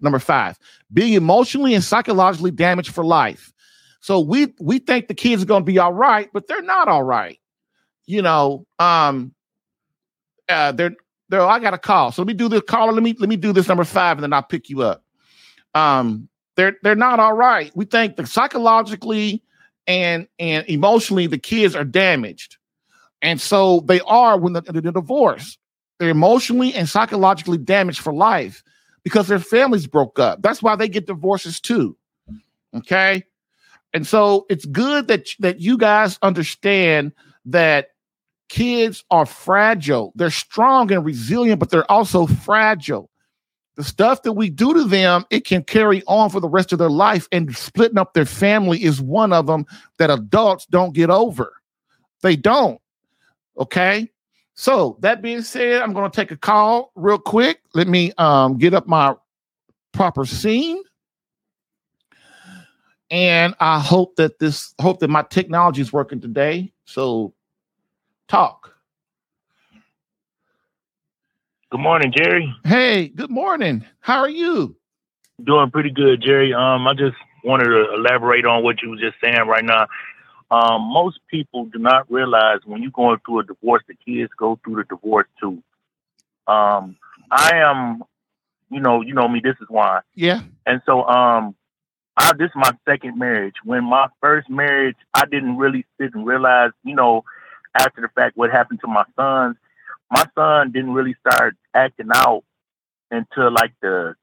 Number 0.00 0.20
five, 0.20 0.58
being 0.92 1.14
emotionally 1.14 1.74
and 1.74 1.82
psychologically 1.82 2.52
damaged 2.52 2.94
for 2.94 3.04
life. 3.04 3.52
So 4.00 4.20
we 4.20 4.54
we 4.60 4.78
think 4.78 5.08
the 5.08 5.14
kids 5.14 5.42
are 5.42 5.46
going 5.46 5.62
to 5.62 5.72
be 5.72 5.80
all 5.80 5.92
right, 5.92 6.30
but 6.32 6.46
they're 6.46 6.62
not 6.62 6.86
all 6.86 7.02
right. 7.02 7.40
You 8.06 8.22
know, 8.22 8.64
um, 8.78 9.34
uh, 10.48 10.70
they're 10.70 10.94
they're. 11.28 11.44
I 11.44 11.58
got 11.58 11.74
a 11.74 11.78
call, 11.78 12.12
so 12.12 12.22
let 12.22 12.28
me 12.28 12.34
do 12.34 12.48
this 12.48 12.62
call. 12.68 12.92
Let 12.92 13.02
me 13.02 13.16
let 13.18 13.28
me 13.28 13.34
do 13.34 13.52
this 13.52 13.66
number 13.66 13.82
five, 13.82 14.16
and 14.16 14.22
then 14.22 14.32
I'll 14.32 14.44
pick 14.44 14.70
you 14.70 14.82
up. 14.82 15.02
Um, 15.74 16.28
they're 16.56 16.76
they're 16.82 16.94
not 16.94 17.20
all 17.20 17.34
right. 17.34 17.70
We 17.74 17.84
think 17.84 18.16
that 18.16 18.28
psychologically 18.28 19.42
and 19.86 20.26
and 20.38 20.66
emotionally 20.68 21.26
the 21.26 21.38
kids 21.38 21.76
are 21.76 21.84
damaged, 21.84 22.56
and 23.22 23.40
so 23.40 23.80
they 23.80 24.00
are 24.00 24.38
when 24.38 24.54
the, 24.54 24.62
the 24.62 24.92
divorce. 24.92 25.58
They're 25.98 26.10
emotionally 26.10 26.74
and 26.74 26.88
psychologically 26.88 27.56
damaged 27.56 28.00
for 28.00 28.12
life 28.12 28.62
because 29.02 29.28
their 29.28 29.38
families 29.38 29.86
broke 29.86 30.18
up. 30.18 30.42
That's 30.42 30.62
why 30.62 30.76
they 30.76 30.88
get 30.88 31.06
divorces 31.06 31.60
too. 31.60 31.96
Okay. 32.74 33.24
And 33.94 34.06
so 34.06 34.44
it's 34.50 34.66
good 34.66 35.08
that 35.08 35.28
that 35.38 35.60
you 35.60 35.78
guys 35.78 36.18
understand 36.20 37.12
that 37.46 37.92
kids 38.48 39.04
are 39.10 39.26
fragile. 39.26 40.12
They're 40.16 40.30
strong 40.30 40.92
and 40.92 41.04
resilient, 41.04 41.60
but 41.60 41.70
they're 41.70 41.90
also 41.90 42.26
fragile. 42.26 43.10
The 43.76 43.84
stuff 43.84 44.22
that 44.22 44.32
we 44.32 44.48
do 44.48 44.72
to 44.74 44.84
them, 44.84 45.24
it 45.30 45.44
can 45.44 45.62
carry 45.62 46.02
on 46.06 46.30
for 46.30 46.40
the 46.40 46.48
rest 46.48 46.72
of 46.72 46.78
their 46.78 46.90
life. 46.90 47.28
And 47.30 47.54
splitting 47.54 47.98
up 47.98 48.14
their 48.14 48.24
family 48.24 48.82
is 48.82 49.00
one 49.00 49.32
of 49.32 49.46
them 49.46 49.66
that 49.98 50.10
adults 50.10 50.66
don't 50.66 50.94
get 50.94 51.10
over. 51.10 51.52
They 52.22 52.36
don't. 52.36 52.80
Okay. 53.58 54.10
So 54.54 54.96
that 55.00 55.20
being 55.20 55.42
said, 55.42 55.82
I'm 55.82 55.92
going 55.92 56.10
to 56.10 56.16
take 56.16 56.30
a 56.30 56.36
call 56.36 56.90
real 56.94 57.18
quick. 57.18 57.60
Let 57.74 57.88
me 57.88 58.12
um, 58.16 58.56
get 58.56 58.72
up 58.72 58.86
my 58.86 59.14
proper 59.92 60.24
scene 60.24 60.82
and 63.10 63.54
I 63.60 63.78
hope 63.78 64.16
that 64.16 64.38
this 64.38 64.74
hope 64.80 65.00
that 65.00 65.08
my 65.08 65.22
technology 65.22 65.80
is 65.80 65.92
working 65.92 66.20
today. 66.20 66.72
So 66.84 67.34
talk. 68.28 68.75
Good 71.72 71.80
morning, 71.80 72.12
Jerry. 72.16 72.54
Hey, 72.62 73.08
good 73.08 73.28
morning. 73.30 73.84
How 73.98 74.20
are 74.20 74.28
you? 74.28 74.76
Doing 75.42 75.72
pretty 75.72 75.90
good, 75.90 76.22
Jerry. 76.22 76.54
Um, 76.54 76.86
I 76.86 76.94
just 76.94 77.16
wanted 77.42 77.64
to 77.64 77.92
elaborate 77.92 78.46
on 78.46 78.62
what 78.62 78.80
you 78.82 78.90
were 78.90 78.96
just 78.96 79.16
saying 79.20 79.48
right 79.48 79.64
now. 79.64 79.88
Um, 80.52 80.82
most 80.82 81.18
people 81.28 81.64
do 81.64 81.80
not 81.80 82.08
realize 82.08 82.60
when 82.64 82.82
you're 82.82 82.92
going 82.92 83.18
through 83.26 83.40
a 83.40 83.44
divorce, 83.44 83.82
the 83.88 83.96
kids 83.96 84.30
go 84.38 84.60
through 84.62 84.76
the 84.76 84.84
divorce 84.84 85.26
too. 85.40 85.60
Um, 86.46 86.96
I 87.32 87.56
am, 87.56 88.04
you 88.70 88.78
know, 88.78 89.00
you 89.00 89.12
know 89.12 89.26
me. 89.26 89.40
This 89.42 89.56
is 89.60 89.66
why. 89.68 90.02
Yeah. 90.14 90.42
And 90.66 90.80
so, 90.86 91.02
um, 91.02 91.56
I, 92.16 92.30
this 92.38 92.46
is 92.46 92.54
my 92.54 92.70
second 92.88 93.18
marriage. 93.18 93.56
When 93.64 93.82
my 93.82 94.06
first 94.20 94.48
marriage, 94.48 94.96
I 95.14 95.24
didn't 95.24 95.56
really 95.56 95.84
sit 96.00 96.14
and 96.14 96.24
realize, 96.24 96.70
you 96.84 96.94
know, 96.94 97.24
after 97.76 98.02
the 98.02 98.08
fact, 98.14 98.36
what 98.36 98.52
happened 98.52 98.78
to 98.82 98.86
my 98.86 99.04
sons. 99.16 99.56
My 100.10 100.24
son 100.34 100.72
didn't 100.72 100.92
really 100.92 101.16
start 101.20 101.56
acting 101.74 102.08
out 102.14 102.44
until 103.10 103.52
like 103.52 103.72
the, 103.82 104.14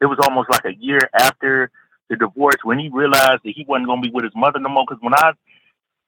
it 0.00 0.06
was 0.06 0.18
almost 0.22 0.50
like 0.50 0.64
a 0.64 0.74
year 0.74 1.00
after 1.12 1.70
the 2.08 2.16
divorce 2.16 2.56
when 2.62 2.78
he 2.78 2.88
realized 2.88 3.42
that 3.44 3.52
he 3.54 3.64
wasn't 3.66 3.86
going 3.86 4.02
to 4.02 4.08
be 4.08 4.12
with 4.12 4.24
his 4.24 4.36
mother 4.36 4.58
no 4.58 4.68
more. 4.68 4.84
Because 4.88 5.02
when 5.02 5.14
I 5.14 5.32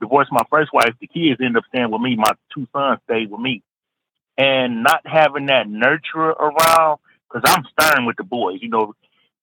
divorced 0.01 0.33
my 0.33 0.45
first 0.51 0.73
wife, 0.73 0.95
the 1.01 1.07
kids 1.07 1.41
ended 1.41 1.57
up 1.57 1.65
staying 1.69 1.91
with 1.91 2.01
me. 2.01 2.17
My 2.17 2.33
two 2.53 2.67
sons 2.73 3.01
stayed 3.05 3.31
with 3.31 3.41
me. 3.41 3.63
And 4.37 4.83
not 4.83 5.07
having 5.07 5.47
that 5.47 5.69
nurturer 5.69 6.35
around, 6.35 6.99
because 7.29 7.43
I'm 7.47 7.65
stern 7.73 8.05
with 8.05 8.17
the 8.17 8.25
boys, 8.25 8.59
you 8.61 8.69
know, 8.69 8.95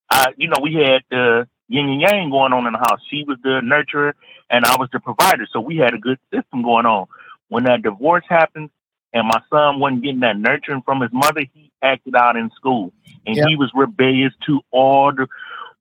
I, 0.10 0.34
you 0.38 0.50
know, 0.50 0.58
we 0.62 0.76
had 0.76 1.04
the 1.10 1.48
yin 1.70 1.88
and 1.88 2.02
yang 2.02 2.30
going 2.30 2.52
on 2.52 2.68
in 2.68 2.74
the 2.74 2.80
house. 2.80 3.00
She 3.10 3.24
was 3.24 3.38
the 3.44 3.62
nurturer 3.64 4.14
and 4.50 4.66
I 4.66 4.76
was 4.76 4.90
the 4.92 5.00
provider. 5.00 5.48
So 5.52 5.62
we 5.62 5.78
had 5.78 5.94
a 5.94 5.98
good 5.98 6.20
system 6.34 6.64
going 6.64 6.86
on. 6.86 7.08
When 7.48 7.64
that 7.64 7.82
divorce 7.82 8.26
happened 8.28 8.70
and 9.14 9.28
my 9.28 9.42
son 9.50 9.80
wasn't 9.80 10.04
getting 10.04 10.22
that 10.22 10.38
nurturing 10.38 10.82
from 10.84 11.02
his 11.02 11.12
mother, 11.12 11.42
he 11.54 11.72
acted 11.82 12.16
out 12.16 12.38
in 12.38 12.50
school. 12.52 12.94
And 13.26 13.36
yep. 13.36 13.48
he 13.48 13.56
was 13.56 13.70
rebellious 13.74 14.34
to 14.48 14.62
all 14.72 15.12
the 15.12 15.28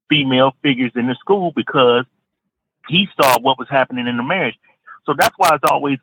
female 0.08 0.52
figures 0.62 0.92
in 0.96 1.06
the 1.06 1.14
school 1.14 1.52
because 1.54 2.04
he 2.88 3.08
saw 3.20 3.38
what 3.38 3.58
was 3.58 3.68
happening 3.70 4.08
in 4.08 4.16
the 4.16 4.22
marriage. 4.22 4.58
So 5.06 5.14
that's 5.16 5.34
why 5.36 5.54
it's 5.54 5.70
always 5.70 5.98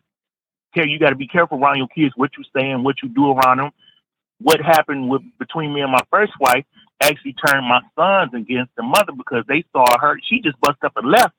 care 0.73 0.87
you 0.87 0.99
got 0.99 1.09
to 1.09 1.15
be 1.15 1.27
careful 1.27 1.59
around 1.59 1.77
your 1.77 1.87
kids, 1.87 2.13
what 2.15 2.31
you 2.37 2.43
say 2.55 2.69
and 2.69 2.83
what 2.83 3.01
you 3.03 3.09
do 3.09 3.31
around 3.31 3.57
them. 3.57 3.71
What 4.39 4.61
happened 4.61 5.09
with 5.09 5.23
between 5.39 5.73
me 5.73 5.81
and 5.81 5.91
my 5.91 6.03
first 6.11 6.33
wife 6.39 6.65
actually 7.01 7.33
turned 7.33 7.67
my 7.67 7.81
sons 7.95 8.33
against 8.33 8.75
the 8.75 8.83
mother 8.83 9.11
because 9.17 9.43
they 9.47 9.65
saw 9.71 9.99
her. 9.99 10.19
She 10.23 10.41
just 10.41 10.59
bust 10.61 10.77
up 10.83 10.93
and 10.95 11.09
left 11.09 11.33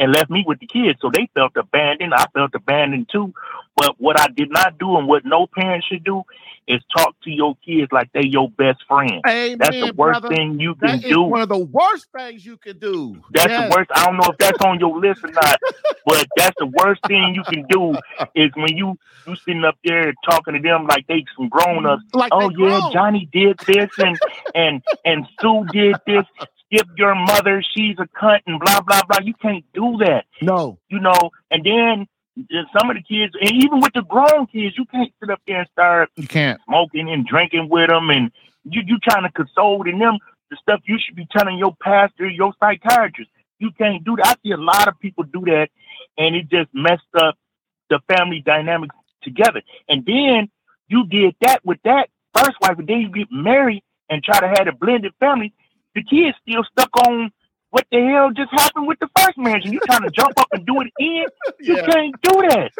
and 0.00 0.12
left 0.12 0.30
me 0.30 0.42
with 0.46 0.58
the 0.58 0.66
kids. 0.66 0.98
So 1.00 1.10
they 1.12 1.28
felt 1.34 1.56
abandoned. 1.56 2.14
I 2.14 2.26
felt 2.34 2.54
abandoned 2.54 3.10
too. 3.12 3.32
But 3.76 3.94
what 3.98 4.18
I 4.18 4.28
did 4.28 4.50
not 4.50 4.78
do 4.78 4.96
and 4.96 5.06
what 5.06 5.24
no 5.24 5.46
parent 5.46 5.84
should 5.88 6.02
do 6.02 6.24
is 6.66 6.80
talk 6.96 7.14
to 7.24 7.30
your 7.30 7.56
kids 7.64 7.90
like 7.92 8.10
they 8.12 8.24
your 8.24 8.48
best 8.50 8.84
friend. 8.86 9.22
Amen, 9.26 9.58
that's 9.58 9.76
the 9.76 9.92
worst 9.94 10.20
brother. 10.20 10.34
thing 10.34 10.60
you 10.60 10.74
can 10.74 11.00
do. 11.00 11.22
one 11.22 11.40
of 11.40 11.48
the 11.48 11.58
worst 11.58 12.06
things 12.16 12.44
you 12.46 12.56
can 12.56 12.78
do. 12.78 13.20
That's 13.32 13.50
yes. 13.50 13.68
the 13.68 13.76
worst. 13.76 13.90
I 13.94 14.06
don't 14.06 14.16
know 14.16 14.28
if 14.30 14.38
that's 14.38 14.60
on 14.62 14.78
your 14.78 14.98
list 14.98 15.24
or 15.24 15.32
not, 15.32 15.58
but 16.06 16.26
that's 16.36 16.56
the 16.58 16.66
worst 16.66 17.00
thing 17.06 17.34
you 17.34 17.42
can 17.44 17.66
do 17.68 17.94
is 18.34 18.50
when 18.54 18.76
you 18.76 18.98
you 19.26 19.36
sitting 19.36 19.64
up 19.64 19.76
there 19.84 20.12
talking 20.24 20.54
to 20.54 20.60
them 20.60 20.86
like 20.86 21.06
they 21.06 21.24
some 21.36 21.48
grown 21.48 21.86
ups. 21.86 22.04
Like 22.14 22.32
oh 22.32 22.50
yeah, 22.50 22.88
Johnny 22.92 23.28
did 23.32 23.58
this 23.66 23.90
and 23.98 24.18
and 24.54 24.82
and 25.04 25.26
Sue 25.40 25.66
did 25.72 25.96
this. 26.06 26.26
Skip 26.72 26.88
your 26.96 27.14
mother, 27.14 27.62
she's 27.74 27.96
a 27.98 28.06
cunt 28.06 28.40
and 28.46 28.60
blah 28.60 28.80
blah 28.80 29.02
blah. 29.08 29.18
You 29.22 29.34
can't 29.34 29.64
do 29.74 29.96
that. 29.98 30.26
No. 30.40 30.78
You 30.88 31.00
know, 31.00 31.30
and 31.50 31.64
then 31.64 32.06
some 32.78 32.88
of 32.90 32.96
the 32.96 33.02
kids, 33.02 33.34
and 33.40 33.50
even 33.50 33.80
with 33.80 33.92
the 33.92 34.02
grown 34.02 34.46
kids, 34.46 34.78
you 34.78 34.84
can't 34.86 35.12
sit 35.18 35.30
up 35.30 35.40
there 35.46 35.60
and 35.60 35.68
start 35.72 36.10
you 36.16 36.28
can't 36.28 36.60
smoking 36.66 37.10
and 37.10 37.26
drinking 37.26 37.68
with 37.68 37.88
them, 37.88 38.10
and 38.10 38.30
you 38.64 38.82
you 38.86 38.98
trying 38.98 39.24
to 39.24 39.32
console 39.32 39.88
in 39.88 39.98
them 39.98 40.18
the 40.50 40.56
stuff 40.56 40.80
you 40.84 40.98
should 40.98 41.16
be 41.16 41.26
telling 41.30 41.58
your 41.58 41.74
pastor, 41.80 42.28
your 42.28 42.52
psychiatrist. 42.60 43.30
You 43.58 43.70
can't 43.72 44.04
do 44.04 44.16
that. 44.16 44.26
I 44.26 44.34
see 44.42 44.52
a 44.52 44.56
lot 44.56 44.88
of 44.88 44.98
people 45.00 45.24
do 45.24 45.42
that, 45.46 45.68
and 46.16 46.34
it 46.34 46.48
just 46.48 46.70
messed 46.72 47.02
up 47.14 47.36
the 47.88 48.00
family 48.08 48.42
dynamics 48.44 48.94
together. 49.22 49.62
And 49.88 50.04
then 50.06 50.48
you 50.88 51.06
did 51.06 51.34
that 51.40 51.64
with 51.64 51.78
that 51.84 52.08
first 52.34 52.56
wife, 52.62 52.78
and 52.78 52.88
then 52.88 53.00
you 53.00 53.10
get 53.10 53.28
married 53.30 53.82
and 54.08 54.22
try 54.24 54.40
to 54.40 54.48
have 54.48 54.66
a 54.66 54.72
blended 54.72 55.12
family. 55.20 55.52
The 55.94 56.02
kids 56.04 56.36
still 56.42 56.64
stuck 56.64 56.90
on 57.06 57.32
what 57.70 57.86
the 57.92 58.04
hell 58.04 58.30
just 58.30 58.50
happened 58.50 58.88
with 58.88 58.98
the 58.98 59.08
first 59.16 59.38
marriage? 59.38 59.64
And 59.64 59.72
you 59.72 59.80
trying 59.86 60.02
to 60.02 60.10
jump 60.10 60.38
up 60.38 60.48
and 60.52 60.66
do 60.66 60.80
it 60.80 60.92
again? 60.98 61.26
You 61.60 61.76
yeah. 61.76 61.86
can't 61.86 62.22
do 62.22 62.42
that. 62.48 62.72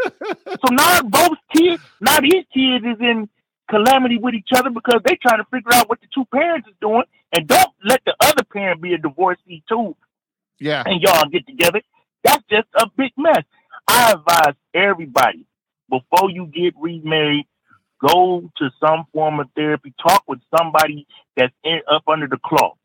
so 0.47 0.69
now 0.75 1.03
both 1.03 1.39
kids, 1.55 1.83
now 2.01 2.21
these 2.21 2.45
kids 2.53 2.85
is 2.85 3.01
in 3.01 3.29
calamity 3.71 4.19
with 4.19 4.35
each 4.35 4.49
other 4.55 4.71
because 4.71 5.01
they 5.05 5.17
trying 5.17 5.39
to 5.39 5.47
figure 5.51 5.73
out 5.75 5.89
what 5.89 6.01
the 6.01 6.09
two 6.13 6.25
parents 6.27 6.69
is 6.69 6.75
doing. 6.81 7.05
And 7.33 7.47
don't 7.47 7.71
let 7.85 8.01
the 8.05 8.15
other 8.21 8.43
parent 8.53 8.83
be 8.83 8.95
a 8.95 8.99
divorcee 8.99 9.63
too. 9.69 9.97
Yeah. 10.59 10.83
And 10.85 11.01
y'all 11.01 11.29
get 11.29 11.47
together. 11.47 11.81
That's 12.25 12.45
just 12.51 12.67
a 12.75 12.87
big 12.97 13.13
mess. 13.17 13.45
I 13.87 14.13
advise 14.13 14.55
everybody 14.75 15.47
before 15.89 16.31
you 16.31 16.47
get 16.47 16.75
remarried, 16.79 17.47
go 18.01 18.51
to 18.57 18.71
some 18.81 19.05
form 19.13 19.41
of 19.41 19.49
therapy. 19.55 19.93
Talk 20.01 20.25
with 20.27 20.41
somebody 20.57 21.07
that's 21.37 21.53
in, 21.65 21.81
up 21.91 22.05
under 22.09 22.27
the 22.27 22.39
cloth. 22.45 22.77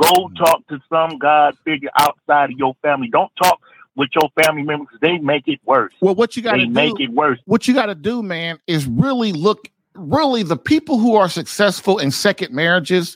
Go 0.00 0.26
mm-hmm. 0.26 0.36
talk 0.36 0.66
to 0.68 0.80
some 0.88 1.18
God 1.18 1.56
figure 1.64 1.90
outside 1.98 2.50
of 2.50 2.58
your 2.58 2.74
family. 2.82 3.08
Don't 3.08 3.32
talk 3.42 3.60
with 3.94 4.08
your 4.14 4.30
family 4.42 4.62
members. 4.62 4.96
They 5.00 5.18
make 5.18 5.46
it 5.48 5.60
worse. 5.64 5.92
Well, 6.00 6.14
what 6.14 6.36
you 6.36 6.42
got 6.42 6.56
to 6.56 6.66
make 6.66 6.98
it 6.98 7.10
worse. 7.10 7.38
What 7.44 7.68
you 7.68 7.74
got 7.74 7.86
to 7.86 7.94
do, 7.94 8.22
man, 8.22 8.58
is 8.66 8.86
really 8.86 9.32
look. 9.32 9.68
Really, 9.94 10.42
the 10.42 10.56
people 10.56 10.96
who 10.96 11.16
are 11.16 11.28
successful 11.28 11.98
in 11.98 12.10
second 12.10 12.54
marriages, 12.54 13.14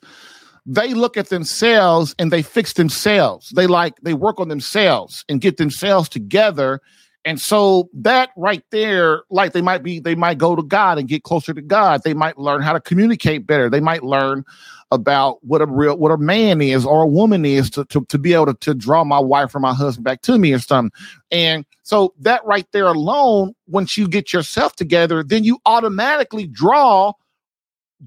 they 0.66 0.93
look 0.93 1.16
at 1.16 1.31
themselves 1.31 2.14
and 2.18 2.31
they 2.31 2.43
fix 2.43 2.74
themselves. 2.74 3.49
They 3.57 3.66
like 3.66 3.95
they 4.03 4.12
work 4.12 4.39
on 4.39 4.49
themselves 4.49 5.24
and 5.27 5.41
get 5.41 5.57
themselves 5.57 6.11
together 6.11 6.83
And 7.27 7.41
so 7.41 7.91
that 7.93 8.31
right 8.37 8.62
there, 8.70 9.24
like 9.31 9.53
they 9.53 9.61
might 9.61 9.83
be, 9.83 9.99
they 9.99 10.14
might 10.14 10.39
go 10.39 10.55
to 10.55 10.62
God 10.62 10.97
and 10.97 11.09
get 11.09 11.24
closer 11.24 11.53
to 11.53 11.61
God. 11.61 12.03
They 12.05 12.14
might 12.14 12.39
learn 12.39 12.62
how 12.62 12.72
to 12.72 12.81
communicate 12.81 13.49
better. 13.49 13.68
They 13.68 13.81
might 13.81 14.05
learn 14.05 14.45
about 14.93 15.43
what 15.43 15.61
a 15.61 15.66
real 15.66 15.99
what 15.99 16.12
a 16.12 16.16
man 16.16 16.61
is 16.61 16.87
or 16.87 17.03
a 17.03 17.07
woman 17.07 17.45
is 17.45 17.68
to, 17.70 17.85
to, 17.87 18.05
to 18.05 18.18
be 18.18 18.33
able 18.33 18.47
to, 18.47 18.55
to 18.55 18.74
draw 18.74 19.03
my 19.03 19.18
wife 19.18 19.53
or 19.57 19.59
my 19.59 19.74
husband 19.74 20.05
back 20.05 20.22
to 20.22 20.39
me 20.39 20.53
or 20.53 20.61
something. 20.61 20.97
And 21.33 21.66
so 21.83 22.14
that 22.20 22.45
right 22.45 22.66
there 22.70 22.87
alone, 22.87 23.55
once 23.66 23.97
you 23.97 24.07
get 24.07 24.33
yourself 24.33 24.77
together, 24.77 25.24
then 25.24 25.43
you 25.43 25.59
automatically 25.66 26.47
draw 26.47 27.12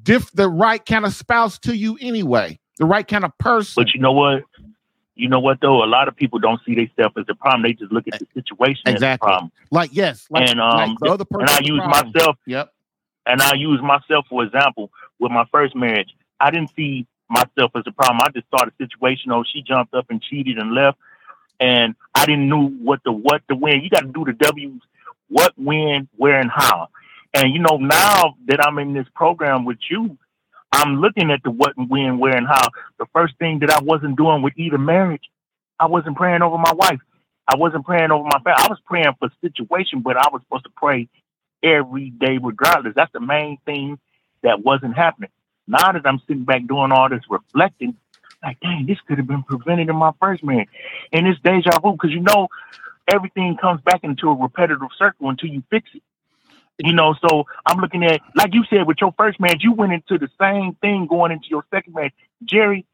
diff 0.02 0.32
the 0.32 0.48
right 0.48 0.86
kind 0.86 1.06
of 1.06 1.14
spouse 1.14 1.60
to 1.60 1.76
you 1.76 1.98
anyway, 2.00 2.58
the 2.78 2.86
right 2.86 3.06
kind 3.06 3.26
of 3.26 3.38
person. 3.38 3.84
But 3.84 3.94
you 3.94 4.00
know 4.00 4.14
what? 4.14 4.44
You 5.20 5.28
know 5.28 5.40
what 5.40 5.60
though? 5.62 5.84
A 5.84 5.86
lot 5.86 6.08
of 6.08 6.16
people 6.16 6.40
don't 6.40 6.62
see 6.66 6.76
themselves 6.76 7.16
as 7.18 7.26
a 7.30 7.36
problem. 7.36 7.64
They 7.64 7.74
just 7.74 7.92
look 7.92 8.08
at 8.12 8.20
the 8.20 8.28
situation 8.34 8.84
exactly. 8.86 9.08
as 9.08 9.16
a 9.16 9.18
problem. 9.18 9.52
Like 9.70 9.90
yes, 9.94 10.28
like, 10.30 10.50
and 10.50 10.62
um, 10.62 10.78
like 10.78 11.00
the 11.00 11.12
other 11.12 11.26
person. 11.26 11.42
And 11.42 11.50
I 11.50 11.60
use 11.62 11.82
problem. 11.84 12.14
myself. 12.14 12.38
Yep. 12.46 12.74
And 13.26 13.42
I 13.42 13.54
use 13.56 13.82
myself 13.82 14.26
for 14.30 14.44
example 14.44 14.92
with 15.20 15.32
my 15.32 15.46
first 15.52 15.76
marriage. 15.76 16.10
I 16.40 16.52
didn't 16.52 16.72
see 16.76 17.06
myself 17.30 17.72
as 17.76 17.84
a 17.86 17.92
problem. 17.92 18.22
I 18.22 18.30
just 18.30 18.50
saw 18.50 18.66
the 18.66 18.72
situation. 18.78 19.32
Oh, 19.32 19.44
she 19.44 19.62
jumped 19.62 19.94
up 19.94 20.06
and 20.10 20.22
cheated 20.22 20.58
and 20.58 20.74
left, 20.74 20.98
and 21.60 21.96
I 22.16 22.26
didn't 22.26 22.48
know 22.48 22.68
what 22.68 23.02
the 23.04 23.12
what 23.12 23.42
the 23.50 23.56
when. 23.56 23.82
You 23.82 23.90
got 23.90 24.02
to 24.02 24.08
do 24.08 24.24
the 24.26 24.34
W's. 24.34 24.82
What, 25.32 25.54
when, 25.58 26.08
where, 26.18 26.40
and 26.40 26.50
how. 26.50 26.90
And 27.34 27.54
you 27.54 27.60
know, 27.60 27.78
now 27.78 28.36
that 28.48 28.66
I'm 28.66 28.80
in 28.80 28.94
this 28.94 29.06
program 29.14 29.64
with 29.64 29.78
you, 29.90 30.18
I'm 30.72 31.02
looking 31.02 31.32
at 31.32 31.44
the 31.44 31.52
what 31.52 31.78
and 31.78 31.90
when, 31.90 32.20
where, 32.20 32.36
and 32.36 32.48
how. 32.48 32.70
The 33.00 33.06
first 33.14 33.38
thing 33.40 33.60
that 33.60 33.72
I 33.72 33.82
wasn't 33.82 34.18
doing 34.18 34.42
with 34.42 34.54
either 34.58 34.78
marriage, 34.78 35.30
I 35.80 35.88
wasn't 35.88 36.18
praying 36.18 36.42
over 36.42 36.58
my 36.58 36.74
wife. 36.74 37.00
I 37.48 37.58
wasn't 37.58 37.86
praying 37.86 38.12
over 38.12 38.24
my 38.24 38.40
family. 38.44 38.64
I 38.64 38.68
was 38.70 38.80
praying 38.86 39.16
for 39.20 39.30
situation, 39.42 40.02
but 40.02 40.18
I 40.18 40.30
was 40.32 40.42
supposed 40.44 40.66
to 40.66 40.72
pray 40.76 41.10
every 41.64 42.12
day 42.12 42.38
regardless. 42.42 42.94
That's 42.96 43.12
the 43.14 43.20
main 43.20 43.58
thing 43.66 44.00
that 44.44 44.64
wasn't 44.64 44.96
happening. 44.96 45.32
Now 45.68 45.92
that 45.92 46.06
I'm 46.06 46.22
sitting 46.28 46.46
back 46.46 46.68
doing 46.68 46.92
all 46.92 47.10
this 47.10 47.24
reflecting, 47.30 47.96
like, 48.44 48.60
dang, 48.62 48.86
this 48.88 48.98
could 49.08 49.18
have 49.18 49.28
been 49.28 49.44
prevented 49.44 49.90
in 49.90 49.96
my 49.96 50.12
first 50.22 50.44
marriage. 50.44 50.70
And 51.12 51.28
it's 51.28 51.40
deja 51.42 51.80
vu 51.80 51.94
because 51.94 52.12
you 52.12 52.22
know 52.22 52.48
everything 53.08 53.58
comes 53.60 53.82
back 53.82 54.04
into 54.04 54.30
a 54.30 54.36
repetitive 54.36 54.90
circle 54.98 55.30
until 55.30 55.50
you 55.50 55.64
fix 55.70 55.90
it. 55.94 56.04
You 56.80 56.94
know, 56.94 57.14
so 57.22 57.46
I'm 57.66 57.80
looking 57.80 58.06
at, 58.06 58.22
like 58.36 58.54
you 58.54 58.64
said, 58.70 58.88
with 58.88 58.98
your 59.02 59.14
first 59.18 59.40
marriage, 59.40 59.64
you 59.64 59.74
went 59.74 59.92
into 59.92 60.18
the 60.18 60.30
same 60.40 60.76
thing 60.76 61.08
going 61.08 61.32
into 61.32 61.48
your 61.50 61.66
second 61.72 61.94
marriage. 61.94 62.14
Jerry, 62.44 62.86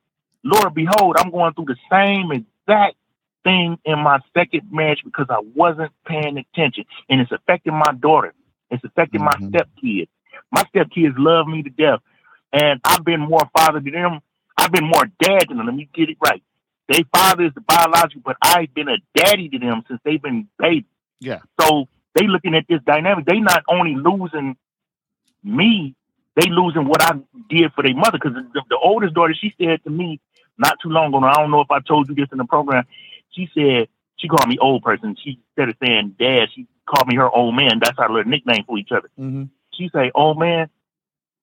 Lord, 0.43 0.73
behold, 0.73 1.17
I'm 1.19 1.29
going 1.29 1.53
through 1.53 1.65
the 1.65 1.77
same 1.91 2.31
exact 2.31 2.95
thing 3.43 3.77
in 3.86 3.99
my 3.99 4.19
second 4.33 4.63
marriage 4.71 5.03
because 5.03 5.27
I 5.29 5.39
wasn't 5.53 5.91
paying 6.05 6.38
attention. 6.38 6.86
And 7.09 7.21
it's 7.21 7.31
affecting 7.31 7.73
my 7.73 7.93
daughter. 7.99 8.33
It's 8.71 8.83
affecting 8.83 9.21
mm-hmm. 9.21 9.45
my 9.45 9.59
stepkids. 9.59 10.07
My 10.51 10.63
stepkids 10.73 11.13
love 11.17 11.47
me 11.47 11.61
to 11.63 11.69
death. 11.69 11.99
And 12.51 12.81
I've 12.83 13.05
been 13.05 13.21
more 13.21 13.47
father 13.55 13.79
to 13.79 13.91
them. 13.91 14.19
I've 14.57 14.71
been 14.71 14.86
more 14.86 15.05
dad 15.19 15.49
to 15.49 15.55
them. 15.55 15.65
Let 15.65 15.75
me 15.75 15.89
get 15.93 16.09
it 16.09 16.17
right. 16.19 16.41
They 16.88 17.03
father 17.13 17.45
is 17.45 17.53
the 17.53 17.61
biological, 17.61 18.21
but 18.23 18.38
I've 18.41 18.73
been 18.73 18.89
a 18.89 18.97
daddy 19.15 19.49
to 19.49 19.59
them 19.59 19.83
since 19.88 19.99
they've 20.03 20.21
been 20.21 20.47
babies. 20.57 20.86
Yeah. 21.19 21.39
So 21.59 21.88
they 22.16 22.28
looking 22.28 22.55
at 22.55 22.66
this 22.68 22.82
dynamic. 22.86 23.26
They 23.26 23.39
not 23.39 23.63
only 23.68 23.95
losing 23.95 24.57
me, 25.43 25.95
they 26.36 26.49
losing 26.49 26.86
what 26.86 27.01
I 27.01 27.13
did 27.49 27.74
for 27.74 27.84
their 27.84 27.95
mother. 27.95 28.18
Because 28.22 28.34
the, 28.34 28.61
the, 28.70 28.78
oldest 28.82 29.13
daughter, 29.13 29.34
she 29.34 29.53
said 29.61 29.84
to 29.84 29.89
me 29.89 30.20
not 30.57 30.78
too 30.82 30.89
long 30.89 31.09
ago. 31.13 31.20
I 31.26 31.34
don't 31.34 31.51
know 31.51 31.61
if 31.61 31.72
I 31.72 31.80
told 31.82 32.09
you 32.09 32.16
this 32.16 32.30
in 32.32 32.38
the 32.38 32.45
program. 32.45 32.86
She 33.32 33.49
said 33.53 33.89
she 34.18 34.28
called 34.28 34.47
me 34.47 34.57
old 34.59 34.84
person. 34.84 35.16
She 35.22 35.39
instead 35.49 35.70
of 35.70 35.76
saying 35.84 36.16
dad, 36.18 36.49
she 36.55 36.68
called 36.86 37.07
me 37.07 37.16
her 37.16 37.30
old 37.30 37.55
man. 37.55 37.80
That's 37.80 37.99
our 37.99 38.09
little 38.09 38.30
nickname 38.30 38.63
for 38.66 38.78
each 38.78 38.91
other. 38.91 39.09
Mm-hmm. 39.20 39.43
She 39.74 39.89
say, 39.93 40.09
"Old 40.16 40.39
man, 40.39 40.70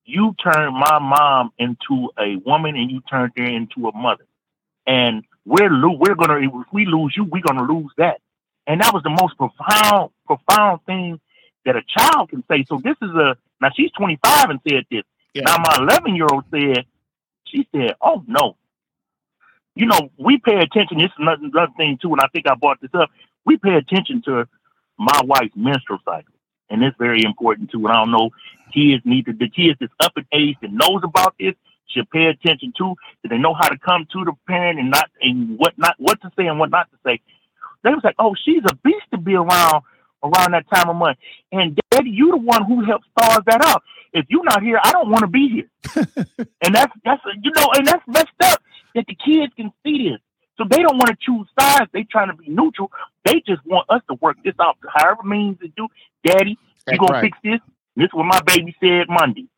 you 0.04 0.34
turned 0.42 0.74
my 0.74 0.98
mom 0.98 1.52
into 1.58 2.10
a 2.18 2.36
woman 2.36 2.76
and 2.76 2.90
you 2.90 3.00
turned 3.08 3.32
her 3.36 3.44
into 3.44 3.88
a 3.88 3.96
mother. 3.96 4.24
And 4.86 5.24
we're 5.44 5.70
lo- 5.70 5.98
we're 5.98 6.14
gonna 6.14 6.38
if 6.40 6.72
we 6.72 6.86
lose 6.86 7.14
you, 7.16 7.24
we're 7.24 7.42
gonna 7.42 7.70
lose 7.70 7.92
that. 7.98 8.20
And 8.66 8.80
that 8.80 8.92
was 8.92 9.02
the 9.02 9.10
most 9.10 9.36
profound 9.36 10.10
profound 10.36 10.80
thing 10.86 11.20
that 11.64 11.76
a 11.76 11.82
child 11.82 12.30
can 12.30 12.44
say. 12.50 12.64
So 12.68 12.80
this 12.82 12.96
is 13.02 13.10
a 13.10 13.36
now 13.60 13.70
she's 13.76 13.92
25 13.92 14.50
and 14.50 14.60
said 14.68 14.84
this. 14.90 15.02
Yeah. 15.34 15.42
Now 15.46 15.58
my 15.58 15.78
11 15.80 16.16
year 16.16 16.26
old 16.30 16.44
said, 16.50 16.84
she 17.44 17.68
said, 17.74 17.94
"Oh 18.00 18.22
no." 18.26 18.56
You 19.74 19.86
know, 19.86 20.10
we 20.18 20.36
pay 20.38 20.58
attention. 20.58 20.98
This 20.98 21.06
is 21.06 21.16
another, 21.18 21.44
another 21.44 21.72
thing 21.78 21.98
too, 22.00 22.12
and 22.12 22.20
I 22.20 22.26
think 22.28 22.46
I 22.46 22.54
brought 22.54 22.80
this 22.82 22.90
up. 22.92 23.10
We 23.46 23.56
pay 23.56 23.74
attention 23.74 24.20
to 24.26 24.46
my 24.98 25.20
wife's 25.24 25.56
menstrual 25.56 25.98
cycle, 26.04 26.34
and 26.68 26.82
it's 26.82 26.96
very 26.98 27.24
important 27.24 27.70
too. 27.70 27.86
And 27.86 27.88
I 27.88 27.94
don't 27.94 28.10
know 28.10 28.30
kids 28.72 29.02
need 29.04 29.26
to, 29.26 29.32
the 29.32 29.48
kids 29.48 29.76
that's 29.80 29.92
up 30.00 30.12
in 30.16 30.26
age 30.32 30.56
that 30.62 30.72
knows 30.72 31.02
about 31.04 31.34
this 31.38 31.54
should 31.88 32.10
pay 32.10 32.26
attention 32.26 32.72
to, 32.78 32.94
so 32.94 33.28
they 33.28 33.38
know 33.38 33.54
how 33.54 33.68
to 33.68 33.78
come 33.78 34.06
to 34.12 34.24
the 34.24 34.32
parent 34.46 34.78
and 34.78 34.90
not, 34.90 35.10
and 35.20 35.58
what 35.58 35.76
not, 35.76 35.94
what 35.98 36.20
to 36.22 36.30
say 36.36 36.46
and 36.46 36.58
what 36.58 36.70
not 36.70 36.90
to 36.90 36.96
say. 37.04 37.20
They 37.84 37.90
was 37.90 38.04
like, 38.04 38.14
oh, 38.18 38.34
she's 38.44 38.62
a 38.64 38.74
beast 38.76 39.04
to 39.10 39.18
be 39.18 39.34
around 39.34 39.82
around 40.22 40.52
that 40.52 40.66
time 40.72 40.88
of 40.88 40.96
month. 40.96 41.18
And 41.50 41.78
daddy, 41.90 42.10
you 42.10 42.30
the 42.30 42.36
one 42.36 42.64
who 42.64 42.84
helped 42.84 43.06
stars 43.18 43.42
that 43.46 43.64
up. 43.64 43.82
If 44.12 44.26
you're 44.28 44.44
not 44.44 44.62
here, 44.62 44.78
I 44.82 44.92
don't 44.92 45.10
want 45.10 45.22
to 45.22 45.26
be 45.26 45.48
here. 45.48 45.70
and 46.60 46.74
that's, 46.74 46.92
that's, 47.04 47.22
you 47.42 47.50
know, 47.56 47.66
and 47.74 47.86
that's 47.86 48.06
messed 48.06 48.28
up 48.42 48.62
that 48.94 49.06
the 49.06 49.14
kids 49.14 49.52
can 49.56 49.72
see 49.84 50.10
this. 50.10 50.20
So 50.58 50.64
they 50.68 50.82
don't 50.82 50.98
want 50.98 51.08
to 51.08 51.16
choose 51.20 51.48
sides. 51.58 51.90
They 51.92 52.04
trying 52.04 52.28
to 52.28 52.36
be 52.36 52.48
neutral. 52.48 52.90
They 53.24 53.42
just 53.46 53.64
want 53.64 53.88
us 53.88 54.02
to 54.08 54.14
work 54.20 54.36
this 54.44 54.54
out, 54.60 54.76
however 54.94 55.22
means 55.24 55.58
to 55.60 55.68
do. 55.68 55.88
Daddy, 56.24 56.58
you 56.88 56.98
gonna 56.98 57.12
right. 57.14 57.22
fix 57.22 57.38
this? 57.42 57.60
This 57.96 58.06
is 58.06 58.12
what 58.12 58.26
my 58.26 58.40
baby 58.42 58.76
said 58.80 59.06
Monday. 59.08 59.48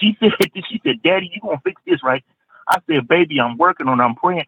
She 0.00 0.16
said, 0.18 0.32
she 0.68 0.80
said, 0.84 1.02
Daddy, 1.02 1.30
you 1.32 1.40
gonna 1.40 1.60
fix 1.62 1.80
this, 1.86 2.02
right? 2.02 2.24
I 2.68 2.78
said, 2.88 3.06
baby, 3.06 3.40
I'm 3.40 3.58
working 3.58 3.88
on 3.88 4.00
it. 4.00 4.02
I'm 4.02 4.14
praying. 4.14 4.46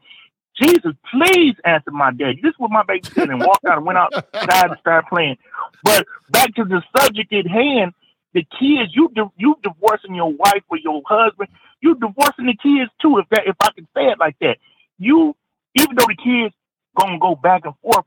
Jesus, 0.61 0.93
please 1.11 1.55
answer 1.65 1.91
my 1.91 2.13
daddy. 2.13 2.41
This 2.43 2.51
is 2.51 2.59
what 2.59 2.71
my 2.71 2.83
baby 2.83 3.09
said 3.13 3.29
and 3.29 3.41
walked 3.41 3.65
out 3.67 3.77
and 3.77 3.87
went 3.87 3.99
outside 3.99 4.25
and 4.71 4.79
started 4.81 5.07
playing. 5.09 5.37
But 5.83 6.07
back 6.31 6.55
to 6.55 6.65
the 6.65 6.83
subject 6.99 7.33
at 7.33 7.47
hand, 7.47 7.93
the 8.33 8.47
kids, 8.59 8.93
you 8.95 9.11
you 9.37 9.57
divorcing 9.63 10.15
your 10.15 10.33
wife 10.33 10.63
or 10.69 10.79
your 10.79 11.03
husband, 11.07 11.49
you 11.81 11.95
divorcing 11.95 12.47
the 12.47 12.57
kids 12.57 12.91
too, 13.01 13.19
if 13.19 13.29
that 13.31 13.47
if 13.47 13.57
I 13.61 13.71
can 13.73 13.87
say 13.95 14.07
it 14.07 14.19
like 14.19 14.37
that. 14.41 14.59
You 14.99 15.37
even 15.75 15.97
though 15.97 16.07
the 16.07 16.17
kids 16.17 16.55
gonna 16.99 17.19
go 17.19 17.35
back 17.35 17.63
and 17.65 17.75
forth, 17.83 18.05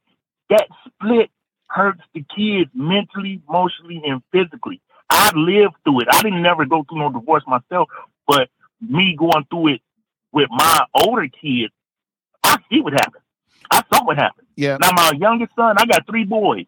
that 0.50 0.68
split 0.86 1.30
hurts 1.68 2.02
the 2.14 2.26
kids 2.36 2.70
mentally, 2.74 3.42
emotionally, 3.48 4.02
and 4.06 4.22
physically. 4.32 4.82
I 5.10 5.32
lived 5.36 5.76
through 5.84 6.02
it. 6.02 6.08
I 6.12 6.22
didn't 6.22 6.42
never 6.42 6.66
go 6.66 6.84
through 6.84 7.00
no 7.00 7.12
divorce 7.12 7.44
myself, 7.48 7.90
but 8.28 8.50
me 8.82 9.16
going 9.18 9.46
through 9.50 9.76
it 9.76 9.82
with 10.32 10.50
my 10.52 10.86
older 10.94 11.28
kids, 11.28 11.74
I 12.50 12.58
see 12.70 12.82
what 12.82 12.94
happened. 12.94 13.24
I 13.72 13.84
saw 13.94 14.04
what 14.04 14.18
happened. 14.18 14.48
Yeah. 14.56 14.78
Now 14.82 14.92
my 14.92 15.14
youngest 15.18 15.56
son, 15.56 15.76
I 15.78 15.86
got 15.86 16.06
three 16.08 16.26
boys. 16.26 16.66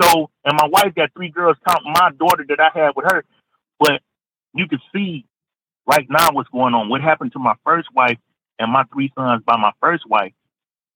So 0.00 0.30
and 0.44 0.56
my 0.56 0.68
wife 0.68 0.94
got 0.94 1.12
three 1.14 1.30
girls, 1.30 1.56
counting 1.66 1.92
my 1.92 2.10
daughter 2.18 2.44
that 2.48 2.60
I 2.60 2.78
had 2.78 2.92
with 2.94 3.06
her. 3.10 3.24
But 3.78 4.02
you 4.54 4.68
can 4.68 4.80
see 4.94 5.24
right 5.86 6.06
now 6.08 6.32
what's 6.32 6.50
going 6.50 6.74
on. 6.74 6.88
What 6.88 7.00
happened 7.00 7.32
to 7.32 7.38
my 7.38 7.54
first 7.64 7.88
wife 7.94 8.18
and 8.58 8.70
my 8.70 8.84
three 8.92 9.12
sons 9.16 9.42
by 9.46 9.56
my 9.56 9.72
first 9.80 10.08
wife, 10.08 10.32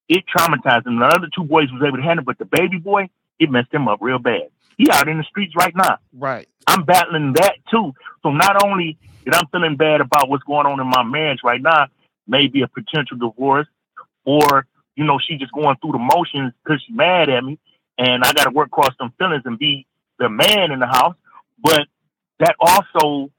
it 0.09 0.24
traumatized 0.34 0.84
them. 0.84 0.99
The 0.99 1.07
other 1.07 1.28
two 1.34 1.45
boys 1.45 1.72
was 1.72 1.82
able 1.87 1.97
to 1.97 2.03
handle, 2.03 2.24
but 2.24 2.39
the 2.39 2.45
baby 2.45 2.78
boy, 2.78 3.09
it 3.39 3.51
messed 3.51 3.72
him 3.72 3.89
up 3.89 3.99
real 4.01 4.18
bad. 4.18 4.49
He 4.76 4.91
out 4.91 5.09
in 5.09 5.18
the 5.18 5.24
streets 5.24 5.55
right 5.57 5.74
now. 5.74 5.99
Right. 6.12 6.49
I'm 6.66 6.84
battling 6.84 7.32
that 7.34 7.57
too. 7.70 7.93
So 8.22 8.30
not 8.30 8.62
only 8.64 8.99
that 9.24 9.34
I'm 9.34 9.49
feeling 9.49 9.76
bad 9.76 10.01
about 10.01 10.28
what's 10.28 10.45
going 10.45 10.66
on 10.66 10.80
in 10.80 10.87
my 10.87 11.03
marriage 11.03 11.41
right 11.43 11.61
now, 11.61 11.87
maybe 12.26 12.62
a 12.62 12.68
potential 12.68 13.16
divorce, 13.16 13.66
or 14.27 14.66
you 14.95 15.05
know 15.05 15.18
she 15.18 15.39
just 15.39 15.53
going 15.53 15.77
through 15.81 15.93
the 15.93 15.99
motions 15.99 16.53
because 16.62 16.83
she's 16.87 16.95
mad 16.95 17.31
at 17.31 17.43
me, 17.43 17.59
and 17.97 18.22
I 18.22 18.33
got 18.35 18.45
to 18.45 18.51
work 18.51 18.66
across 18.66 18.95
some 18.99 19.12
feelings 19.18 19.43
and 19.47 19.59
be 19.59 19.87
the 20.18 20.29
man 20.29 20.70
in 20.72 20.81
the 20.81 20.87
house. 20.87 21.14
But 21.62 21.87
that 22.41 22.57
also 22.61 23.31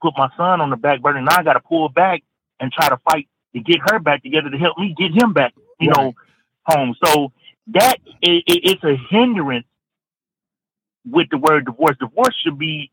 put 0.00 0.14
my 0.16 0.28
son 0.36 0.60
on 0.60 0.70
the 0.70 0.76
back 0.76 1.00
burner. 1.02 1.20
Now 1.22 1.38
I 1.38 1.42
got 1.42 1.54
to 1.54 1.60
pull 1.60 1.88
back 1.88 2.22
and 2.60 2.70
try 2.70 2.88
to 2.88 2.98
fight 2.98 3.28
to 3.54 3.60
get 3.60 3.78
her 3.90 3.98
back 3.98 4.22
together 4.22 4.50
to 4.50 4.58
help 4.58 4.78
me 4.78 4.94
get 4.96 5.12
him 5.12 5.32
back, 5.32 5.54
you 5.80 5.90
right. 5.90 5.96
know, 5.96 6.14
home. 6.64 6.94
So 7.04 7.32
that 7.68 7.96
it, 8.22 8.44
it, 8.46 8.60
it's 8.64 8.84
a 8.84 8.96
hindrance 9.10 9.66
with 11.04 11.28
the 11.30 11.38
word 11.38 11.64
divorce. 11.64 11.96
Divorce 11.98 12.36
should 12.44 12.58
be 12.58 12.90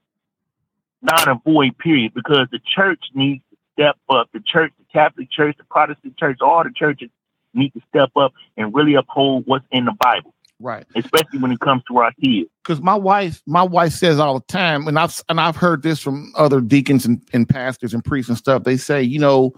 not 1.02 1.28
a 1.28 1.36
void 1.44 1.78
period 1.78 2.14
because 2.14 2.48
the 2.52 2.60
church 2.76 3.04
needs 3.14 3.44
to 3.52 3.58
step 3.74 3.98
up. 4.10 4.30
The 4.34 4.40
church, 4.40 4.72
the 4.78 4.86
Catholic 4.92 5.30
Church, 5.32 5.58
the 5.58 5.66
Protestant 5.66 6.18
Church, 6.18 6.40
all 6.42 6.64
the 6.64 6.72
churches 6.74 7.10
need 7.54 7.74
to 7.74 7.82
step 7.90 8.10
up 8.16 8.34
and 8.58 8.74
really 8.74 8.96
uphold 8.96 9.44
what's 9.48 9.66
in 9.72 9.86
the 9.86 9.94
Bible. 10.00 10.34
Right. 10.60 10.86
Especially 10.96 11.40
when 11.40 11.52
it 11.52 11.60
comes 11.60 11.84
to 11.90 11.98
our 11.98 12.12
kids. 12.22 12.50
Because 12.64 12.82
my 12.82 12.96
wife, 12.96 13.42
my 13.46 13.64
wife 13.64 13.92
says 13.94 14.20
all 14.20 14.36
the 14.40 14.46
time, 14.46 14.88
and 14.88 14.98
I've 14.98 15.22
and 15.28 15.42
I've 15.42 15.58
heard 15.58 15.84
this 15.84 16.00
from 16.00 16.32
other 16.38 16.62
deacons 16.62 17.06
and, 17.06 17.22
and 17.34 17.50
pastors 17.50 17.94
and 17.94 18.04
priests 18.04 18.30
and 18.30 18.38
stuff. 18.38 18.64
They 18.64 18.78
say, 18.78 19.02
you 19.04 19.20
know, 19.20 19.54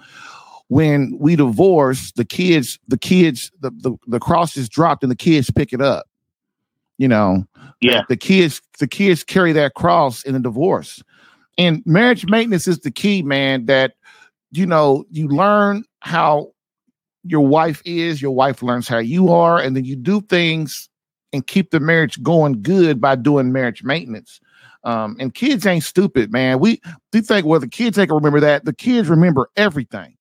when 0.69 1.15
we 1.19 1.35
divorce, 1.35 2.11
the 2.13 2.25
kids, 2.25 2.79
the 2.87 2.97
kids, 2.97 3.51
the, 3.59 3.69
the, 3.71 3.95
the 4.07 4.19
cross 4.19 4.57
is 4.57 4.67
dropped 4.67 5.03
and 5.03 5.11
the 5.11 5.15
kids 5.15 5.51
pick 5.51 5.71
it 5.73 5.81
up 5.81 6.07
You 6.97 7.07
know, 7.07 7.45
Yeah. 7.81 8.01
the 8.09 8.17
kids 8.17 8.61
the 8.79 8.87
kids 8.87 9.23
carry 9.23 9.51
that 9.53 9.75
cross 9.75 10.23
in 10.23 10.33
a 10.33 10.39
divorce 10.39 11.03
and 11.59 11.83
marriage 11.85 12.25
maintenance 12.25 12.67
is 12.67 12.79
the 12.79 12.89
key 12.89 13.21
man 13.21 13.67
that 13.67 13.93
you 14.51 14.65
know 14.65 15.05
you 15.11 15.27
learn 15.27 15.83
how 15.99 16.51
your 17.26 17.45
wife 17.45 17.82
is 17.86 18.21
your 18.21 18.32
wife 18.32 18.61
learns 18.61 18.88
how 18.88 18.99
you 18.99 19.30
are 19.30 19.59
and 19.59 19.76
then 19.76 19.84
you 19.84 19.95
do 19.95 20.21
things 20.21 20.89
and 21.34 21.45
keep 21.45 21.71
the 21.71 21.80
marriage 21.80 22.21
going 22.21 22.61
good 22.61 23.01
by 23.01 23.15
doing 23.15 23.51
marriage 23.51 23.84
maintenance. 23.84 24.39
Um, 24.84 25.17
and 25.19 25.34
kids 25.34 25.65
ain't 25.65 25.84
stupid 25.84 26.32
man. 26.32 26.59
We 26.59 26.80
we 27.11 27.21
think 27.21 27.45
well 27.45 27.59
the 27.59 27.67
kids 27.67 27.97
ain't 27.97 28.09
gonna 28.09 28.19
remember 28.19 28.41
that. 28.41 28.65
The 28.65 28.73
kids 28.73 29.09
remember 29.09 29.49
everything. 29.55 30.15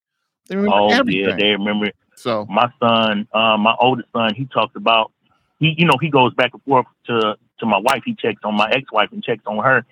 They 0.48 0.56
remember 0.56 0.76
Oh 0.76 0.88
everything 0.90 1.24
yeah, 1.24 1.36
they 1.36 1.50
remember 1.50 1.90
so 2.16 2.46
my 2.48 2.72
son, 2.80 3.28
uh, 3.34 3.58
my 3.58 3.74
oldest 3.78 4.08
son, 4.12 4.34
he 4.34 4.46
talks 4.46 4.74
about 4.74 5.12
he, 5.60 5.74
you 5.76 5.86
know, 5.86 5.98
he 6.00 6.08
goes 6.08 6.32
back 6.34 6.52
and 6.54 6.62
forth 6.62 6.86
to 7.06 7.36
to 7.60 7.66
my 7.66 7.78
wife. 7.78 8.02
He 8.06 8.14
checks 8.14 8.40
on 8.44 8.56
my 8.56 8.70
ex 8.70 8.90
wife 8.90 9.10
and 9.12 9.22
checks 9.22 9.42
on 9.46 9.62
her, 9.62 9.84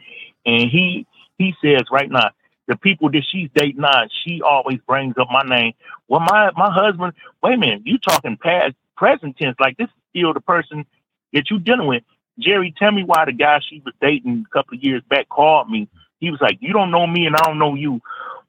and 0.46 0.70
he 0.70 1.06
he 1.36 1.54
says 1.62 1.82
right 1.90 2.10
now 2.10 2.30
the 2.68 2.76
people 2.76 3.10
that 3.10 3.24
she's 3.30 3.50
dating 3.54 3.82
now, 3.82 4.04
she 4.24 4.42
always 4.42 4.78
brings 4.86 5.16
up 5.18 5.28
my 5.30 5.42
name. 5.42 5.74
Well, 6.08 6.20
my 6.20 6.50
my 6.56 6.72
husband. 6.72 7.14
Wait 7.42 7.54
a 7.54 7.58
minute, 7.58 7.82
you 7.84 7.98
talking 7.98 8.36
past 8.36 8.74
present 8.96 9.36
tense? 9.36 9.56
Like 9.60 9.76
this 9.78 9.88
is 9.88 9.94
still 10.10 10.34
the 10.34 10.40
person 10.40 10.86
that 11.32 11.50
you 11.50 11.58
dealing 11.58 11.88
with. 11.88 12.04
Jerry, 12.38 12.74
tell 12.78 12.92
me 12.92 13.04
why 13.04 13.24
the 13.26 13.32
guy 13.32 13.60
she 13.68 13.82
was 13.84 13.94
dating 14.00 14.46
a 14.50 14.54
couple 14.54 14.76
of 14.78 14.84
years 14.84 15.02
back 15.08 15.28
called 15.28 15.70
me. 15.70 15.88
He 16.20 16.30
was 16.30 16.40
like, 16.40 16.58
"You 16.60 16.72
don't 16.72 16.90
know 16.90 17.06
me, 17.06 17.26
and 17.26 17.36
I 17.36 17.42
don't 17.44 17.58
know 17.58 17.74
you, 17.74 18.00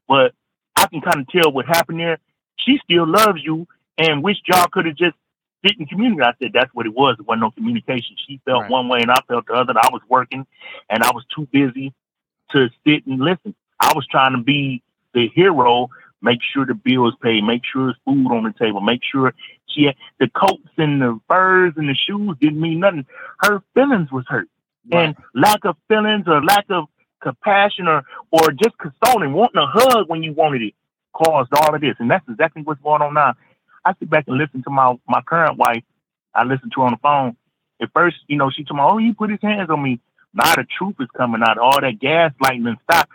but 0.08 0.34
I 0.76 0.88
can 0.88 1.02
kind 1.02 1.22
of 1.22 1.28
tell 1.30 1.52
what 1.52 1.66
happened 1.66 2.00
there." 2.00 2.20
she 2.58 2.80
still 2.84 3.08
loves 3.08 3.42
you 3.44 3.68
and 3.98 4.24
wish 4.24 4.38
y'all 4.48 4.68
could 4.72 4.86
have 4.86 4.96
just 4.96 5.16
didn't 5.64 5.88
communicate. 5.90 6.26
I 6.26 6.34
said 6.42 6.52
that's 6.54 6.74
what 6.74 6.86
it 6.86 6.94
was. 6.94 7.18
It 7.20 7.28
wasn't 7.28 7.42
no 7.44 7.52
communication. 7.52 8.16
She 8.28 8.42
felt 8.46 8.64
Right. 8.64 8.72
one 8.72 8.90
way 8.90 9.02
and 9.02 9.12
I 9.12 9.20
felt 9.28 9.48
the 9.48 9.54
other. 9.54 9.74
I 9.78 9.90
was 9.92 10.02
working 10.10 10.46
and 10.90 11.04
I 11.04 11.12
was 11.12 11.26
too 11.36 11.48
busy 11.52 11.94
to 12.52 12.70
sit 12.86 13.06
and 13.08 13.20
listen. 13.20 13.56
I 13.84 13.94
was 13.96 14.08
trying 14.08 14.34
to 14.34 14.42
be 14.42 14.82
the 15.14 15.30
hero, 15.36 15.90
make 16.22 16.40
sure 16.54 16.66
the 16.66 16.74
bills 16.74 17.14
paid, 17.22 17.44
make 17.44 17.62
sure 17.72 17.88
there's 17.88 17.98
food 18.06 18.32
on 18.32 18.44
the 18.44 18.54
table, 18.58 18.82
make 18.82 19.02
sure 19.04 19.34
she 19.68 19.84
had 19.86 19.96
the 20.20 20.30
coats 20.30 20.70
and 20.78 21.02
the 21.02 21.20
furs 21.28 21.74
and 21.76 21.90
the 21.90 21.96
shoes 21.96 22.38
didn't 22.40 22.62
mean 22.62 22.80
nothing. 22.80 23.06
Her 23.40 23.62
feelings 23.74 24.12
was 24.12 24.26
hurt. 24.28 24.48
And 24.92 25.16
lack 25.34 25.64
of 25.66 25.78
feelings 25.88 26.26
or 26.28 26.44
lack 26.44 26.66
of 26.70 26.86
compassion 27.22 27.88
or 27.88 28.04
or 28.32 28.52
just 28.52 28.78
consoling, 28.78 29.34
wanting 29.34 29.62
a 29.62 29.68
hug 29.68 30.10
when 30.10 30.24
you 30.24 30.34
wanted 30.34 30.62
it 30.62 30.74
caused 31.14 31.54
all 31.54 31.74
of 31.74 31.82
this. 31.82 31.96
And 32.00 32.10
that's 32.12 32.28
exactly 32.28 32.64
what's 32.64 32.82
going 32.82 33.02
on 33.02 33.14
now. 33.14 33.34
I 33.86 33.94
sit 34.00 34.10
back 34.10 34.26
and 34.28 34.38
listen 34.38 34.64
to 34.64 34.70
my, 34.70 34.96
my 35.08 35.22
current 35.22 35.58
wife. 35.58 35.84
I 36.34 36.44
listen 36.44 36.70
to 36.72 36.82
her 36.82 36.88
on 36.88 36.94
the 36.94 36.98
phone. 36.98 37.38
At 37.82 37.92
first, 37.94 38.18
you 38.28 38.38
know, 38.38 38.50
she 38.50 38.64
told 38.64 38.78
me, 38.78 38.84
oh, 38.86 38.98
he 38.98 39.14
put 39.14 39.30
his 39.30 39.42
hands 39.42 39.70
on 39.70 39.82
me. 39.82 40.00
Now 40.34 40.56
the 40.56 40.66
truth 40.78 40.96
is 41.00 41.08
coming 41.16 41.42
out. 41.46 41.58
All 41.58 41.80
that 41.80 42.00
gaslighting 42.00 42.68
and 42.68 42.78
stuff. 42.90 43.08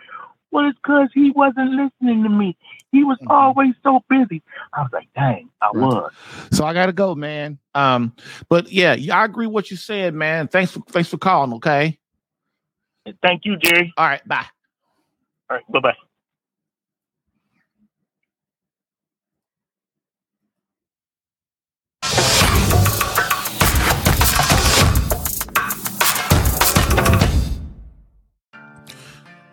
Well, 0.51 0.67
it's 0.69 0.77
because 0.81 1.09
he 1.13 1.31
wasn't 1.31 1.71
listening 1.71 2.23
to 2.23 2.29
me. 2.29 2.57
He 2.91 3.03
was 3.03 3.17
Mhm. 3.21 3.27
always 3.29 3.73
so 3.83 4.03
busy. 4.09 4.41
I 4.73 4.81
was 4.81 4.91
like, 4.93 5.09
dang, 5.13 5.49
I 5.61 5.71
was. 5.71 6.11
So 6.51 6.65
I 6.65 6.73
gotta 6.73 6.93
go, 6.93 7.15
man. 7.15 7.59
Um, 7.75 8.13
but 8.49 8.71
yeah, 8.71 8.93
yeah, 8.95 9.19
I 9.19 9.25
agree 9.25 9.47
with 9.47 9.53
what 9.53 9.71
you 9.71 9.77
said, 9.77 10.13
man. 10.13 10.47
Thanks 10.47 10.71
for 10.71 10.79
thanks 10.89 11.09
for 11.09 11.17
calling. 11.17 11.53
Okay. 11.55 11.99
Thank 13.21 13.45
you, 13.45 13.57
Jerry. 13.57 13.93
All 13.97 14.07
right. 14.07 14.27
Bye. 14.27 14.45
All 15.49 15.57
right, 15.57 15.71
bye 15.71 15.79
bye. 15.79 16.08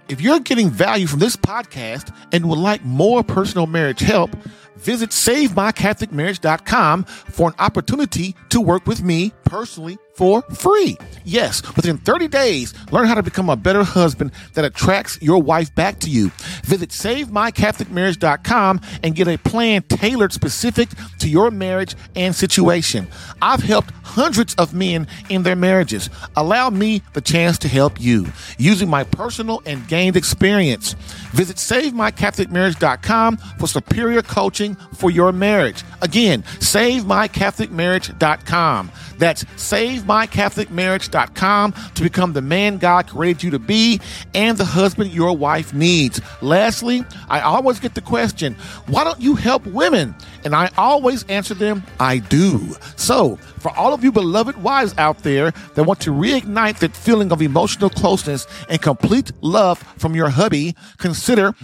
If 0.09 0.21
you're 0.21 0.39
getting 0.39 0.71
value 0.71 1.09
from 1.09 1.19
this 1.19 1.35
podcast 1.37 2.15
and 2.31 2.49
would 2.49 2.59
like 2.59 2.85
more 2.85 3.25
personal 3.25 3.67
marriage 3.67 3.99
help, 4.01 4.31
visit 4.77 5.11
SaveMyCatholicMarriage.com 5.11 7.05
for 7.05 7.49
an 7.49 7.55
opportunity 7.59 8.35
to 8.51 8.61
work 8.61 8.87
with 8.87 9.03
me 9.03 9.33
personally 9.45 9.99
for 10.17 10.43
free. 10.43 10.97
Yes, 11.25 11.63
within 11.77 11.99
30 11.99 12.29
days, 12.29 12.73
learn 12.91 13.07
how 13.07 13.15
to 13.15 13.23
become 13.23 13.51
a 13.51 13.57
better 13.57 13.85
husband 13.85 14.33
that 14.55 14.65
attracts 14.65 15.21
your 15.21 15.43
wife 15.43 15.75
back 15.75 15.99
to 16.01 16.09
you. 16.09 16.31
Visit 16.65 16.89
SaveMyCatholicMarriage.com 16.91 18.81
and 19.03 19.15
get 19.15 19.29
a 19.29 19.37
plan 19.37 19.83
tailored 19.83 20.33
specific 20.33 20.89
to 21.19 21.29
your 21.29 21.51
marriage 21.51 21.95
and 22.15 22.35
situation. 22.35 23.09
I've 23.43 23.63
helped 23.63 23.91
hundreds 23.91 24.55
of 24.55 24.73
men 24.73 25.07
in 25.29 25.43
their 25.43 25.57
marriages. 25.57 26.09
Allow 26.35 26.71
me 26.71 27.03
the 27.13 27.21
chance 27.21 27.59
to 27.59 27.69
help 27.69 28.01
you 28.01 28.27
using 28.57 28.89
my 28.89 29.05
personal 29.05 29.61
and 29.67 29.87
gained 29.87 30.17
experience. 30.17 30.95
Visit 31.33 31.57
SaveMyCatholicMarriage.com 31.57 33.37
for 33.59 33.67
superior 33.67 34.23
coaching 34.23 34.66
for 34.75 35.11
your 35.11 35.33
marriage. 35.33 35.83
Again, 36.03 36.43
SaveMyCatholicMarriage.com. 36.43 38.91
That's 39.19 39.45
SaveMyCatholicMarriage.com 39.45 41.75
to 41.95 42.03
become 42.03 42.33
the 42.33 42.43
man 42.43 42.79
God 42.79 43.09
created 43.09 43.43
you 43.43 43.51
to 43.53 43.59
be 43.59 44.01
and 44.35 44.59
the 44.59 44.65
husband 44.65 45.11
your 45.11 45.37
wife 45.37 45.73
needs. 45.73 46.21
Lastly, 46.43 47.05
I 47.29 47.41
always 47.41 47.81
get 47.81 47.95
the 47.95 48.01
question, 48.01 48.55
why 48.87 49.05
don't 49.05 49.21
you 49.21 49.35
help 49.35 49.67
women? 49.67 50.15
And 50.45 50.55
I 50.55 50.71
always 50.77 51.25
answer 51.25 51.55
them, 51.55 51.83
I 51.99 52.19
do. 52.19 52.77
So, 52.97 53.37
for 53.59 53.77
all 53.77 53.93
of 53.93 54.05
you 54.05 54.13
beloved 54.13 54.63
wives 54.63 54.95
out 54.99 55.25
there 55.25 55.51
that 55.75 55.85
want 55.85 55.99
to 56.01 56.11
reignite 56.11 56.79
that 56.79 56.95
feeling 56.95 57.33
of 57.33 57.43
emotional 57.43 57.91
closeness 57.91 58.47
and 58.69 58.81
complete 58.81 59.33
love 59.41 59.79
from 59.99 60.15
your 60.15 60.29
hubby, 60.29 60.77
consider 60.99 61.55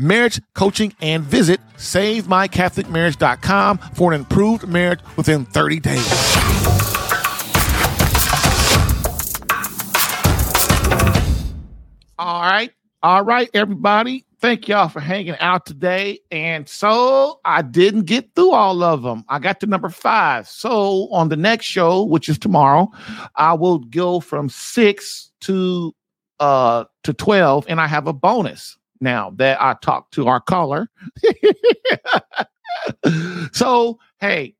marriage 0.00 0.40
coaching 0.54 0.92
and 1.00 1.22
visit 1.22 1.60
SaveMyCatholicMarriage.com 1.76 3.78
for 3.94 4.12
an 4.12 4.20
improved 4.20 4.66
marriage 4.68 5.00
within 5.16 5.44
30 5.44 5.80
days. 5.80 6.06
All 12.18 12.42
right. 12.42 12.72
All 13.02 13.24
right, 13.24 13.48
everybody. 13.54 14.26
Thank 14.40 14.68
y'all 14.68 14.88
for 14.88 15.00
hanging 15.00 15.38
out 15.38 15.64
today. 15.64 16.18
And 16.30 16.68
so 16.68 17.40
I 17.46 17.62
didn't 17.62 18.04
get 18.04 18.34
through 18.34 18.52
all 18.52 18.82
of 18.82 19.02
them. 19.02 19.24
I 19.28 19.38
got 19.38 19.60
to 19.60 19.66
number 19.66 19.88
five. 19.88 20.46
So 20.48 21.08
on 21.12 21.30
the 21.30 21.36
next 21.36 21.64
show, 21.66 22.04
which 22.04 22.28
is 22.28 22.38
tomorrow, 22.38 22.90
I 23.36 23.54
will 23.54 23.78
go 23.78 24.20
from 24.20 24.50
six 24.50 25.30
to 25.42 25.94
uh 26.40 26.84
to 27.04 27.12
12, 27.12 27.66
and 27.68 27.80
I 27.80 27.86
have 27.86 28.06
a 28.06 28.12
bonus 28.12 28.76
now 29.00 29.30
that 29.36 29.60
I 29.60 29.74
talked 29.82 30.14
to 30.14 30.28
our 30.28 30.40
caller. 30.40 30.88
so 33.52 33.98
hey, 34.20 34.54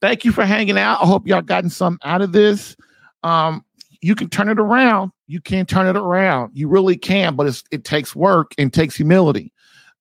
thank 0.00 0.24
you 0.24 0.32
for 0.32 0.44
hanging 0.44 0.78
out. 0.78 1.02
I 1.02 1.06
hope 1.06 1.26
y'all 1.26 1.42
gotten 1.42 1.70
some 1.70 1.98
out 2.04 2.22
of 2.22 2.32
this. 2.32 2.76
Um, 3.22 3.64
you 4.00 4.14
can 4.14 4.28
turn 4.28 4.48
it 4.48 4.58
around. 4.58 5.12
You 5.26 5.40
can 5.40 5.64
turn 5.64 5.86
it 5.86 5.98
around. 5.98 6.52
You 6.54 6.68
really 6.68 6.96
can, 6.96 7.36
but 7.36 7.62
it 7.70 7.84
takes 7.84 8.14
work 8.14 8.52
and 8.58 8.72
takes 8.72 8.96
humility. 8.96 9.52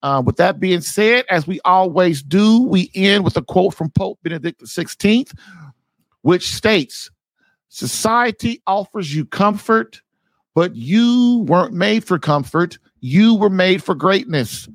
Uh, 0.01 0.21
with 0.25 0.36
that 0.36 0.59
being 0.59 0.81
said, 0.81 1.23
as 1.29 1.47
we 1.47 1.61
always 1.63 2.21
do, 2.21 2.61
we 2.63 2.91
end 2.93 3.23
with 3.23 3.38
a 3.38 3.41
quote 3.41 3.73
from 3.73 3.89
Pope 3.91 4.19
Benedict 4.21 4.61
XVI, 4.61 5.31
which 6.23 6.53
states 6.53 7.09
Society 7.69 8.61
offers 8.67 9.15
you 9.15 9.25
comfort, 9.25 10.01
but 10.53 10.75
you 10.75 11.45
weren't 11.47 11.73
made 11.73 12.03
for 12.03 12.19
comfort. 12.19 12.77
You 13.06 13.36
were 13.36 13.49
made 13.49 13.84
for 13.84 13.95
greatness. 13.95 14.70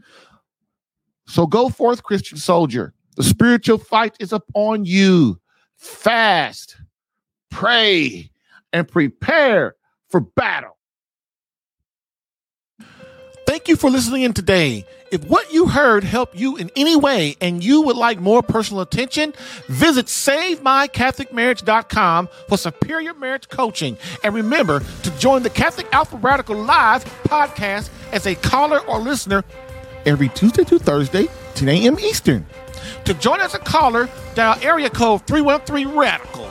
So 1.27 1.47
go 1.47 1.71
forth, 1.71 2.03
Christian 2.03 2.37
soldier. 2.37 2.93
The 3.17 3.23
spiritual 3.23 3.79
fight 3.79 4.17
is 4.21 4.35
upon 4.35 4.85
you. 4.85 5.41
Fast, 5.77 6.77
pray, 7.51 8.31
and 8.71 8.87
prepare 8.87 9.77
for 10.11 10.21
battle. 10.21 10.77
Thank 13.47 13.67
you 13.67 13.77
for 13.77 13.89
listening 13.89 14.25
in 14.25 14.35
today. 14.35 14.85
If 15.11 15.25
what 15.25 15.53
you 15.53 15.67
heard 15.69 16.05
helped 16.05 16.37
you 16.37 16.57
in 16.57 16.71
any 16.77 16.95
way 16.97 17.37
and 17.41 17.65
you 17.65 17.81
would 17.83 17.97
like 17.97 18.21
more 18.21 18.43
personal 18.43 18.83
attention, 18.83 19.33
visit 19.67 20.07
SaveMyCatholicMarriage.com 20.07 22.29
for 22.49 22.59
superior 22.59 23.15
marriage 23.15 23.49
coaching. 23.49 23.97
And 24.23 24.35
remember 24.35 24.81
to 24.81 25.11
join 25.19 25.43
the 25.43 25.51
Catholic 25.51 25.87
Alpha 25.93 26.17
Radical 26.17 26.57
Live 26.57 27.05
podcast 27.25 27.91
as 28.13 28.27
a 28.27 28.35
caller 28.35 28.81
or 28.81 28.99
listener 28.99 29.45
every 30.05 30.29
Tuesday 30.31 30.65
to 30.65 30.79
Thursday, 30.79 31.29
10 31.55 31.69
a.m. 31.69 31.99
Eastern. 31.99 32.45
To 33.05 33.15
join 33.15 33.41
as 33.41 33.55
a 33.55 33.59
caller, 33.59 34.09
dial 34.35 34.59
area 34.63 34.91
code 34.91 35.27
313 35.27 35.97
Radical. 35.97 36.51